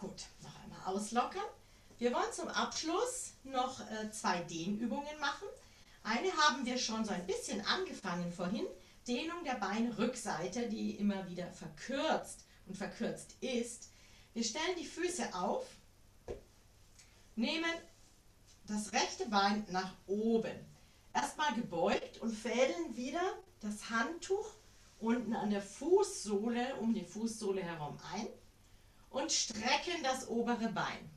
Gut, 0.00 0.26
noch 0.42 0.54
einmal 0.62 0.94
auslockern. 0.94 1.42
Wir 1.98 2.12
wollen 2.12 2.32
zum 2.32 2.46
Abschluss 2.46 3.32
noch 3.42 3.80
äh, 3.90 4.12
zwei 4.12 4.38
Dehnübungen 4.42 5.18
machen. 5.18 5.48
Eine 6.04 6.30
haben 6.36 6.64
wir 6.64 6.78
schon 6.78 7.04
so 7.04 7.10
ein 7.10 7.26
bisschen 7.26 7.60
angefangen 7.66 8.32
vorhin. 8.32 8.66
Dehnung 9.08 9.42
der 9.44 9.54
Beinrückseite, 9.54 10.68
die 10.68 10.92
immer 10.92 11.28
wieder 11.28 11.50
verkürzt 11.50 12.44
und 12.66 12.76
verkürzt 12.76 13.34
ist. 13.40 13.90
Wir 14.34 14.44
stellen 14.44 14.76
die 14.78 14.86
Füße 14.86 15.34
auf, 15.34 15.66
nehmen 17.34 17.72
das 18.68 18.92
rechte 18.92 19.26
Bein 19.26 19.66
nach 19.70 19.94
oben. 20.06 20.54
Erstmal 21.12 21.54
gebeugt 21.54 22.18
und 22.18 22.32
fädeln 22.32 22.96
wieder 22.96 23.34
das 23.60 23.90
Handtuch 23.90 24.52
unten 25.00 25.34
an 25.34 25.50
der 25.50 25.62
Fußsohle, 25.62 26.76
um 26.76 26.94
die 26.94 27.04
Fußsohle 27.04 27.62
herum 27.62 27.98
ein 28.14 28.28
und 29.10 29.32
strecken 29.32 30.02
das 30.02 30.28
obere 30.28 30.68
Bein. 30.68 31.10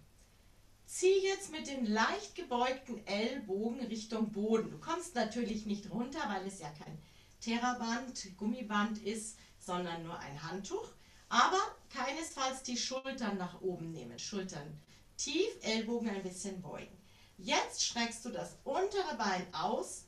Zieh 0.86 1.24
jetzt 1.24 1.52
mit 1.52 1.68
den 1.68 1.86
leicht 1.86 2.36
gebeugten 2.36 3.06
Ellbogen 3.08 3.80
Richtung 3.86 4.32
Boden. 4.32 4.72
Du 4.72 4.78
kommst 4.78 5.16
natürlich 5.16 5.66
nicht 5.66 5.90
runter, 5.90 6.20
weil 6.28 6.46
es 6.46 6.60
ja 6.60 6.70
kein 6.70 6.98
Terraband, 7.40 8.38
Gummiband 8.38 9.02
ist, 9.02 9.38
sondern 9.58 10.04
nur 10.04 10.20
ein 10.20 10.44
Handtuch. 10.44 10.90
Aber 11.30 11.62
keinesfalls 11.90 12.64
die 12.64 12.78
Schultern 12.78 13.38
nach 13.38 13.62
oben 13.62 13.92
nehmen. 13.92 14.20
Schultern 14.20 14.82
tief, 15.16 15.50
Ellbogen 15.62 16.10
ein 16.10 16.24
bisschen 16.24 16.62
beugen. 16.62 16.98
Jetzt 17.38 17.84
streckst 17.84 18.26
du 18.26 18.30
das 18.30 18.58
untere 18.66 19.16
Bein 19.18 19.48
aus 19.54 20.06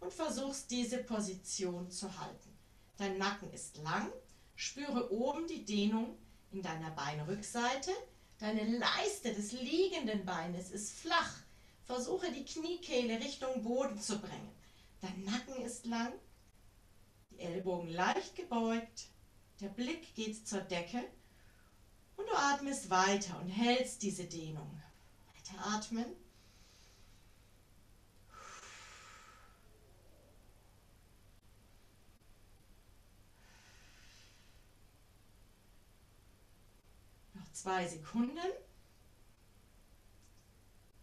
und 0.00 0.12
versuchst 0.12 0.70
diese 0.70 0.98
Position 0.98 1.90
zu 1.90 2.18
halten. 2.20 2.58
Dein 2.96 3.16
Nacken 3.16 3.52
ist 3.52 3.78
lang. 3.78 4.10
Spüre 4.56 5.12
oben 5.12 5.46
die 5.46 5.64
Dehnung 5.64 6.18
in 6.52 6.62
deiner 6.62 6.90
Beinrückseite. 6.90 7.90
Deine 8.38 8.78
Leiste 8.78 9.32
des 9.32 9.52
liegenden 9.52 10.24
Beines 10.24 10.70
ist 10.70 10.98
flach. 10.98 11.34
Versuche 11.84 12.30
die 12.32 12.44
Kniekehle 12.44 13.18
Richtung 13.18 13.62
Boden 13.62 14.00
zu 14.00 14.18
bringen. 14.18 14.50
Dein 15.00 15.24
Nacken 15.24 15.62
ist 15.62 15.86
lang, 15.86 16.12
die 17.30 17.38
Ellbogen 17.38 17.88
leicht 17.90 18.34
gebeugt, 18.34 19.08
der 19.60 19.68
Blick 19.68 20.14
geht 20.14 20.46
zur 20.46 20.60
Decke 20.60 21.02
und 22.16 22.26
du 22.26 22.34
atmest 22.34 22.90
weiter 22.90 23.38
und 23.40 23.48
hältst 23.48 24.02
diese 24.02 24.24
Dehnung. 24.24 24.70
Weiter 25.34 25.66
atmen. 25.66 26.06
Zwei 37.56 37.88
Sekunden 37.88 38.38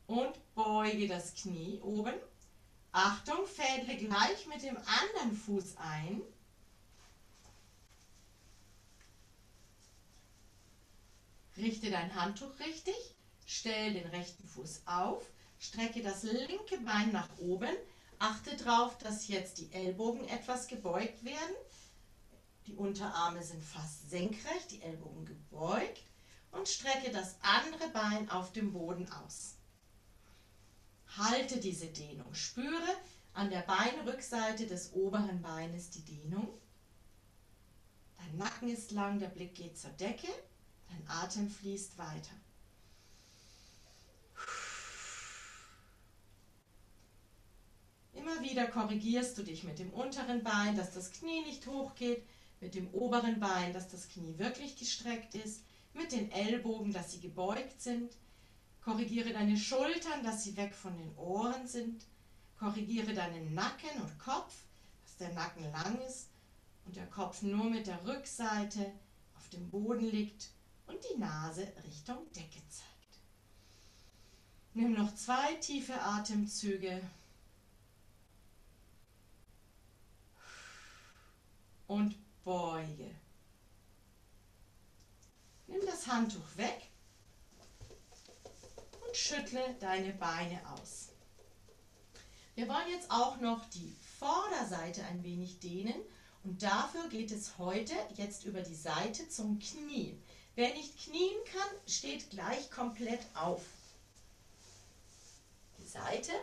und 0.05 0.53
beuge 0.53 1.07
das 1.07 1.33
Knie 1.33 1.79
oben. 1.81 2.13
Achtung, 2.91 3.47
fädle 3.47 3.97
gleich 3.97 4.45
mit 4.47 4.61
dem 4.61 4.77
anderen 4.77 5.35
Fuß 5.35 5.77
ein. 5.77 6.21
Richte 11.57 11.89
dein 11.89 12.13
Handtuch 12.15 12.59
richtig, 12.59 12.95
stell 13.45 13.93
den 13.93 14.07
rechten 14.07 14.47
Fuß 14.47 14.83
auf, 14.85 15.23
strecke 15.59 16.03
das 16.03 16.23
linke 16.23 16.77
Bein 16.79 17.11
nach 17.11 17.29
oben. 17.39 17.75
Achte 18.19 18.55
darauf, 18.57 18.97
dass 18.99 19.27
jetzt 19.27 19.57
die 19.57 19.71
Ellbogen 19.71 20.27
etwas 20.27 20.67
gebeugt 20.67 21.23
werden. 21.23 21.55
Die 22.67 22.75
Unterarme 22.75 23.43
sind 23.43 23.61
fast 23.63 24.09
senkrecht, 24.09 24.71
die 24.71 24.81
Ellbogen 24.81 25.25
gebeugt 25.25 26.03
und 26.53 26.67
strecke 26.67 27.11
das 27.11 27.35
andere 27.41 27.89
Bein 27.89 28.29
auf 28.29 28.53
dem 28.53 28.71
Boden 28.71 29.11
aus. 29.11 29.55
Halte 31.17 31.59
diese 31.59 31.87
Dehnung. 31.87 32.33
Spüre 32.33 32.95
an 33.33 33.49
der 33.49 33.61
Beinrückseite 33.61 34.65
des 34.67 34.93
oberen 34.93 35.41
Beines 35.41 35.89
die 35.89 36.05
Dehnung. 36.05 36.47
Dein 38.17 38.37
Nacken 38.37 38.69
ist 38.69 38.91
lang, 38.91 39.19
der 39.19 39.27
Blick 39.27 39.55
geht 39.55 39.77
zur 39.77 39.91
Decke, 39.91 40.29
dein 40.87 41.07
Atem 41.07 41.49
fließt 41.49 41.97
weiter. 41.97 42.31
Immer 48.13 48.41
wieder 48.41 48.67
korrigierst 48.67 49.37
du 49.37 49.43
dich 49.43 49.63
mit 49.63 49.79
dem 49.79 49.91
unteren 49.91 50.43
Bein, 50.43 50.77
dass 50.77 50.93
das 50.93 51.11
Knie 51.11 51.41
nicht 51.41 51.67
hochgeht, 51.67 52.23
mit 52.61 52.75
dem 52.75 52.87
oberen 52.93 53.39
Bein, 53.39 53.73
dass 53.73 53.89
das 53.89 54.07
Knie 54.07 54.37
wirklich 54.37 54.77
gestreckt 54.77 55.35
ist 55.35 55.63
mit 55.93 56.11
den 56.11 56.31
Ellbogen, 56.31 56.91
dass 56.91 57.11
sie 57.11 57.19
gebeugt 57.19 57.81
sind. 57.81 58.13
Korrigiere 58.81 59.31
deine 59.31 59.57
Schultern, 59.57 60.23
dass 60.23 60.43
sie 60.43 60.57
weg 60.57 60.73
von 60.73 60.97
den 60.97 61.15
Ohren 61.15 61.67
sind. 61.67 62.05
Korrigiere 62.57 63.13
deinen 63.13 63.53
Nacken 63.53 64.01
und 64.01 64.19
Kopf, 64.19 64.53
dass 65.03 65.17
der 65.17 65.33
Nacken 65.33 65.71
lang 65.71 65.99
ist 66.01 66.29
und 66.85 66.95
der 66.95 67.07
Kopf 67.07 67.41
nur 67.41 67.69
mit 67.69 67.87
der 67.87 68.05
Rückseite 68.05 68.91
auf 69.35 69.49
dem 69.49 69.69
Boden 69.69 70.09
liegt 70.09 70.49
und 70.87 70.97
die 71.03 71.19
Nase 71.19 71.71
Richtung 71.85 72.31
Decke 72.33 72.61
zeigt. 72.69 72.93
Nimm 74.73 74.93
noch 74.93 75.13
zwei 75.15 75.53
tiefe 75.55 75.99
Atemzüge. 76.01 77.01
Und 81.87 82.15
beuge. 82.43 83.11
Nimm 85.73 85.87
das 85.87 86.05
Handtuch 86.05 86.55
weg 86.55 86.87
und 89.05 89.17
schüttle 89.17 89.75
deine 89.79 90.13
Beine 90.13 90.61
aus. 90.71 91.09
Wir 92.53 92.67
wollen 92.67 92.89
jetzt 92.91 93.09
auch 93.09 93.37
noch 93.37 93.65
die 93.69 93.95
Vorderseite 94.19 95.03
ein 95.05 95.23
wenig 95.23 95.59
dehnen 95.59 95.95
und 96.43 96.61
dafür 96.61 97.09
geht 97.09 97.31
es 97.31 97.57
heute 97.57 97.95
jetzt 98.15 98.45
über 98.45 98.61
die 98.61 98.75
Seite 98.75 99.27
zum 99.29 99.57
Knie. 99.57 100.15
Wer 100.53 100.75
nicht 100.75 100.95
knien 101.05 101.43
kann, 101.51 101.69
steht 101.87 102.29
gleich 102.29 102.69
komplett 102.69 103.25
auf. 103.33 103.63
Die 105.79 105.87
Seite. 105.87 106.33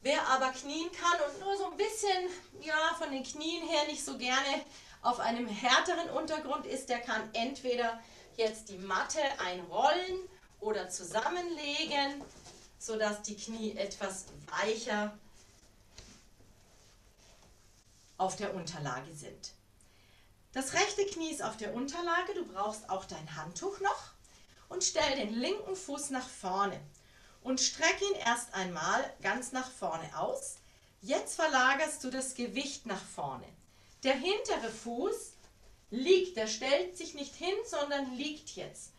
Wer 0.00 0.26
aber 0.28 0.50
knien 0.52 0.90
kann 0.92 1.20
und 1.28 1.40
nur 1.40 1.56
so 1.58 1.70
ein 1.70 1.76
bisschen, 1.76 2.30
ja, 2.62 2.94
von 2.98 3.10
den 3.10 3.22
Knien 3.22 3.68
her 3.68 3.86
nicht 3.86 4.04
so 4.04 4.16
gerne 4.16 4.64
auf 5.04 5.20
einem 5.20 5.46
härteren 5.46 6.10
Untergrund 6.10 6.66
ist, 6.66 6.88
der 6.88 6.98
kann 6.98 7.22
entweder 7.34 8.00
jetzt 8.36 8.70
die 8.70 8.78
Matte 8.78 9.20
einrollen 9.38 10.18
oder 10.60 10.88
zusammenlegen, 10.88 12.22
sodass 12.78 13.22
die 13.22 13.36
Knie 13.36 13.76
etwas 13.76 14.26
weicher 14.60 15.16
auf 18.16 18.36
der 18.36 18.54
Unterlage 18.54 19.14
sind. 19.14 19.52
Das 20.52 20.72
rechte 20.72 21.04
Knie 21.06 21.30
ist 21.30 21.42
auf 21.42 21.56
der 21.56 21.74
Unterlage, 21.74 22.32
du 22.34 22.46
brauchst 22.46 22.88
auch 22.88 23.04
dein 23.04 23.36
Handtuch 23.36 23.80
noch 23.80 24.12
und 24.68 24.84
stell 24.84 25.16
den 25.16 25.34
linken 25.34 25.76
Fuß 25.76 26.10
nach 26.10 26.28
vorne 26.28 26.80
und 27.42 27.60
streck 27.60 28.00
ihn 28.00 28.20
erst 28.24 28.54
einmal 28.54 29.04
ganz 29.20 29.52
nach 29.52 29.70
vorne 29.70 30.18
aus. 30.18 30.56
Jetzt 31.02 31.34
verlagerst 31.34 32.02
du 32.04 32.10
das 32.10 32.34
Gewicht 32.34 32.86
nach 32.86 33.04
vorne. 33.04 33.46
Der 34.04 34.14
hintere 34.14 34.70
Fuß 34.70 35.32
liegt, 35.90 36.36
der 36.36 36.46
stellt 36.46 36.96
sich 36.96 37.14
nicht 37.14 37.34
hin, 37.34 37.54
sondern 37.64 38.14
liegt 38.14 38.50
jetzt. 38.50 38.92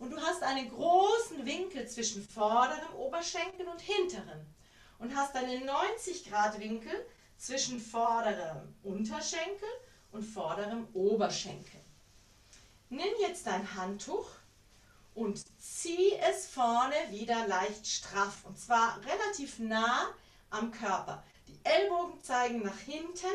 Und 0.00 0.10
du 0.10 0.20
hast 0.20 0.42
einen 0.42 0.68
großen 0.68 1.46
Winkel 1.46 1.88
zwischen 1.88 2.26
vorderem 2.28 2.92
Oberschenkel 2.96 3.68
und 3.68 3.80
hinterem. 3.80 4.46
Und 4.98 5.14
hast 5.14 5.36
einen 5.36 5.64
90 5.64 6.28
Grad 6.28 6.58
Winkel 6.58 7.06
zwischen 7.36 7.80
vorderem 7.80 8.74
Unterschenkel 8.82 9.68
und 10.10 10.24
vorderem 10.24 10.88
Oberschenkel. 10.92 11.80
Nimm 12.88 13.14
jetzt 13.20 13.46
dein 13.46 13.74
Handtuch 13.74 14.28
und 15.14 15.40
zieh 15.60 16.14
es 16.14 16.46
vorne 16.46 16.96
wieder 17.10 17.46
leicht 17.46 17.86
straff. 17.86 18.44
Und 18.44 18.58
zwar 18.58 19.00
relativ 19.04 19.60
nah 19.60 20.12
am 20.50 20.72
Körper. 20.72 21.22
Die 21.46 21.60
Ellbogen 21.62 22.20
zeigen 22.24 22.62
nach 22.62 22.78
hinten 22.78 23.26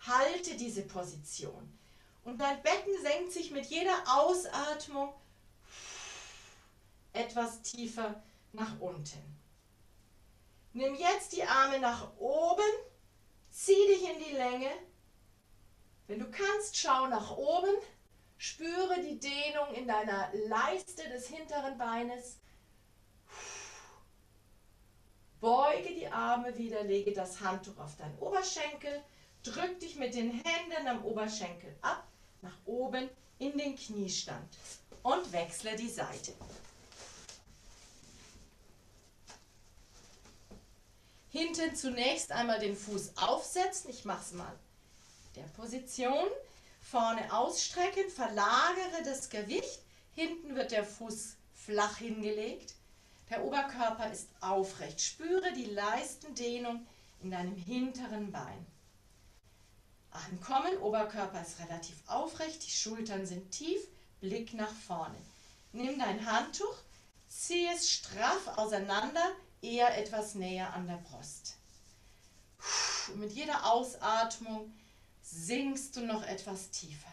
Halte 0.00 0.56
diese 0.56 0.82
Position. 0.82 1.78
Und 2.24 2.38
dein 2.40 2.62
Becken 2.62 3.00
senkt 3.02 3.32
sich 3.32 3.50
mit 3.50 3.66
jeder 3.66 3.96
Ausatmung 4.06 5.12
etwas 7.12 7.62
tiefer 7.62 8.22
nach 8.52 8.78
unten. 8.80 9.38
Nimm 10.72 10.94
jetzt 10.94 11.32
die 11.32 11.42
Arme 11.42 11.80
nach 11.80 12.16
oben, 12.18 12.70
zieh 13.50 13.86
dich 13.88 14.08
in 14.08 14.18
die 14.18 14.36
Länge. 14.36 14.70
Wenn 16.06 16.20
du 16.20 16.30
kannst, 16.30 16.76
schau 16.76 17.06
nach 17.06 17.36
oben, 17.36 17.74
spüre 18.36 19.00
die 19.02 19.18
Dehnung 19.18 19.74
in 19.74 19.88
deiner 19.88 20.30
Leiste 20.46 21.08
des 21.08 21.28
hinteren 21.28 21.76
Beines. 21.76 22.38
Beuge 25.40 25.94
die 25.94 26.08
Arme 26.08 26.56
wieder, 26.56 26.82
lege 26.82 27.12
das 27.12 27.40
Handtuch 27.40 27.78
auf 27.78 27.96
deinen 27.96 28.18
Oberschenkel, 28.18 29.02
drück 29.52 29.80
dich 29.80 29.96
mit 29.96 30.14
den 30.14 30.30
Händen 30.30 30.86
am 30.86 31.04
Oberschenkel 31.04 31.74
ab, 31.82 32.06
nach 32.42 32.56
oben 32.64 33.08
in 33.38 33.56
den 33.56 33.76
Kniestand 33.76 34.56
und 35.02 35.32
wechsle 35.32 35.76
die 35.76 35.88
Seite. 35.88 36.32
Hinten 41.30 41.74
zunächst 41.74 42.32
einmal 42.32 42.58
den 42.58 42.74
Fuß 42.74 43.12
aufsetzen. 43.16 43.90
Ich 43.90 44.04
mache 44.04 44.22
es 44.22 44.32
mal. 44.32 44.58
Der 45.36 45.42
Position. 45.42 46.26
Vorne 46.80 47.32
ausstrecken, 47.32 48.08
verlagere 48.08 49.02
das 49.04 49.28
Gewicht. 49.28 49.80
Hinten 50.14 50.56
wird 50.56 50.72
der 50.72 50.84
Fuß 50.84 51.36
flach 51.54 51.98
hingelegt. 51.98 52.74
Der 53.28 53.44
Oberkörper 53.44 54.10
ist 54.10 54.28
aufrecht. 54.40 55.00
Spüre 55.00 55.52
die 55.52 55.66
Leistendehnung 55.66 56.86
in 57.22 57.30
deinem 57.30 57.56
hinteren 57.56 58.32
Bein. 58.32 58.66
Ankommen, 60.10 60.76
Oberkörper 60.78 61.40
ist 61.42 61.58
relativ 61.60 61.96
aufrecht, 62.06 62.64
die 62.66 62.70
Schultern 62.70 63.26
sind 63.26 63.50
tief, 63.50 63.80
Blick 64.20 64.54
nach 64.54 64.72
vorne. 64.72 65.18
Nimm 65.72 65.98
dein 65.98 66.24
Handtuch, 66.24 66.74
zieh 67.28 67.66
es 67.66 67.90
straff 67.90 68.48
auseinander, 68.56 69.32
eher 69.60 69.96
etwas 69.98 70.34
näher 70.34 70.72
an 70.72 70.86
der 70.86 70.96
Brust. 70.96 71.56
Und 73.08 73.20
mit 73.20 73.32
jeder 73.32 73.70
Ausatmung 73.70 74.72
sinkst 75.22 75.96
du 75.96 76.00
noch 76.00 76.22
etwas 76.22 76.70
tiefer. 76.70 77.12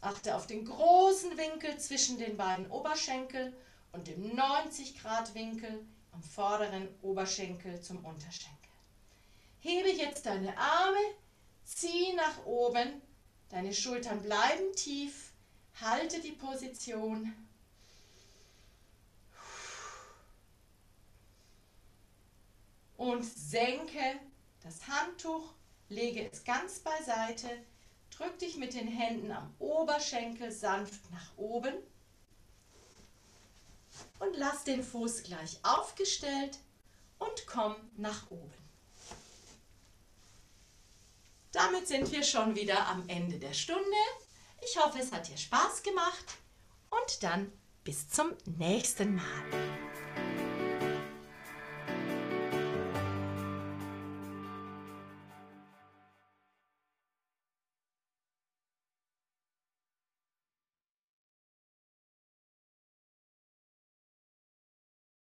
Achte 0.00 0.36
auf 0.36 0.46
den 0.46 0.64
großen 0.66 1.36
Winkel 1.36 1.78
zwischen 1.78 2.18
den 2.18 2.36
beiden 2.36 2.70
Oberschenkeln 2.70 3.54
und 3.92 4.06
dem 4.06 4.34
90 4.34 5.00
Grad 5.00 5.34
Winkel 5.34 5.84
am 6.14 6.22
vorderen 6.22 6.88
Oberschenkel 7.02 7.80
zum 7.80 8.04
Unterschenkel. 8.04 8.70
Hebe 9.60 9.90
jetzt 9.90 10.26
deine 10.26 10.56
Arme, 10.56 10.98
zieh 11.64 12.12
nach 12.14 12.44
oben, 12.44 13.02
deine 13.48 13.74
Schultern 13.74 14.22
bleiben 14.22 14.72
tief, 14.76 15.32
halte 15.80 16.20
die 16.20 16.32
Position. 16.32 17.32
Und 22.96 23.24
senke 23.24 24.20
das 24.62 24.86
Handtuch, 24.86 25.52
lege 25.88 26.30
es 26.30 26.44
ganz 26.44 26.78
beiseite, 26.78 27.48
drück 28.10 28.38
dich 28.38 28.56
mit 28.56 28.74
den 28.74 28.88
Händen 28.88 29.32
am 29.32 29.52
Oberschenkel 29.58 30.52
sanft 30.52 31.10
nach 31.10 31.36
oben 31.36 31.74
und 34.18 34.36
lass 34.36 34.64
den 34.64 34.82
Fuß 34.82 35.22
gleich 35.22 35.58
aufgestellt 35.62 36.58
und 37.18 37.46
komm 37.46 37.76
nach 37.96 38.30
oben. 38.30 38.52
Damit 41.52 41.86
sind 41.86 42.10
wir 42.10 42.22
schon 42.22 42.56
wieder 42.56 42.88
am 42.88 43.08
Ende 43.08 43.38
der 43.38 43.52
Stunde. 43.52 43.82
Ich 44.64 44.76
hoffe, 44.78 44.98
es 44.98 45.12
hat 45.12 45.28
dir 45.28 45.36
Spaß 45.36 45.82
gemacht 45.82 46.24
und 46.90 47.22
dann 47.22 47.52
bis 47.84 48.08
zum 48.08 48.32
nächsten 48.58 49.14
Mal. 49.14 49.83